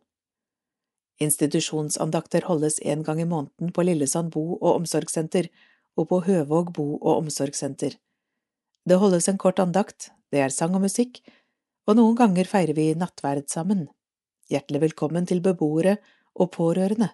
Institusjonsandakter 1.21 2.47
holdes 2.47 2.79
en 2.87 3.03
gang 3.03 3.19
i 3.19 3.27
måneden 3.27 3.75
på 3.75 3.83
Lillesand 3.83 4.31
bo- 4.31 4.57
og 4.61 4.71
omsorgssenter 4.79 5.51
og 5.99 6.07
på 6.07 6.23
Høvåg 6.25 6.71
bo- 6.73 7.01
og 7.01 7.17
omsorgssenter. 7.17 7.99
Det 8.87 8.97
holdes 8.97 9.27
en 9.27 9.37
kort 9.37 9.59
andakt, 9.59 10.13
det 10.31 10.39
er 10.39 10.55
sang 10.55 10.73
og 10.73 10.87
musikk, 10.87 11.19
og 11.85 11.99
noen 11.99 12.15
ganger 12.15 12.47
feirer 12.47 12.79
vi 12.79 12.93
nattverd 12.95 13.51
sammen. 13.51 13.89
Hjertelig 14.51 14.81
velkommen 14.83 15.23
til 15.23 15.39
beboere 15.39 15.95
og 16.35 16.49
pårørende. 16.51 17.07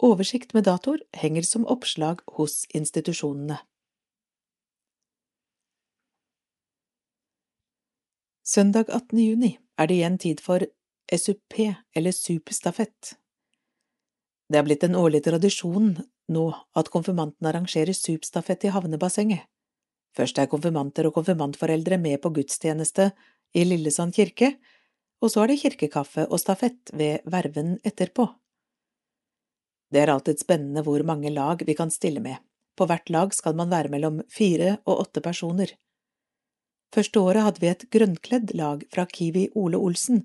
Oversikt 0.00 0.54
med 0.56 0.64
datoer 0.64 1.02
henger 1.20 1.44
som 1.44 1.66
oppslag 1.68 2.22
hos 2.38 2.62
institusjonene. 2.72 3.58
Søndag 8.48 8.88
18. 8.88 9.20
juni 9.20 9.52
er 9.76 9.90
det 9.90 10.00
igjen 10.00 10.18
tid 10.24 10.40
for 10.40 10.64
SUP, 11.12 11.60
eller 11.94 12.16
superstafett. 12.16 13.14
Det 14.48 14.56
er 14.56 14.64
blitt 14.64 14.88
en 14.88 14.96
årlig 14.96 15.22
tradisjon 15.28 15.94
nå 16.32 16.48
at 16.72 16.88
konfirmanten 16.92 17.46
arrangerer 17.48 17.92
supstafett 17.92 18.64
i 18.64 18.72
havnebassenget. 18.72 19.44
Først 20.16 20.40
er 20.40 20.48
konfirmanter 20.48 21.08
og 21.08 21.14
konfirmantforeldre 21.20 22.00
med 22.00 22.20
på 22.24 22.32
gudstjeneste 22.32 23.10
i 23.52 23.64
Lillesand 23.68 24.16
kirke, 24.16 24.56
og 25.22 25.30
så 25.30 25.44
er 25.44 25.52
det 25.52 25.60
kirkekaffe 25.62 26.26
og 26.28 26.40
stafett 26.42 26.90
ved 26.98 27.22
verven 27.30 27.76
etterpå. 27.86 28.26
Det 29.92 30.00
er 30.02 30.10
alltid 30.10 30.40
spennende 30.40 30.82
hvor 30.82 31.04
mange 31.06 31.30
lag 31.30 31.62
vi 31.66 31.76
kan 31.78 31.92
stille 31.94 32.22
med, 32.24 32.40
på 32.76 32.88
hvert 32.88 33.10
lag 33.12 33.34
skal 33.36 33.54
man 33.54 33.70
være 33.70 33.92
mellom 33.92 34.22
fire 34.32 34.78
og 34.86 35.04
åtte 35.06 35.22
personer. 35.24 35.74
Første 36.92 37.20
året 37.20 37.46
hadde 37.46 37.62
vi 37.62 37.70
et 37.70 37.84
grønnkledd 37.92 38.54
lag 38.58 38.82
fra 38.92 39.04
Kiwi 39.08 39.46
Ole 39.56 39.78
Olsen. 39.80 40.24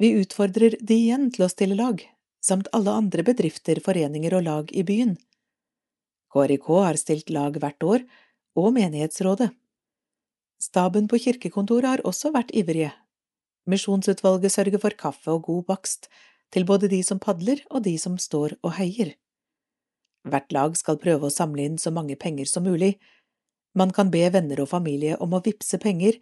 Vi 0.00 0.14
utfordrer 0.20 0.78
de 0.80 0.96
igjen 0.96 1.28
til 1.34 1.44
å 1.44 1.50
stille 1.52 1.76
lag, 1.76 2.00
samt 2.44 2.70
alle 2.76 2.94
andre 3.02 3.24
bedrifter, 3.26 3.80
foreninger 3.84 4.36
og 4.38 4.46
lag 4.46 4.72
i 4.72 4.84
byen. 4.86 5.16
KRIK 6.32 6.70
har 6.84 7.00
stilt 7.00 7.32
lag 7.32 7.56
hvert 7.60 7.84
år, 7.84 8.06
og 8.58 8.72
menighetsrådet. 8.76 9.50
Staben 10.60 11.06
på 11.08 11.20
kirkekontoret 11.22 11.88
har 11.88 12.06
også 12.08 12.32
vært 12.34 12.50
ivrige, 12.56 12.90
Misjonsutvalget 13.68 14.54
sørger 14.54 14.80
for 14.80 14.96
kaffe 14.96 15.34
og 15.34 15.44
god 15.48 15.64
bakst 15.68 16.08
til 16.54 16.64
både 16.64 16.88
de 16.88 17.02
som 17.04 17.20
padler 17.20 17.60
og 17.70 17.84
de 17.84 17.94
som 18.00 18.16
står 18.18 18.56
og 18.62 18.74
heier. 18.78 19.12
Hvert 20.28 20.52
lag 20.52 20.76
skal 20.76 20.98
prøve 21.00 21.28
å 21.28 21.32
samle 21.32 21.66
inn 21.68 21.78
så 21.78 21.92
mange 21.94 22.16
penger 22.16 22.48
som 22.48 22.64
mulig. 22.64 22.96
Man 23.76 23.92
kan 23.94 24.10
be 24.10 24.24
venner 24.32 24.64
og 24.64 24.70
familie 24.72 25.18
om 25.20 25.36
å 25.36 25.42
vippse 25.44 25.78
penger 25.80 26.18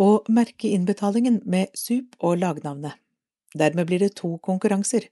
og 0.00 0.30
merke 0.32 0.70
innbetalingen 0.70 1.42
med 1.44 1.74
SUP 1.76 2.16
og 2.24 2.38
lagnavnet. 2.40 2.94
Dermed 3.58 3.88
blir 3.90 3.98
det 3.98 4.14
to 4.16 4.36
konkurranser, 4.38 5.08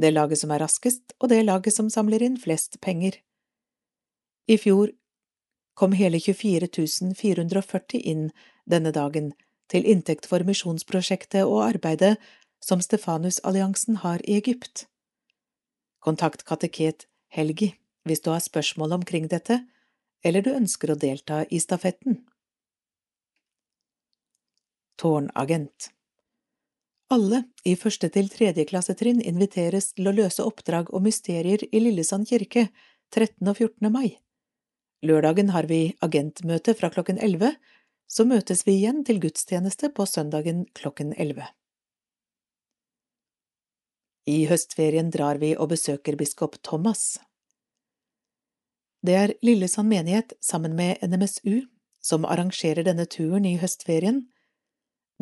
det 0.00 0.12
laget 0.12 0.40
som 0.40 0.52
er 0.52 0.64
raskest 0.64 1.12
og 1.20 1.28
det 1.30 1.42
laget 1.44 1.76
som 1.76 1.90
samler 1.92 2.24
inn 2.24 2.38
flest 2.40 2.80
penger. 2.80 3.20
I 4.48 4.56
fjor 4.56 4.92
kom 5.76 5.92
hele 5.92 6.18
24 6.20 7.12
440 7.20 8.00
inn 8.00 8.30
denne 8.64 8.92
dagen, 8.96 9.34
til 9.72 9.86
inntekt 9.86 10.28
for 10.30 10.44
misjonsprosjektet 10.46 11.44
og 11.44 11.64
arbeidet 11.66 12.16
som 12.62 12.82
Stefanusalliansen 12.82 14.00
har 14.04 14.22
i 14.24 14.38
Egypt. 14.38 14.86
Kontakt 16.00 16.46
kateket 16.46 17.06
Helgi 17.28 17.74
hvis 18.06 18.22
du 18.22 18.30
har 18.30 18.42
spørsmål 18.42 18.92
omkring 19.00 19.26
dette, 19.28 19.60
eller 20.22 20.42
du 20.42 20.52
ønsker 20.54 20.92
å 20.92 20.98
delta 20.98 21.42
i 21.50 21.58
stafetten. 21.62 22.20
Tårnagent 24.96 25.90
Alle 27.12 27.42
i 27.66 27.74
første 27.78 28.08
til 28.14 28.30
tredje 28.32 28.64
klassetrinn 28.70 29.18
inviteres 29.20 29.90
til 29.94 30.08
å 30.08 30.14
løse 30.14 30.46
oppdrag 30.46 30.92
og 30.94 31.04
mysterier 31.04 31.66
i 31.70 31.82
Lillesand 31.82 32.30
kirke 32.30 32.68
13. 33.14 33.42
og 33.46 33.58
14. 33.58 33.90
mai. 33.92 34.16
Lørdagen 35.06 35.52
har 35.54 35.68
vi 35.70 35.96
agentmøte 36.02 36.74
fra 36.78 36.90
klokken 36.94 37.18
11, 37.18 37.52
så 38.06 38.24
møtes 38.24 38.64
vi 38.66 38.78
igjen 38.78 39.02
til 39.04 39.20
gudstjeneste 39.22 39.90
på 39.94 40.06
søndagen 40.06 40.64
klokken 40.78 41.12
11. 41.16 41.46
I 44.26 44.38
høstferien 44.50 45.10
drar 45.14 45.38
vi 45.42 45.52
og 45.54 45.70
besøker 45.70 46.16
biskop 46.18 46.58
Thomas. 46.66 47.18
Det 49.06 49.14
er 49.14 49.34
Lillesand 49.46 49.90
menighet 49.90 50.32
sammen 50.42 50.74
med 50.74 51.02
NMSU 51.02 51.66
som 52.02 52.26
arrangerer 52.26 52.86
denne 52.86 53.06
turen 53.06 53.46
i 53.46 53.56
høstferien. 53.60 54.24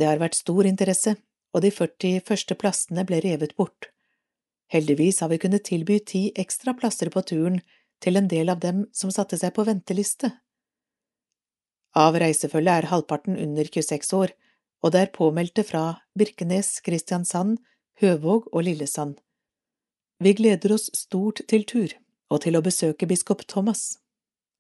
Det 0.00 0.08
har 0.08 0.20
vært 0.22 0.38
stor 0.38 0.66
interesse, 0.68 1.16
og 1.54 1.62
de 1.64 1.70
40 1.70 2.24
første 2.26 2.56
plassene 2.58 3.04
ble 3.06 3.20
revet 3.24 3.54
bort. 3.56 3.90
Heldigvis 4.72 5.20
har 5.22 5.30
vi 5.30 5.38
kunnet 5.42 5.66
tilby 5.68 6.00
ti 6.00 6.24
ekstra 6.40 6.74
plasser 6.74 7.12
på 7.14 7.22
turen 7.28 7.60
til 8.02 8.18
en 8.18 8.28
del 8.28 8.50
av 8.52 8.60
dem 8.64 8.86
som 8.92 9.12
satte 9.14 9.38
seg 9.40 9.54
på 9.54 9.66
venteliste. 9.68 10.32
Av 11.94 12.16
reisefølget 12.18 12.82
er 12.82 12.90
halvparten 12.90 13.36
under 13.38 13.68
26 13.70 14.16
år, 14.18 14.32
og 14.82 14.92
det 14.92 15.00
er 15.00 15.12
påmeldte 15.14 15.62
fra 15.62 15.84
Birkenes, 16.18 16.80
Kristiansand, 16.82 17.60
Høvåg 18.02 18.48
og 18.50 18.64
Lillesand. 18.66 19.20
Vi 20.18 20.32
gleder 20.34 20.74
oss 20.74 20.88
stort 20.94 21.44
til 21.48 21.62
tur 21.70 21.94
og 22.32 22.42
til 22.42 22.58
å 22.58 22.62
besøke 22.64 23.06
biskop 23.06 23.44
Thomas. 23.46 24.00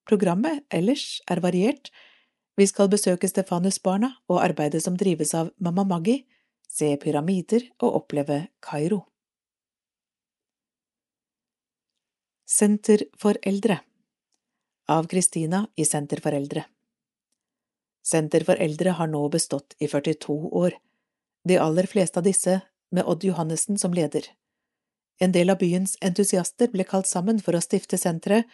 Programmet 0.06 0.62
ellers 0.70 1.20
er 1.30 1.42
variert. 1.42 1.90
Vi 2.54 2.66
skal 2.70 2.90
besøke 2.92 3.26
Stefanusbarna 3.26 4.12
og 4.30 4.38
arbeidet 4.44 4.84
som 4.84 4.98
drives 5.00 5.34
av 5.34 5.50
Mamma 5.58 5.82
Maggi, 5.88 6.20
se 6.70 6.92
pyramider 7.02 7.66
og 7.82 7.98
oppleve 8.02 8.44
Kairo. 8.62 9.00
Senter 12.46 13.08
for 13.18 13.40
eldre 13.42 13.80
Av 14.92 15.08
Kristina 15.10 15.64
i 15.80 15.86
Senter 15.88 16.20
for 16.22 16.36
eldre 16.36 16.66
Senter 18.04 18.44
for 18.44 18.60
eldre 18.60 18.96
har 18.98 19.08
nå 19.08 19.22
bestått 19.32 19.76
i 19.80 19.88
42 19.88 20.36
år, 20.52 20.76
de 21.48 21.58
aller 21.58 21.88
fleste 21.88 22.20
av 22.20 22.26
disse 22.28 22.60
med 22.92 23.06
Odd 23.08 23.24
Johannessen 23.24 23.78
som 23.80 23.94
leder. 23.96 24.28
En 25.20 25.32
del 25.32 25.50
av 25.50 25.60
byens 25.62 25.96
entusiaster 26.04 26.68
ble 26.72 26.84
kalt 26.84 27.08
sammen 27.08 27.40
for 27.40 27.56
å 27.56 27.62
stifte 27.64 27.98
senteret, 28.00 28.44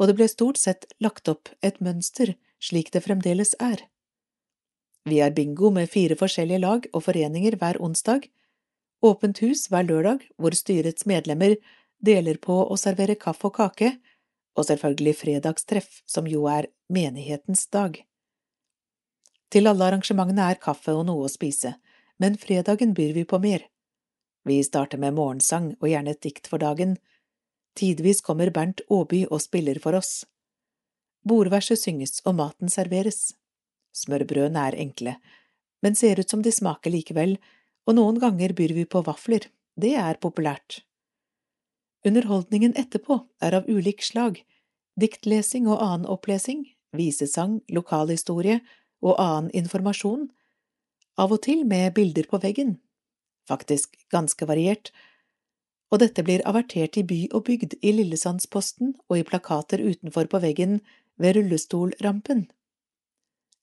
og 0.00 0.08
det 0.08 0.16
ble 0.18 0.28
stort 0.32 0.58
sett 0.58 0.88
lagt 0.98 1.28
opp 1.28 1.50
et 1.62 1.78
mønster 1.84 2.34
slik 2.60 2.90
det 2.94 3.04
fremdeles 3.04 3.54
er. 3.60 3.84
Vi 5.08 5.20
har 5.20 5.32
bingo 5.36 5.70
med 5.72 5.90
fire 5.92 6.16
forskjellige 6.16 6.60
lag 6.60 6.86
og 6.92 7.04
foreninger 7.04 7.56
hver 7.60 7.80
onsdag, 7.80 8.26
åpent 9.04 9.40
hus 9.44 9.68
hver 9.72 9.86
lørdag 9.88 10.26
hvor 10.36 10.56
styrets 10.56 11.06
medlemmer 11.08 11.56
deler 12.04 12.40
på 12.40 12.58
å 12.64 12.76
servere 12.80 13.16
kaffe 13.20 13.48
og 13.48 13.56
kake, 13.56 13.94
og 14.58 14.66
selvfølgelig 14.66 15.16
fredagstreff, 15.16 16.02
som 16.06 16.26
jo 16.28 16.46
er 16.50 16.68
menighetens 16.92 17.66
dag. 17.72 18.00
Til 19.50 19.66
alle 19.66 19.88
arrangementene 19.88 20.46
er 20.52 20.60
kaffe 20.62 20.94
og 20.94 21.06
noe 21.08 21.26
å 21.26 21.32
spise, 21.32 21.74
men 22.22 22.38
fredagen 22.38 22.94
byr 22.94 23.14
vi 23.16 23.24
på 23.26 23.40
mer. 23.42 23.64
Vi 24.46 24.60
starter 24.64 25.00
med 25.02 25.16
morgensang 25.16 25.72
og 25.80 25.88
gjerne 25.90 26.14
et 26.14 26.22
dikt 26.22 26.46
for 26.50 26.62
dagen. 26.62 26.96
Tidvis 27.76 28.22
kommer 28.22 28.52
Bernt 28.54 28.82
Aaby 28.88 29.24
og 29.28 29.42
spiller 29.42 29.80
for 29.82 29.98
oss. 29.98 30.24
Bordverset 31.26 31.80
synges 31.80 32.22
og 32.24 32.38
maten 32.38 32.70
serveres. 32.72 33.34
Smørbrødene 33.96 34.68
er 34.70 34.78
enkle, 34.86 35.16
men 35.82 35.96
ser 35.98 36.20
ut 36.20 36.30
som 36.30 36.44
de 36.44 36.52
smaker 36.54 36.94
likevel, 36.94 37.36
og 37.88 37.96
noen 37.98 38.20
ganger 38.22 38.54
byr 38.56 38.76
vi 38.76 38.86
på 38.86 39.02
vafler, 39.02 39.48
det 39.74 39.96
er 39.98 40.20
populært. 40.22 40.84
Underholdningen 42.06 42.76
etterpå 42.80 43.18
er 43.44 43.56
av 43.58 43.66
ulik 43.68 44.04
slag, 44.04 44.38
diktlesing 45.00 45.66
og 45.68 45.82
annen 45.82 46.08
opplesing, 46.08 46.62
visesang, 46.96 47.58
lokalhistorie 47.68 48.60
og 49.04 49.16
annen 49.20 49.50
informasjon, 49.56 50.28
av 51.20 51.32
og 51.34 51.42
til 51.44 51.64
med 51.68 51.94
bilder 51.96 52.28
på 52.30 52.40
veggen, 52.42 52.76
faktisk 53.48 53.96
ganske 54.12 54.46
variert, 54.48 54.92
og 55.90 56.02
dette 56.04 56.22
blir 56.22 56.44
avertert 56.46 56.96
i 57.00 57.04
by 57.06 57.20
og 57.34 57.44
bygd 57.48 57.76
i 57.82 57.92
Lillesandsposten 57.96 58.94
og 59.08 59.18
i 59.18 59.26
plakater 59.26 59.82
utenfor 59.82 60.30
på 60.30 60.40
veggen 60.44 60.78
ved 61.20 61.36
rullestolrampen. 61.36 62.46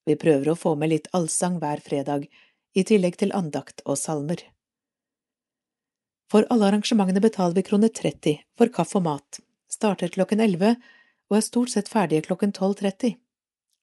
Vi 0.08 0.16
prøver 0.20 0.52
å 0.52 0.60
få 0.60 0.76
med 0.80 0.92
litt 0.92 1.08
allsang 1.18 1.58
hver 1.64 1.82
fredag, 1.84 2.28
i 2.78 2.84
tillegg 2.86 3.18
til 3.18 3.34
andakt 3.34 3.82
og 3.86 3.98
salmer. 3.98 4.44
For 6.32 6.46
alle 6.52 6.68
arrangementene 6.70 7.24
betaler 7.24 7.56
vi 7.56 7.64
kroner 7.66 7.90
30 7.90 8.42
for 8.60 8.72
kaffe 8.76 9.00
og 9.00 9.06
mat, 9.08 9.40
starter 9.72 10.12
klokken 10.14 10.44
11 10.44 10.76
og 11.28 11.38
er 11.40 11.46
stort 11.46 11.72
sett 11.74 11.90
ferdige 11.92 12.28
klokken 12.28 12.54
12.30. 12.54 13.16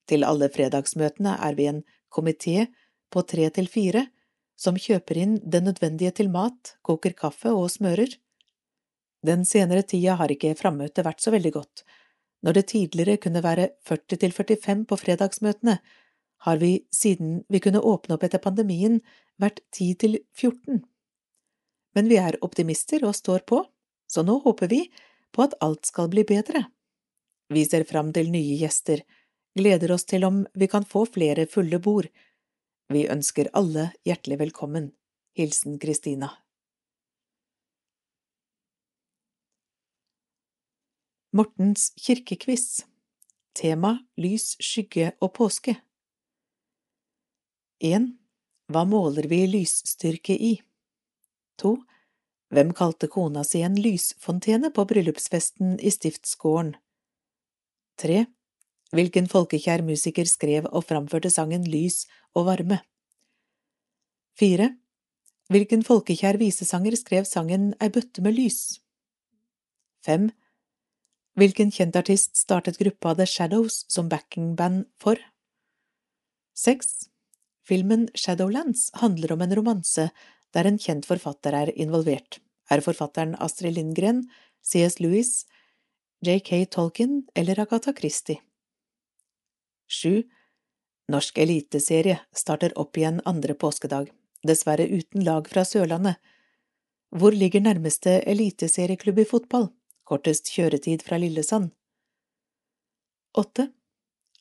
Til 0.09 0.27
alle 0.27 0.51
fredagsmøtene 0.53 1.37
er 1.41 1.57
vi 1.57 1.69
en 1.71 1.83
komité 2.13 2.67
på 3.13 3.23
tre 3.23 3.49
til 3.55 3.69
fire 3.71 4.07
som 4.57 4.79
kjøper 4.79 5.19
inn 5.19 5.35
det 5.43 5.63
nødvendige 5.65 6.13
til 6.21 6.31
mat, 6.31 6.77
koker 6.83 7.15
kaffe 7.19 7.53
og 7.53 7.71
smører. 7.73 8.13
Den 9.25 9.45
senere 9.49 9.83
tida 9.83 10.19
har 10.21 10.31
ikke 10.31 10.55
frammøtet 10.59 11.05
vært 11.07 11.25
så 11.25 11.33
veldig 11.35 11.53
godt. 11.57 11.85
Når 12.45 12.59
det 12.59 12.67
tidligere 12.71 13.21
kunne 13.25 13.43
være 13.43 13.71
40 13.89 14.21
til 14.21 14.33
45 14.37 14.85
på 14.89 14.99
fredagsmøtene, 15.01 15.79
har 16.45 16.61
vi 16.61 16.85
siden 16.93 17.39
vi 17.49 17.61
kunne 17.65 17.81
åpne 17.81 18.19
opp 18.19 18.27
etter 18.27 18.43
pandemien 18.45 19.01
vært 19.41 19.63
10 19.73 19.95
til 20.03 20.19
14. 20.37 20.83
Men 21.97 22.11
vi 22.11 22.19
er 22.21 22.37
optimister 22.45 23.07
og 23.09 23.17
står 23.17 23.47
på, 23.49 23.63
så 24.07 24.23
nå 24.23 24.39
håper 24.45 24.69
vi 24.69 24.83
på 25.33 25.47
at 25.47 25.57
alt 25.65 25.89
skal 25.89 26.11
bli 26.13 26.27
bedre. 26.29 26.67
Vi 27.49 27.65
ser 27.65 27.87
fram 27.89 28.13
til 28.13 28.29
nye 28.33 28.59
gjester, 28.61 29.01
gleder 29.55 29.93
oss 29.95 30.05
til 30.05 30.25
om 30.25 30.45
vi 30.55 30.69
kan 30.69 30.85
få 30.85 31.05
flere 31.07 31.47
fulle 31.51 31.79
bord. 31.79 32.09
Vi 32.93 33.07
ønsker 33.11 33.53
alle 33.53 33.91
hjertelig 34.05 34.39
velkommen. 34.43 34.91
Hilsen 35.35 35.79
Kristina. 35.83 36.31
Mortens 41.35 41.91
kirkekviss 41.99 42.85
Tema 43.55 43.97
Lys, 44.19 44.55
skygge 44.63 45.13
og 45.23 45.33
påske 45.35 45.75
1. 47.83 48.07
Hva 48.71 48.85
måler 48.87 49.27
vi 49.31 49.41
lysstyrke 49.51 50.35
i? 50.35 50.55
2. 51.63 51.75
Hvem 52.55 52.71
kalte 52.79 53.11
kona 53.11 53.43
si 53.47 53.65
en 53.67 53.75
lysfontene 53.79 54.71
på 54.75 54.87
bryllupsfesten 54.91 55.77
i 55.83 55.91
stiftsgården? 55.91 56.77
3. 58.01 58.25
Hvilken 58.95 59.27
folkekjær 59.27 59.83
musiker 59.83 60.29
skrev 60.31 60.69
og 60.71 60.85
framførte 60.87 61.31
sangen 61.33 61.65
Lys 61.67 62.05
og 62.39 62.45
varme? 62.47 62.77
4. 64.39 64.69
Hvilken 65.51 65.83
folkekjær 65.83 66.39
visesanger 66.39 66.95
skrev 67.01 67.27
sangen 67.27 67.73
Ei 67.83 67.91
bøtte 67.91 68.23
med 68.23 68.37
lys? 68.39 68.79
5. 70.07 70.29
Hvilken 71.35 71.75
kjent 71.75 71.99
artist 71.99 72.39
startet 72.39 72.79
gruppa 72.79 73.17
The 73.19 73.27
Shadows 73.27 73.83
som 73.91 74.07
backingband 74.13 74.87
for? 75.03 75.19
6. 76.55 77.11
Filmen 77.67 78.07
Shadowlands 78.15 78.93
handler 79.03 79.35
om 79.35 79.43
en 79.43 79.59
romanse 79.59 80.09
der 80.55 80.71
en 80.71 80.79
kjent 80.79 81.11
forfatter 81.11 81.59
er 81.65 81.75
involvert. 81.75 82.39
Er 82.71 82.79
forfatteren 82.79 83.35
Astrid 83.43 83.75
Lindgren, 83.75 84.29
C.S. 84.63 85.01
Lewis, 85.03 85.47
J.K. 86.23 86.71
Tolkien 86.71 87.25
eller 87.35 87.59
Agatha 87.67 87.91
Christie? 87.91 88.39
7. 89.91 90.25
Norsk 91.13 91.39
eliteserie 91.39 92.19
starter 92.33 92.73
opp 92.81 92.97
igjen 92.97 93.21
andre 93.29 93.55
påskedag, 93.55 94.11
dessverre 94.47 94.87
uten 94.89 95.25
lag 95.25 95.49
fra 95.49 95.65
Sørlandet. 95.69 96.17
Hvor 97.15 97.33
ligger 97.33 97.61
nærmeste 97.61 98.23
eliteserieklubb 98.27 99.21
i 99.23 99.27
fotball, 99.29 99.69
kortest 100.09 100.51
kjøretid 100.55 101.05
fra 101.07 101.19
Lillesand? 101.21 101.71
8. 103.39 103.69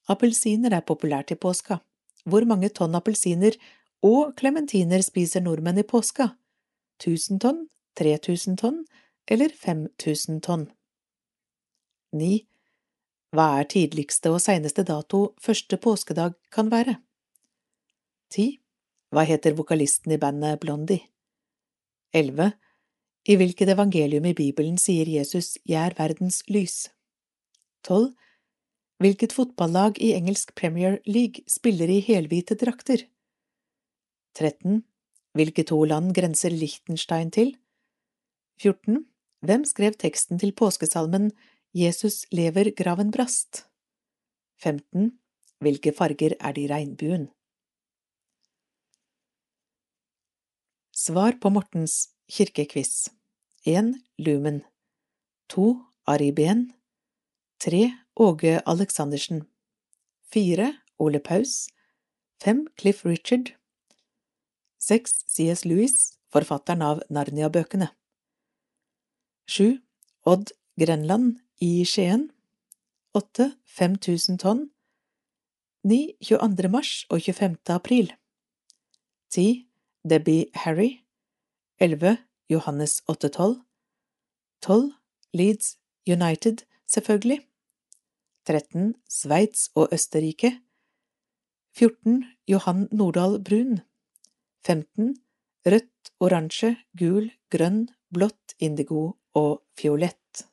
Appelsiner 0.09 0.73
er 0.77 0.85
populært 0.87 1.33
i 1.33 1.39
påska. 1.39 1.79
Hvor 2.25 2.45
mange 2.47 2.69
tonn 2.69 2.95
appelsiner 2.95 3.57
og 4.03 4.33
klementiner 4.39 5.03
spiser 5.03 5.43
nordmenn 5.43 5.81
i 5.81 5.87
påska? 5.87 6.31
1000 7.01 7.41
tonn, 7.43 7.65
3000 7.99 8.57
tonn 8.61 8.83
eller 9.27 9.51
5000 9.51 10.41
tonn? 10.45 10.67
9. 12.13 12.45
Hva 13.33 13.47
er 13.57 13.65
tidligste 13.65 14.29
og 14.29 14.41
seineste 14.43 14.83
dato 14.85 15.31
første 15.41 15.79
påskedag 15.81 16.35
kan 16.53 16.67
være? 16.69 16.99
10. 18.29 18.59
Hva 19.13 19.23
heter 19.25 19.55
vokalisten 19.57 20.13
i 20.13 20.19
bandet 20.21 20.59
Blondie? 20.61 21.01
11. 22.13 22.51
I 23.25 23.37
hvilket 23.39 23.71
evangelium 23.73 24.27
i 24.29 24.35
Bibelen 24.37 24.77
sier 24.77 25.09
Jesus 25.09 25.55
Jeg 25.65 25.81
er 25.81 25.95
verdens 25.97 26.43
lys? 26.45 26.91
12. 27.89 28.11
Hvilket 29.01 29.33
fotballag 29.33 29.97
i 29.97 30.13
engelsk 30.13 30.53
Premier 30.55 30.99
League 31.09 31.41
spiller 31.49 31.89
i 31.89 32.03
helhvite 32.05 32.53
drakter? 32.59 33.07
13. 34.37 34.83
Hvilke 35.33 35.65
to 35.65 35.79
land 35.89 36.13
grenser 36.13 36.53
Liechtenstein 36.53 37.33
til? 37.33 37.55
14. 38.61 39.07
Hvem 39.41 39.65
skrev 39.65 39.97
teksten 39.97 40.37
til 40.39 40.53
påskesalmen 40.53 41.31
Jesus 41.73 42.27
lever, 42.29 42.69
graven 42.77 43.09
brast? 43.09 43.65
15. 44.61 45.17
Hvilke 45.57 45.89
farger 45.91 46.35
er 46.39 46.53
det 46.53 46.61
i 46.61 46.67
regnbuen? 46.69 47.31
Svar 50.93 51.39
på 51.41 51.49
Mortens 51.49 52.11
kirkequiz 52.29 53.09
1. 53.65 53.95
Lumen 54.21 54.61
2. 55.49 55.65
Ari 56.05 56.29
Behn 56.31 56.67
3. 57.57 57.89
Åge 58.21 58.61
Aleksandersen 58.69 59.41
4. 60.29 60.69
Ole 60.99 61.19
Paus 61.19 61.71
5. 62.43 62.67
Cliff 62.77 63.01
Richard 63.05 63.55
6. 64.77 65.23
C.S. 65.25 65.65
Lewis, 65.65 66.19
forfatteren 66.29 66.85
av 66.85 67.01
Narnia-bøkene 67.09 67.89
7. 69.49 69.81
Odd 70.29 70.53
Grenland 70.77 71.39
i 71.63 71.85
Skien 71.87 72.25
8. 73.15 73.45
5000 73.77 74.39
tonn 74.41 74.65
9. 75.87 75.99
22. 76.19 76.69
mars 76.73 76.91
og 77.09 77.21
25. 77.23 77.55
april 77.71 78.11
10. 79.31 79.63
Debbie 80.03 80.49
Harry 80.65 80.89
11. 81.79 82.17
Johannes 82.51 82.99
812 83.07 83.61
12. 84.61 84.91
Leeds 85.33 85.77
United, 86.07 86.65
selvfølgelig 86.85 87.39
13. 88.45 88.95
Sveits 89.07 89.69
og 89.75 89.95
Østerrike 89.95 90.51
14. 91.79 92.25
Johan 92.47 92.87
Nordahl 92.91 93.39
Brun 93.39 93.79
15. 94.67 95.15
Rødt, 95.65 96.11
oransje, 96.19 96.75
gul, 96.99 97.31
grønn, 97.49 97.85
blått, 98.11 98.57
indigo 98.59 99.13
og 99.33 99.61
fiolett. 99.79 100.43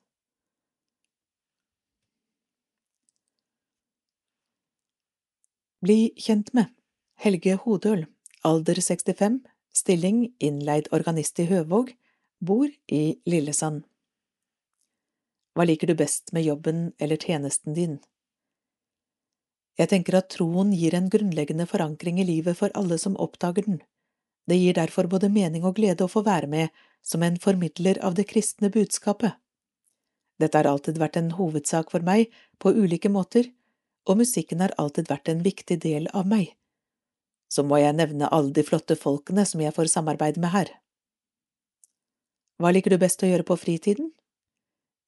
Bli 5.81 6.11
kjent 6.17 6.51
med 6.53 6.69
Helge 7.25 7.55
Hodøl, 7.63 8.03
alder 8.45 8.77
65, 8.85 9.39
stilling 9.73 10.27
innleid 10.37 10.91
organist 10.93 11.39
i 11.41 11.47
Høvåg, 11.49 11.95
bor 12.45 12.67
i 12.93 13.17
Lillesand. 13.25 13.87
Hva 15.57 15.65
liker 15.65 15.89
du 15.89 15.95
best 15.97 16.35
med 16.37 16.45
jobben 16.45 16.91
eller 17.01 17.17
tjenesten 17.17 17.73
din? 17.79 17.95
Jeg 19.81 19.89
tenker 19.89 20.19
at 20.19 20.29
troen 20.35 20.75
gir 20.77 20.93
en 20.99 21.09
grunnleggende 21.09 21.65
forankring 21.71 22.21
i 22.21 22.27
livet 22.29 22.59
for 22.59 22.77
alle 22.77 22.99
som 23.01 23.17
oppdager 23.17 23.65
den. 23.65 23.79
Det 24.45 24.59
gir 24.61 24.77
derfor 24.77 25.09
både 25.09 25.31
mening 25.33 25.65
og 25.65 25.79
glede 25.81 26.05
å 26.05 26.13
få 26.13 26.21
være 26.27 26.51
med 26.59 26.69
som 27.01 27.25
en 27.25 27.41
formidler 27.41 28.03
av 28.05 28.21
det 28.21 28.27
kristne 28.29 28.69
budskapet. 28.69 29.33
Dette 30.37 30.61
har 30.61 30.69
alltid 30.69 31.01
vært 31.01 31.17
en 31.17 31.33
hovedsak 31.41 31.89
for 31.93 32.05
meg, 32.05 32.29
på 32.61 32.69
ulike 32.77 33.09
måter, 33.09 33.49
og 34.09 34.21
musikken 34.21 34.63
har 34.65 34.75
alltid 34.79 35.11
vært 35.11 35.29
en 35.29 35.43
viktig 35.45 35.79
del 35.83 36.09
av 36.17 36.29
meg. 36.29 36.55
Så 37.51 37.65
må 37.67 37.81
jeg 37.83 37.97
nevne 37.99 38.31
alle 38.31 38.55
de 38.55 38.65
flotte 38.67 38.97
folkene 38.97 39.45
som 39.47 39.61
jeg 39.63 39.75
får 39.75 39.91
samarbeide 39.93 40.41
med 40.43 40.55
her. 40.55 40.71
Hva 42.61 42.71
liker 42.73 42.95
du 42.95 43.01
best 43.01 43.23
å 43.25 43.31
gjøre 43.31 43.47
på 43.49 43.57
fritiden? 43.59 44.13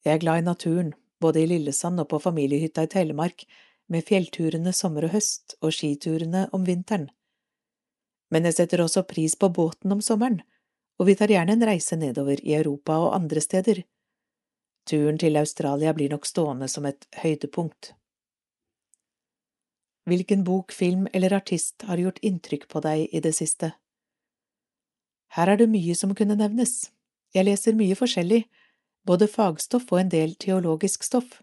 Jeg 0.02 0.16
er 0.16 0.22
glad 0.22 0.42
i 0.42 0.46
naturen, 0.46 0.94
både 1.22 1.42
i 1.42 1.48
Lillesand 1.50 2.00
og 2.02 2.08
på 2.10 2.18
familiehytta 2.24 2.86
i 2.86 2.90
Telemark, 2.90 3.44
med 3.92 4.06
fjellturene 4.08 4.72
sommer 4.74 5.06
og 5.06 5.14
høst 5.14 5.56
og 5.60 5.74
skiturene 5.76 6.46
om 6.56 6.64
vinteren. 6.66 7.10
Men 8.32 8.48
jeg 8.48 8.56
setter 8.56 8.80
også 8.82 9.04
pris 9.04 9.36
på 9.36 9.50
båten 9.52 9.92
om 9.92 10.00
sommeren, 10.00 10.40
og 10.98 11.08
vi 11.08 11.16
tar 11.18 11.30
gjerne 11.32 11.56
en 11.56 11.66
reise 11.68 11.98
nedover 12.00 12.40
i 12.40 12.54
Europa 12.56 12.96
og 13.04 13.14
andre 13.18 13.42
steder. 13.44 13.82
Turen 14.88 15.18
til 15.20 15.36
Australia 15.38 15.92
blir 15.94 16.10
nok 16.10 16.26
stående 16.26 16.68
som 16.68 16.86
et 16.88 17.06
høydepunkt. 17.22 17.92
Hvilken 20.08 20.42
bok, 20.44 20.72
film 20.72 21.06
eller 21.12 21.32
artist 21.36 21.84
har 21.86 22.00
gjort 22.00 22.18
inntrykk 22.26 22.66
på 22.68 22.82
deg 22.82 23.06
i 23.14 23.20
det 23.22 23.34
siste? 23.36 23.72
Her 25.36 25.54
er 25.54 25.60
det 25.60 25.70
mye 25.70 25.94
som 25.96 26.14
kunne 26.18 26.36
nevnes. 26.36 26.90
Jeg 27.32 27.46
leser 27.46 27.78
mye 27.78 27.96
forskjellig, 27.96 28.42
både 29.06 29.28
fagstoff 29.30 29.86
og 29.92 30.02
en 30.02 30.10
del 30.12 30.34
teologisk 30.42 31.06
stoff, 31.06 31.40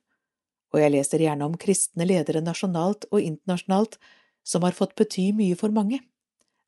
og 0.74 0.84
jeg 0.84 0.94
leser 0.94 1.24
gjerne 1.24 1.48
om 1.48 1.58
kristne 1.58 2.06
ledere 2.06 2.44
nasjonalt 2.46 3.08
og 3.10 3.24
internasjonalt 3.24 3.98
som 4.46 4.64
har 4.68 4.76
fått 4.78 4.96
bety 5.00 5.32
mye 5.36 5.58
for 5.58 5.74
mange, 5.74 6.02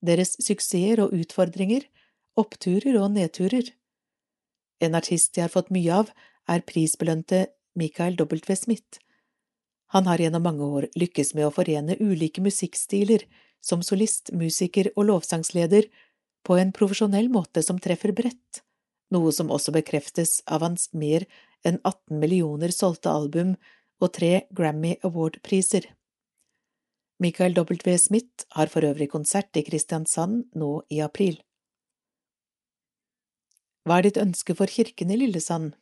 deres 0.01 0.33
suksesser 0.41 1.03
og 1.03 1.13
utfordringer, 1.13 1.85
oppturer 2.39 2.97
og 3.03 3.11
nedturer. 3.13 3.69
En 4.81 4.97
artist 4.97 5.37
jeg 5.37 5.45
har 5.45 5.53
fått 5.53 5.69
mye 5.69 6.01
av, 6.01 6.09
er 6.49 6.65
prisbelønte 6.65 7.45
Michael 7.77 8.17
W. 8.17 8.55
Smith. 8.57 8.97
Han 9.91 10.07
har 10.07 10.21
gjennom 10.23 10.43
mange 10.43 10.63
år 10.63 10.87
lykkes 10.95 11.33
med 11.35 11.49
å 11.49 11.53
forene 11.55 11.97
ulike 11.99 12.43
musikkstiler 12.43 13.25
som 13.61 13.83
solist, 13.83 14.31
musiker 14.31 14.87
og 14.95 15.09
lovsangsleder 15.09 15.89
på 16.47 16.57
en 16.57 16.71
profesjonell 16.75 17.27
måte 17.29 17.63
som 17.65 17.79
treffer 17.79 18.13
bredt, 18.15 18.61
noe 19.11 19.33
som 19.35 19.51
også 19.51 19.73
bekreftes 19.75 20.39
av 20.47 20.63
hans 20.63 20.87
mer 20.95 21.27
enn 21.67 21.81
18 21.83 22.21
millioner 22.23 22.71
solgte 22.73 23.11
album 23.11 23.57
og 24.01 24.13
tre 24.15 24.47
Grammy 24.55 24.95
Award-priser. 25.05 25.85
Michael 27.21 27.53
W. 27.53 27.97
Smith 28.01 28.47
har 28.55 28.71
for 28.71 28.87
øvrig 28.87 29.11
konsert 29.11 29.53
i 29.59 29.61
Kristiansand 29.67 30.47
nå 30.57 30.71
i 30.89 31.03
april. 31.05 31.35
Hva 33.85 33.99
er 33.99 34.07
ditt 34.07 34.21
ønske 34.23 34.55
for 34.57 34.71
kirken 34.71 35.11
i 35.13 35.19
Lillesand? 35.19 35.75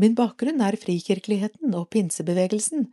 Min 0.00 0.14
bakgrunn 0.18 0.62
er 0.64 0.78
frikirkeligheten 0.80 1.74
og 1.76 1.90
pinsebevegelsen, 1.92 2.86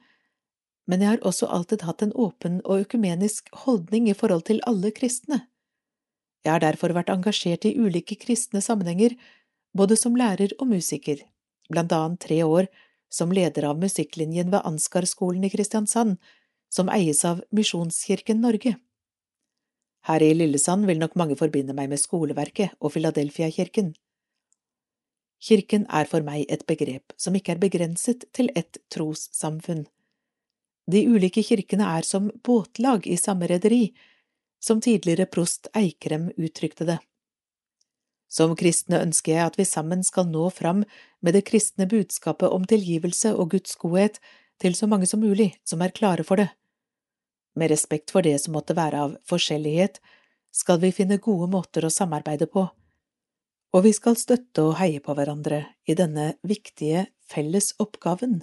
men 0.89 1.03
jeg 1.03 1.13
har 1.13 1.25
også 1.27 1.47
alltid 1.53 1.85
hatt 1.85 2.01
en 2.03 2.15
åpen 2.17 2.59
og 2.65 2.85
økumenisk 2.85 3.49
holdning 3.65 4.09
i 4.09 4.17
forhold 4.17 4.47
til 4.49 4.61
alle 4.67 4.91
kristne. 4.91 5.43
Jeg 6.45 6.55
har 6.55 6.63
derfor 6.63 6.95
vært 6.95 7.11
engasjert 7.13 7.67
i 7.67 7.75
ulike 7.77 8.17
kristne 8.19 8.61
sammenhenger, 8.63 9.15
både 9.75 9.95
som 9.99 10.17
lærer 10.17 10.55
og 10.57 10.71
musiker, 10.71 11.21
blant 11.69 11.93
annet 11.93 12.23
tre 12.25 12.41
år 12.43 12.69
som 13.09 13.33
leder 13.33 13.67
av 13.69 13.79
musikklinjen 13.81 14.51
ved 14.53 14.65
Ansgarskolen 14.65 15.45
i 15.45 15.51
Kristiansand, 15.53 16.17
som 16.69 16.89
eies 16.93 17.23
av 17.25 17.41
Misjonskirken 17.55 18.41
Norge. 18.41 18.75
Her 20.07 20.23
i 20.23 20.33
Lillesand 20.33 20.87
vil 20.87 21.01
nok 21.01 21.17
mange 21.19 21.37
forbinde 21.37 21.75
meg 21.75 21.89
med 21.91 22.01
skoleverket 22.01 22.77
og 22.79 22.93
Filadelfia-kirken. 22.93 23.93
Kirken 25.39 25.85
er 25.87 26.07
for 26.09 26.25
meg 26.25 26.49
et 26.51 26.65
begrep 26.67 27.13
som 27.17 27.35
ikke 27.37 27.55
er 27.55 27.61
begrenset 27.61 28.25
til 28.35 28.51
ett 28.59 28.81
trossamfunn. 28.91 29.85
De 30.89 31.05
ulike 31.07 31.43
kirkene 31.45 31.85
er 31.97 32.07
som 32.07 32.31
båtlag 32.43 33.07
i 33.07 33.15
samme 33.17 33.47
rederi, 33.47 33.93
som 34.59 34.81
tidligere 34.81 35.29
prost 35.31 35.69
Eikrem 35.77 36.31
uttrykte 36.35 36.87
det. 36.89 36.97
Som 38.29 38.55
kristne 38.57 38.99
ønsker 39.01 39.33
jeg 39.33 39.45
at 39.45 39.57
vi 39.57 39.65
sammen 39.65 40.03
skal 40.05 40.27
nå 40.29 40.49
fram 40.53 40.83
med 41.23 41.33
det 41.33 41.45
kristne 41.47 41.87
budskapet 41.89 42.51
om 42.51 42.65
tilgivelse 42.67 43.31
og 43.33 43.55
Guds 43.55 43.77
godhet 43.79 44.19
til 44.61 44.75
så 44.75 44.89
mange 44.91 45.07
som 45.09 45.23
mulig 45.23 45.53
som 45.65 45.81
er 45.81 45.95
klare 45.95 46.25
for 46.27 46.41
det. 46.41 46.49
Med 47.55 47.71
respekt 47.71 48.11
for 48.13 48.25
det 48.25 48.35
som 48.43 48.53
måtte 48.53 48.77
være 48.77 49.05
av 49.07 49.15
forskjellighet, 49.29 49.97
skal 50.51 50.81
vi 50.81 50.91
finne 50.93 51.17
gode 51.21 51.49
måter 51.49 51.85
å 51.85 51.93
samarbeide 51.93 52.49
på, 52.49 52.67
og 53.75 53.83
vi 53.85 53.91
skal 53.93 54.17
støtte 54.17 54.63
og 54.65 54.77
heie 54.79 55.01
på 55.03 55.13
hverandre 55.17 55.61
i 55.89 55.95
denne 55.97 56.33
viktige 56.47 57.05
felles 57.29 57.71
oppgaven. 57.79 58.41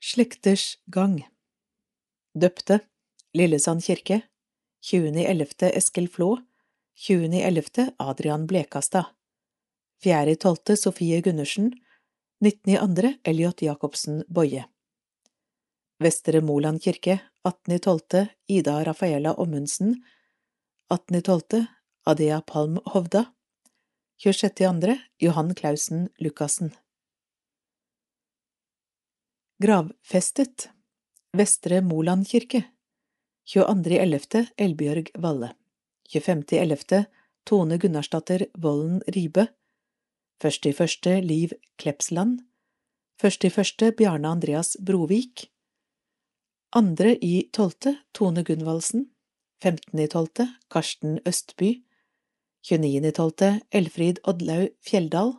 Slekters 0.00 0.78
gang 0.86 1.18
Døpte 2.34 2.80
Lillesand 3.36 3.82
kirke 3.84 4.22
20.11. 4.86 5.66
Eskil 5.74 6.08
Flå 6.08 6.38
20.11. 6.96 7.90
Adrian 7.98 8.46
Blekastad 8.46 9.10
4.12. 10.04 10.76
Sofie 10.76 11.20
Gundersen 11.20 11.72
19.2. 12.44 13.18
Elliot 13.24 13.62
Jacobsen 13.62 14.22
Boje 14.28 14.64
Vestre 16.00 16.40
Moland 16.40 16.80
kirke 16.82 17.18
18.12. 17.44 18.26
Ida 18.48 18.84
Rafaela 18.84 19.34
Ommundsen 19.34 19.98
18.12. 20.94 21.66
Adea 22.06 22.40
Palm 22.40 22.78
Hovda 22.84 23.34
26.2. 24.24 24.98
Johan 25.18 25.54
Clausen 25.54 26.08
Lukassen 26.18 26.72
Gravfestet 29.62 30.70
Vestre 31.36 31.80
Moland 31.80 32.26
kirke 32.28 32.62
22.11. 33.54 34.46
Elbjørg 34.56 35.10
Valle 35.18 35.54
25.11. 36.08 37.04
Tone 37.44 37.78
Gunnarsdatter 37.78 38.46
Vollen 38.54 39.02
Ribe 39.06 39.46
1.1. 40.42 41.20
Liv 41.20 41.52
Klepsland 41.76 42.40
1.1. 43.22 43.90
Bjarne 43.96 44.28
Andreas 44.28 44.76
Brovik 44.80 45.50
2. 46.72 47.18
i 47.20 47.50
12. 47.52 47.94
Tone 48.12 48.42
Gunvaldsen 48.42 49.10
15.12. 49.62 50.48
Karsten 50.68 51.20
Østby 51.26 51.89
29.12. 52.62 53.60
Elfrid 53.70 54.18
Odlaug 54.24 54.68
Fjelldal 54.80 55.32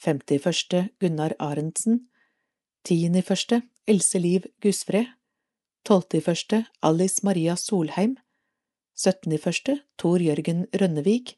51. 0.00 0.88
Gunnar 0.98 1.34
Arentsen 1.38 2.08
10.1. 2.88 3.62
Else 3.86 4.18
Liv 4.18 4.46
Gusfred 4.60 5.06
12.1. 5.88 6.64
Alice 6.80 7.20
Maria 7.22 7.56
Solheim 7.56 8.16
17.1. 8.96 9.78
Tor 9.96 10.20
Jørgen 10.20 10.66
Rønnevik 10.72 11.36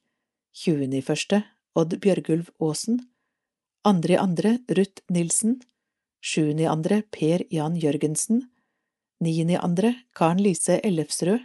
20.1. 0.54 1.42
Odd 1.74 1.98
Bjørgulv 2.00 2.50
Aasen 2.60 3.00
2.2. 3.84 4.76
Ruth 4.78 5.02
Nilsen 5.10 5.62
7.2. 6.22 7.02
Per 7.10 7.44
Jan 7.50 7.76
Jørgensen 7.76 8.48
9.2. 9.24 9.94
Karen 10.14 10.38
Lise 10.38 10.80
Ellefsrød 10.84 11.40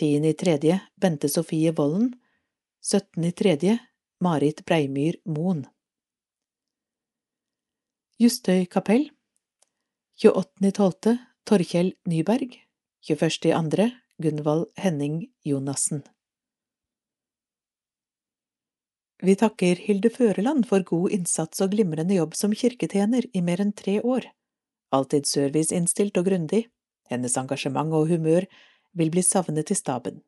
10.3. 0.00 0.78
Bente 1.00 1.28
Sofie 1.28 1.72
Vollen 1.76 2.14
17.3. 2.82 3.78
Marit 4.20 4.64
Breimyr 4.64 5.18
Moen 5.28 5.66
Justøy 8.16 8.64
kapell 8.72 9.10
28.12. 10.24 11.18
Torkjell 11.44 11.90
Nyberg 12.08 12.56
21.2. 13.04 13.90
Gunvald 14.16 14.64
Henning 14.80 15.18
Jonassen 15.44 16.00
Vi 19.20 19.36
takker 19.36 19.76
Hilde 19.84 20.08
Føreland 20.08 20.64
for 20.72 20.80
god 20.80 21.12
innsats 21.18 21.60
og 21.60 21.76
glimrende 21.76 22.16
jobb 22.16 22.32
som 22.32 22.56
kirketjener 22.56 23.28
i 23.36 23.44
mer 23.44 23.60
enn 23.60 23.76
tre 23.76 23.98
år. 24.00 24.24
Alltid 24.88 25.28
serviceinnstilt 25.28 26.16
og 26.16 26.32
grundig. 26.32 26.64
Hennes 27.12 27.36
engasjement 27.36 27.92
og 27.92 28.08
humør 28.08 28.48
vil 28.96 29.12
bli 29.12 29.20
savnet 29.20 29.68
i 29.68 29.76
staben. 29.76 30.22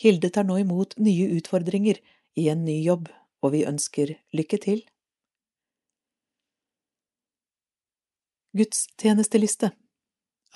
Hilde 0.00 0.30
tar 0.32 0.46
nå 0.48 0.56
imot 0.62 0.94
nye 0.96 1.26
utfordringer 1.36 1.98
i 2.40 2.46
en 2.48 2.64
ny 2.64 2.78
jobb, 2.80 3.10
og 3.44 3.52
vi 3.52 3.66
ønsker 3.68 4.14
lykke 4.32 4.58
til. 4.62 4.80
Gudstjenesteliste 8.56 9.70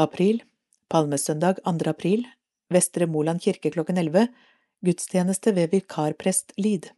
April 0.01 0.41
Palmesøndag 0.91 1.61
2. 1.63 1.75
april 1.93 2.25
Vestre 2.73 3.07
Moland 3.07 3.43
kirke 3.45 3.71
klokken 3.75 4.01
11 4.01 4.33
Gudstjeneste 4.85 5.53
ved 5.55 5.71
vikarprest 5.77 6.57
Lid 6.59 6.89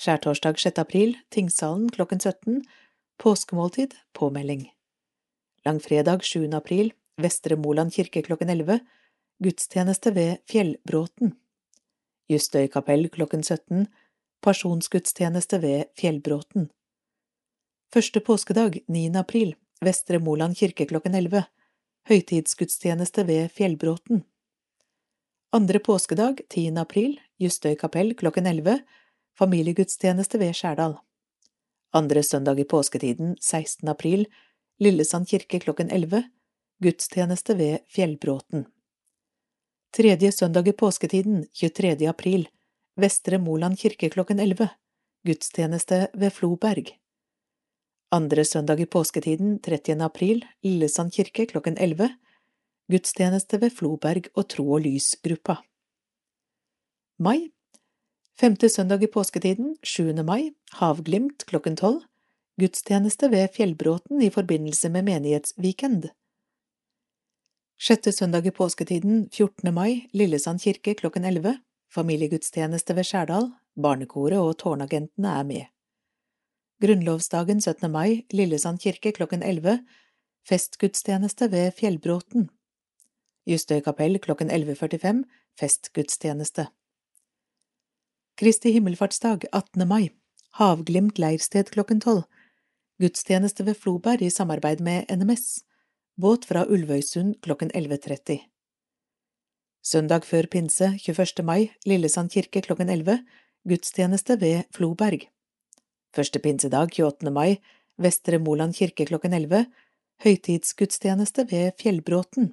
Skjærtorsdag 0.00 0.58
6. 0.58 0.80
april 0.82 1.14
Tingsalen 1.30 1.92
klokken 1.94 2.18
17 2.24 2.64
Påskemåltid 3.22 3.94
Påmelding 4.18 4.64
Langfredag 5.68 6.24
7. 6.24 6.48
april 6.56 6.90
Vestre 7.20 7.60
Moland 7.60 7.94
kirke 7.94 8.24
klokken 8.26 8.50
11 8.50 8.80
Gudstjeneste 9.40 10.10
ved 10.14 10.42
Fjellbråten. 10.50 11.36
Justøy 12.30 12.68
kapell 12.70 13.08
klokken 13.10 13.42
17. 13.42 13.88
Pasjonsgudstjeneste 14.42 15.58
ved 15.62 15.88
Fjellbråten. 15.98 16.68
Første 17.90 18.20
påskedag, 18.20 18.78
9. 18.86 19.08
april, 19.18 19.56
Vestre 19.82 20.20
Moland 20.22 20.54
kirke 20.54 20.86
klokken 20.86 21.16
11. 21.18 21.42
Høytidsgudstjeneste 22.06 23.26
ved 23.26 23.50
Fjellbråten. 23.50 24.22
Andre 25.52 25.82
påskedag, 25.82 26.44
10. 26.48 26.78
april, 26.78 27.18
Justøy 27.42 27.74
kapell 27.74 28.14
klokken 28.14 28.46
11. 28.46 28.78
Familiegudstjeneste 29.34 30.38
ved 30.38 30.54
Skjærdal. 30.54 31.00
Andre 31.92 32.22
søndag 32.22 32.60
i 32.62 32.64
påsketiden, 32.64 33.36
16. 33.40 33.88
april, 33.88 34.28
Lillesand 34.78 35.26
kirke 35.26 35.58
klokken 35.58 35.90
11. 35.90 36.28
Gudstjeneste 36.78 37.58
ved 37.58 37.78
Fjellbråten. 37.90 38.68
Tredje 39.90 40.32
søndag 40.32 40.68
i 40.68 40.72
påsketiden, 40.72 41.46
23. 41.52 42.06
april, 42.06 42.44
Vestre 42.94 43.38
Moland 43.42 43.74
kirke 43.78 44.06
klokken 44.08 44.38
11, 44.38 44.68
gudstjeneste 45.26 45.96
ved 46.14 46.30
Floberg. 46.30 46.92
Andre 48.14 48.44
søndag 48.44 48.80
i 48.80 48.86
påsketiden, 48.86 49.56
30. 49.58 49.96
april, 50.06 50.44
Lillesand 50.62 51.10
kirke 51.10 51.48
klokken 51.50 51.74
11, 51.74 52.06
gudstjeneste 52.86 53.58
ved 53.58 53.74
Floberg 53.74 54.30
og 54.36 54.46
Tro 54.54 54.68
og 54.76 54.86
Lys-gruppa. 54.86 55.58
Mai 57.18 57.50
Femte 58.38 58.70
søndag 58.70 59.02
i 59.02 59.10
påsketiden, 59.10 59.74
7. 59.82 60.22
mai, 60.22 60.52
Havglimt 60.78 61.48
klokken 61.50 61.74
12, 61.74 61.98
gudstjeneste 62.62 63.34
ved 63.34 63.50
Fjellbråten 63.58 64.22
i 64.22 64.30
forbindelse 64.30 64.88
med 64.88 65.10
menighetsweekend. 65.10 66.12
Sjette 67.80 68.12
søndag 68.12 68.44
i 68.44 68.50
påsketiden, 68.52 69.30
14. 69.32 69.70
mai, 69.72 70.10
Lillesand 70.12 70.60
kirke 70.60 70.92
klokken 70.94 71.24
11, 71.24 71.54
familiegudstjeneste 71.88 72.92
ved 72.92 73.06
Skjærdal, 73.08 73.46
barnekoret 73.72 74.36
og 74.36 74.58
tårnagentene 74.60 75.30
er 75.38 75.46
med. 75.48 75.70
Grunnlovsdagen 76.84 77.62
17. 77.64 77.88
mai, 77.90 78.26
Lillesand 78.36 78.82
kirke 78.82 79.14
klokken 79.16 79.40
11, 79.42 79.78
festgudstjeneste 80.44 81.48
ved 81.54 81.72
Fjellbråten. 81.78 82.50
Justøy 83.48 83.80
kapell 83.80 84.20
klokken 84.20 84.52
11.45, 84.52 85.24
festgudstjeneste. 85.56 86.68
Kristi 88.36 88.74
himmelfartsdag 88.76 89.48
18. 89.54 89.88
mai, 89.88 90.10
Havglimt 90.60 91.16
leirsted 91.18 91.72
klokken 91.72 92.04
12, 92.04 92.28
gudstjeneste 93.00 93.64
ved 93.64 93.74
Floberg 93.80 94.20
i 94.20 94.30
samarbeid 94.30 94.84
med 94.84 95.08
NMS 95.16 95.62
båt 96.20 96.44
fra 96.44 96.66
Ulvøysund 96.68 97.38
klokken 97.44 97.70
11.30. 97.74 98.40
Søndag 99.82 100.26
før 100.28 100.46
pinse, 100.52 100.92
21. 101.00 101.44
mai, 101.44 101.70
Lillesand 101.88 102.30
kirke 102.32 102.60
klokken 102.60 102.90
11, 102.92 103.22
gudstjeneste 103.68 104.36
ved 104.40 104.68
Floberg. 104.76 105.24
Første 106.12 106.38
pinsedag, 106.38 106.92
28. 106.92 107.32
mai, 107.32 107.60
Vestre 107.96 108.38
Moland 108.38 108.76
kirke 108.76 109.06
klokken 109.08 109.32
11, 109.32 109.64
høytidsgudstjeneste 110.24 111.46
ved 111.50 111.72
Fjellbråten. 111.80 112.52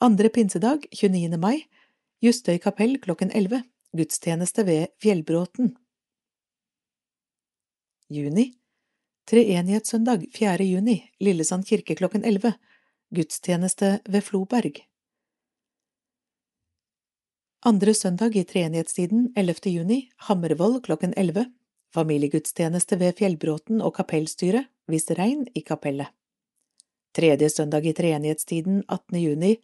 Andre 0.00 0.28
pinsedag, 0.28 0.84
29. 0.92 1.38
mai, 1.40 1.64
Justøy 2.22 2.58
kapell 2.62 2.98
klokken 3.00 3.32
11, 3.34 3.64
gudstjeneste 3.96 4.66
ved 4.66 4.92
Fjellbråten. 5.02 5.76
Juni 8.12 8.52
Treenighetssøndag 9.32 10.26
4. 10.36 10.64
juni, 10.68 10.98
Lillesand 11.24 11.64
kirke 11.64 11.94
klokken 11.96 12.20
11. 12.28 12.50
Gudstjeneste 13.16 13.88
ved 14.04 14.20
Floberg. 14.26 14.82
Andre 17.64 17.94
søndag 17.94 18.36
i 18.36 18.42
treenighetstiden, 18.44 19.30
11. 19.32 19.70
juni, 19.72 19.96
Hammervoll 20.28 20.82
klokken 20.84 21.14
11. 21.16 21.46
Familiegudstjeneste 21.96 22.98
ved 23.00 23.16
Fjellbråten 23.22 23.80
og 23.80 23.94
kapellstyret, 23.96 24.68
hvis 24.84 25.08
regn 25.16 25.46
i 25.56 25.64
kapellet. 25.64 26.12
Tredje 27.16 27.48
søndag 27.48 27.88
i 27.88 27.96
treenighetstiden, 27.96 28.84
18. 28.84 29.16
juni, 29.22 29.54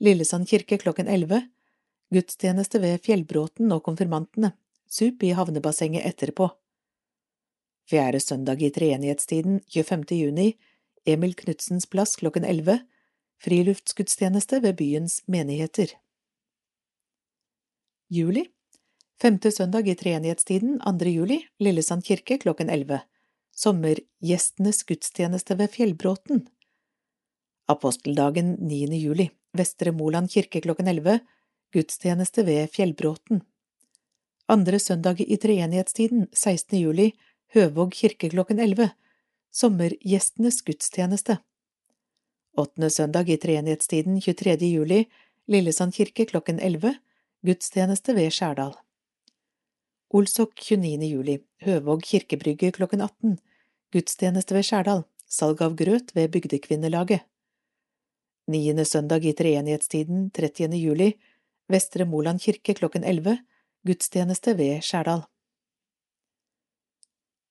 Lillesand 0.00 0.48
kirke 0.48 0.80
klokken 0.80 1.12
11. 1.12 1.42
Gudstjeneste 2.08 2.80
ved 2.80 3.04
Fjellbråten 3.04 3.68
og 3.68 3.84
konfirmantene, 3.84 4.54
sup 4.88 5.28
i 5.28 5.36
havnebassenget 5.36 6.08
etterpå. 6.08 6.48
Fjerde 7.90 8.20
søndag 8.20 8.60
i 8.62 8.68
treenighetstiden, 8.70 9.60
25. 9.66 10.04
juni, 10.14 10.52
Emil 11.06 11.32
Knutsens 11.34 11.88
plass 11.90 12.14
klokken 12.20 12.44
11, 12.46 12.84
friluftsgudstjeneste 13.42 14.60
ved 14.62 14.76
byens 14.78 15.16
menigheter. 15.26 15.96
Juli 18.10 18.44
Femte 19.20 19.50
søndag 19.50 19.88
i 19.90 19.96
treenighetstiden, 19.98 20.78
2. 20.86 21.10
juli, 21.10 21.40
Lillesand 21.58 22.06
kirke 22.06 22.38
klokken 22.38 22.70
11. 22.70 23.00
Sommergjestenes 23.56 24.84
gudstjeneste 24.86 25.56
ved 25.58 25.74
Fjellbråten. 25.74 26.44
Aposteldagen 27.66 28.52
9. 28.68 29.00
juli, 29.00 29.30
Vestre 29.58 29.90
Moland 29.90 30.30
kirke 30.30 30.62
klokken 30.62 30.86
11, 30.86 31.18
gudstjeneste 31.74 32.46
ved 32.46 32.70
Fjellbråten. 32.70 33.42
Andre 34.46 34.78
søndag 34.78 35.20
i 35.20 35.36
treenighetstiden, 35.36 36.28
16. 36.32 36.78
juli, 36.78 37.10
Høvåg 37.50 37.96
kirke 37.98 38.28
klokken 38.30 38.60
elleve, 38.62 38.92
sommergjestenes 39.50 40.60
gudstjeneste. 40.62 41.40
Åttende 42.54 42.90
søndag 42.94 43.26
i 43.26 43.36
treenighetstiden 43.42 44.20
23. 44.22 44.54
juli, 44.70 45.00
Lillesand 45.50 45.96
kirke 45.96 46.28
klokken 46.30 46.60
elleve, 46.62 46.92
gudstjeneste 47.42 48.14
ved 48.14 48.30
Skjærdal. 48.36 48.76
Olsok 50.14 50.54
29. 50.62 51.08
juli, 51.10 51.40
Høvåg 51.66 52.04
kirkebrygge 52.06 52.70
klokken 52.78 53.02
18, 53.02 53.34
gudstjeneste 53.90 54.54
ved 54.54 54.68
Skjærdal, 54.70 55.02
salg 55.26 55.66
av 55.66 55.74
grøt 55.74 56.14
ved 56.14 56.30
Bygdekvinnelaget. 56.30 57.26
Niende 58.46 58.86
søndag 58.86 59.26
i 59.26 59.34
treenighetstiden 59.34 60.30
30. 60.30 60.78
juli, 60.78 61.16
Vestre 61.66 62.06
Moland 62.06 62.46
kirke 62.46 62.78
klokken 62.78 63.02
elleve, 63.02 63.40
gudstjeneste 63.82 64.54
ved 64.54 64.86
Skjærdal. 64.86 65.26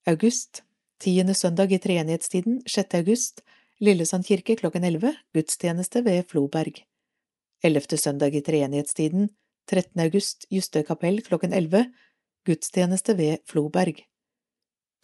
August 0.09 0.63
Tiende 0.97 1.35
søndag 1.37 1.71
i 1.71 1.77
treenighetstiden, 1.77 2.63
6. 2.65 2.95
august, 2.97 3.43
Lillesand 3.79 4.25
kirke 4.25 4.55
klokken 4.57 4.83
11, 4.83 5.11
gudstjeneste 5.37 6.01
ved 6.03 6.23
Floberg. 6.31 6.79
Ellevte 7.63 7.97
søndag 7.97 8.33
i 8.33 8.41
treenighetstiden, 8.41 9.29
13. 9.69 10.01
august, 10.01 10.47
Justøy 10.49 10.81
kapell 10.87 11.21
klokken 11.21 11.53
11, 11.53 11.85
gudstjeneste 12.49 13.15
ved 13.19 13.37
Floberg. 13.45 14.01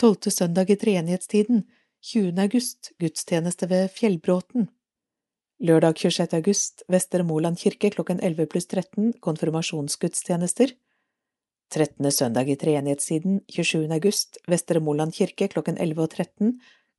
Tolvte 0.01 0.33
søndag 0.33 0.73
i 0.73 0.79
treenighetstiden, 0.81 1.67
20. 2.01 2.33
august, 2.41 2.91
gudstjeneste 2.99 3.69
ved 3.69 3.93
Fjellbråten. 3.93 4.71
Lørdag 5.59 6.01
26. 6.01 6.33
august, 6.33 6.83
Vestre 6.89 7.23
Moland 7.23 7.61
kirke 7.61 7.93
klokken 7.93 8.23
11 8.23 8.49
pluss 8.49 8.67
13, 8.73 9.13
konfirmasjonsgudstjenester. 9.21 10.73
13. 11.75 12.11
søndag 12.11 12.47
i 12.47 12.55
treenighetssiden, 12.55 13.41
27. 13.51 13.91
august, 13.91 14.37
Vestre 14.47 14.79
Moland 14.79 15.11
kirke 15.11 15.49
klokken 15.51 15.75
11 15.75 16.05
og 16.05 16.13
13, 16.15 16.53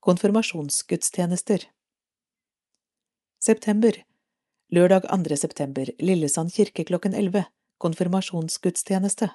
konfirmasjonsgudstjenester. 0.04 1.64
September 3.40 3.96
Lørdag 4.68 5.08
2. 5.08 5.36
september, 5.36 5.88
Lillesand 5.98 6.52
kirke 6.52 6.84
klokken 6.84 7.14
11, 7.14 7.46
konfirmasjonsgudstjeneste. 7.78 9.30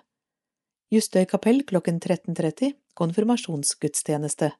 Justøy 0.91 1.25
kapell 1.25 1.63
klokken 1.65 1.97
13.30, 2.03 2.75
konfirmasjonsgudstjeneste. 2.93 4.51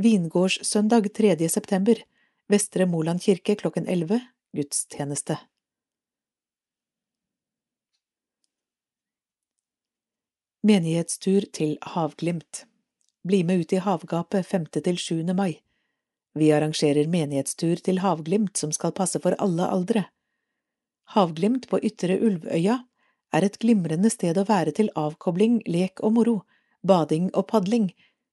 Vingårdssøndag 0.00 1.12
3. 1.12 1.36
september, 1.48 2.00
Vestre 2.48 2.86
Moland 2.86 3.20
kirke 3.20 3.58
klokken 3.60 3.84
11, 3.88 4.22
gudstjeneste. 4.56 5.36
Menighetstur 10.64 11.44
til 11.52 11.74
Havglimt 11.92 12.62
Bli 13.28 13.42
med 13.44 13.60
ut 13.60 13.72
i 13.76 13.80
havgapet 13.84 14.46
5. 14.48 14.62
til 14.86 14.96
7. 14.96 15.34
mai. 15.36 15.58
Vi 16.32 16.46
arrangerer 16.56 17.10
menighetstur 17.12 17.82
til 17.84 18.00
Havglimt 18.00 18.56
som 18.56 18.72
skal 18.72 18.94
passe 18.96 19.20
for 19.20 19.36
alle 19.44 19.66
aldre. 19.68 20.06
Havglimt 21.12 21.68
på 21.68 21.82
Ytre 21.84 22.16
Ulvøya 22.16 22.78
er 23.36 23.44
et 23.44 23.58
glimrende 23.60 24.08
sted 24.08 24.40
å 24.40 24.46
være 24.48 24.72
til 24.80 24.88
avkobling, 24.96 25.60
lek 25.68 26.00
og 26.00 26.16
moro, 26.16 26.36
bading 26.80 27.28
og 27.34 27.44
padling, 27.52 27.90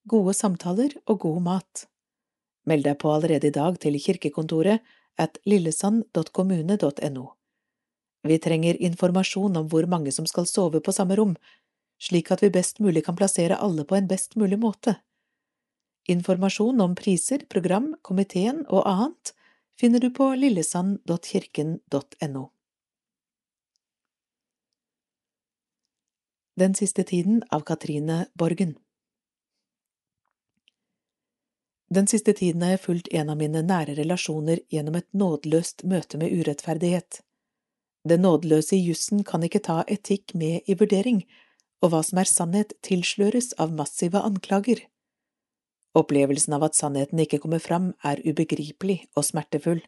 gode 0.07 0.31
samtaler 0.31 0.95
og 1.11 1.19
god 1.27 1.43
mat. 1.49 1.85
Meld 2.63 2.87
deg 2.87 2.95
på 3.03 3.11
allerede 3.11 3.51
i 3.51 3.57
dag 3.59 3.75
til 3.83 3.99
kirkekontoret 3.99 4.79
at 5.19 5.35
lillesand.kommune.no. 5.43 7.27
Vi 8.23 8.37
trenger 8.37 8.77
informasjon 8.77 9.57
om 9.57 9.67
hvor 9.67 9.83
mange 9.89 10.15
som 10.15 10.27
skal 10.29 10.47
sove 10.47 10.79
på 10.79 10.93
samme 10.95 11.19
rom, 11.19 11.35
slik 12.01 12.31
at 12.33 12.41
vi 12.43 12.49
best 12.49 12.79
mulig 12.81 13.05
kan 13.05 13.15
plassere 13.15 13.59
alle 13.61 13.85
på 13.85 13.95
en 13.95 14.07
best 14.09 14.35
mulig 14.35 14.59
måte. 14.59 14.95
Informasjon 16.09 16.81
om 16.81 16.95
priser, 16.97 17.45
program, 17.49 17.95
komiteen 18.01 18.65
og 18.69 18.87
annet 18.89 19.33
finner 19.79 19.99
du 20.01 20.09
på 20.13 20.33
lillesand.kirken.no. 20.35 22.49
Den 26.61 26.75
siste 26.75 27.03
tiden 27.03 27.43
av 27.49 27.61
Katrine 27.65 28.25
Borgen 28.33 28.75
Den 31.91 32.07
siste 32.07 32.33
tiden 32.33 32.61
har 32.61 32.75
jeg 32.75 32.83
fulgt 32.85 33.09
en 33.11 33.31
av 33.33 33.39
mine 33.39 33.63
nære 33.67 33.97
relasjoner 33.97 34.61
gjennom 34.71 34.95
et 34.99 35.07
nådeløst 35.11 35.83
møte 35.83 36.19
med 36.21 36.31
urettferdighet. 36.31 37.19
Det 38.07 38.19
nådeløse 38.19 38.77
i 38.77 38.85
jussen 38.85 39.25
kan 39.27 39.43
ikke 39.43 39.63
ta 39.65 39.81
etikk 39.87 40.33
med 40.33 40.69
i 40.71 40.77
vurdering, 40.79 41.25
og 41.81 41.91
hva 41.91 42.01
som 42.05 42.21
er 42.21 42.29
sannhet 42.29 42.75
tilsløres 42.85 43.53
av 43.61 43.73
massive 43.73 44.21
anklager. 44.21 44.85
Opplevelsen 45.97 46.55
av 46.55 46.63
at 46.69 46.77
sannheten 46.77 47.19
ikke 47.19 47.41
kommer 47.43 47.59
fram, 47.59 47.91
er 48.03 48.21
ubegripelig 48.23 49.01
og 49.17 49.25
smertefull. 49.27 49.81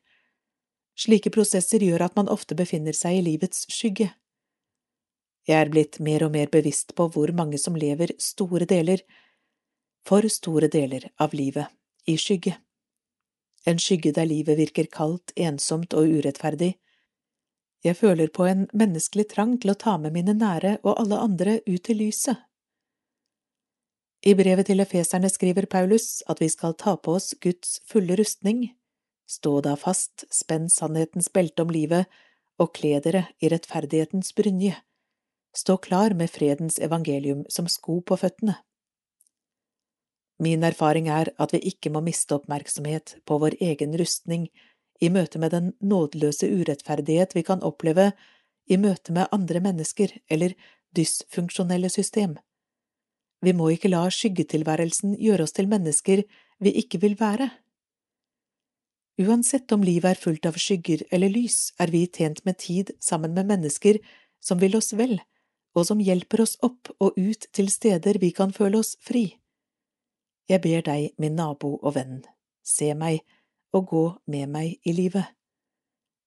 Slike 0.99 1.31
prosesser 1.33 1.83
gjør 1.85 2.05
at 2.09 2.17
man 2.19 2.29
ofte 2.29 2.57
befinner 2.59 2.97
seg 2.97 3.19
i 3.19 3.23
livets 3.29 3.63
skygge. 3.71 4.09
Jeg 5.47 5.59
er 5.59 5.71
blitt 5.71 5.99
mer 5.99 6.23
og 6.25 6.33
mer 6.35 6.51
bevisst 6.51 6.93
på 6.95 7.07
hvor 7.11 7.31
mange 7.35 7.59
som 7.59 7.75
lever 7.75 8.15
store 8.21 8.67
deler, 8.69 9.01
for 10.07 10.27
store 10.27 10.67
deler 10.71 11.09
av 11.23 11.35
livet, 11.35 11.67
i 12.07 12.17
skygge. 12.19 12.57
En 13.67 13.79
skygge 13.79 14.11
der 14.15 14.27
livet 14.27 14.59
virker 14.59 14.89
kaldt, 14.91 15.31
ensomt 15.39 15.95
og 15.95 16.09
urettferdig. 16.11 16.73
Jeg 17.83 17.99
føler 17.99 18.31
på 18.31 18.45
en 18.47 18.67
menneskelig 18.71 19.27
trang 19.33 19.57
til 19.59 19.73
å 19.73 19.79
ta 19.79 19.97
med 19.99 20.15
mine 20.15 20.35
nære 20.37 20.77
og 20.83 21.01
alle 21.01 21.19
andre 21.19 21.57
ut 21.67 21.83
til 21.83 21.99
lyset. 21.99 22.37
I 24.23 24.37
brevet 24.39 24.69
til 24.69 24.79
efeserne 24.79 25.27
skriver 25.27 25.67
Paulus 25.67 26.23
at 26.31 26.39
vi 26.39 26.47
skal 26.47 26.77
ta 26.79 26.95
på 26.95 27.17
oss 27.17 27.33
Guds 27.43 27.81
fulle 27.91 28.15
rustning, 28.15 28.69
stå 29.27 29.57
da 29.65 29.75
fast, 29.75 30.23
spenn 30.31 30.69
sannhetens 30.71 31.27
belte 31.33 31.65
om 31.65 31.75
livet 31.75 32.07
og 32.61 32.71
kle 32.77 33.01
dere 33.03 33.25
i 33.43 33.51
rettferdighetens 33.51 34.31
brynje 34.37 34.77
stå 35.55 35.77
klar 35.77 36.13
med 36.13 36.29
fredens 36.29 36.79
evangelium 36.79 37.45
som 37.49 37.67
sko 37.69 38.01
på 38.01 38.17
føttene. 38.17 38.57
Min 40.41 40.63
erfaring 40.65 41.07
er 41.07 41.29
at 41.39 41.53
vi 41.53 41.61
ikke 41.69 41.91
må 41.93 42.01
miste 42.03 42.35
oppmerksomhet 42.35 43.17
på 43.25 43.37
vår 43.39 43.59
egen 43.61 43.93
rustning 43.99 44.49
i 45.01 45.09
møte 45.09 45.39
med 45.39 45.51
den 45.51 45.73
nådeløse 45.81 46.47
urettferdighet 46.49 47.35
vi 47.35 47.43
kan 47.43 47.63
oppleve 47.63 48.11
i 48.69 48.77
møte 48.77 49.13
med 49.15 49.31
andre 49.35 49.59
mennesker 49.63 50.13
eller 50.29 50.55
dysfunksjonelle 50.95 51.89
system. 51.89 52.37
Vi 53.43 53.51
må 53.51 53.73
ikke 53.73 53.91
la 53.91 54.05
skyggetilværelsen 54.13 55.17
gjøre 55.19 55.47
oss 55.47 55.55
til 55.57 55.67
mennesker 55.67 56.23
vi 56.63 56.71
ikke 56.79 57.01
vil 57.03 57.17
være. 57.19 57.49
Uansett 59.19 59.71
om 59.75 59.83
livet 59.85 60.15
er 60.15 60.21
fullt 60.21 60.47
av 60.49 60.57
skygger 60.57 61.03
eller 61.13 61.29
lys, 61.29 61.73
er 61.77 61.91
vi 61.93 62.07
tjent 62.07 62.41
med 62.47 62.57
tid 62.63 62.93
sammen 63.03 63.35
med 63.35 63.49
mennesker 63.51 63.99
som 64.41 64.61
vil 64.63 64.77
oss 64.79 64.93
vel, 64.97 65.19
og 65.77 65.85
som 65.89 66.01
hjelper 66.01 66.41
oss 66.45 66.55
opp 66.65 66.89
og 66.99 67.17
ut 67.19 67.47
til 67.53 67.69
steder 67.69 68.17
vi 68.21 68.31
kan 68.33 68.53
føle 68.55 68.79
oss 68.79 68.95
fri. 69.01 69.27
Jeg 70.49 70.63
ber 70.63 70.81
deg, 70.85 71.13
min 71.17 71.37
nabo 71.37 71.75
og 71.81 71.93
venn, 71.95 72.23
se 72.63 72.89
meg 72.97 73.21
og 73.73 73.87
gå 73.89 74.03
med 74.29 74.51
meg 74.53 74.77
i 74.85 74.93
livet. 74.95 75.25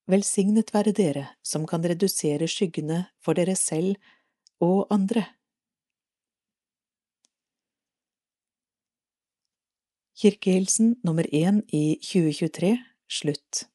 Velsignet 0.07 0.71
være 0.75 0.95
dere 0.95 1.25
som 1.43 1.67
kan 1.67 1.83
redusere 1.83 2.47
skyggene 2.51 3.07
for 3.23 3.39
dere 3.39 3.57
selv 3.59 3.97
og 4.63 4.87
andre. 4.91 5.25
Kirkehilsen 10.17 10.95
nummer 11.05 11.27
én 11.33 11.61
i 11.69 11.99
2023 12.01 12.77
slutt. 13.09 13.67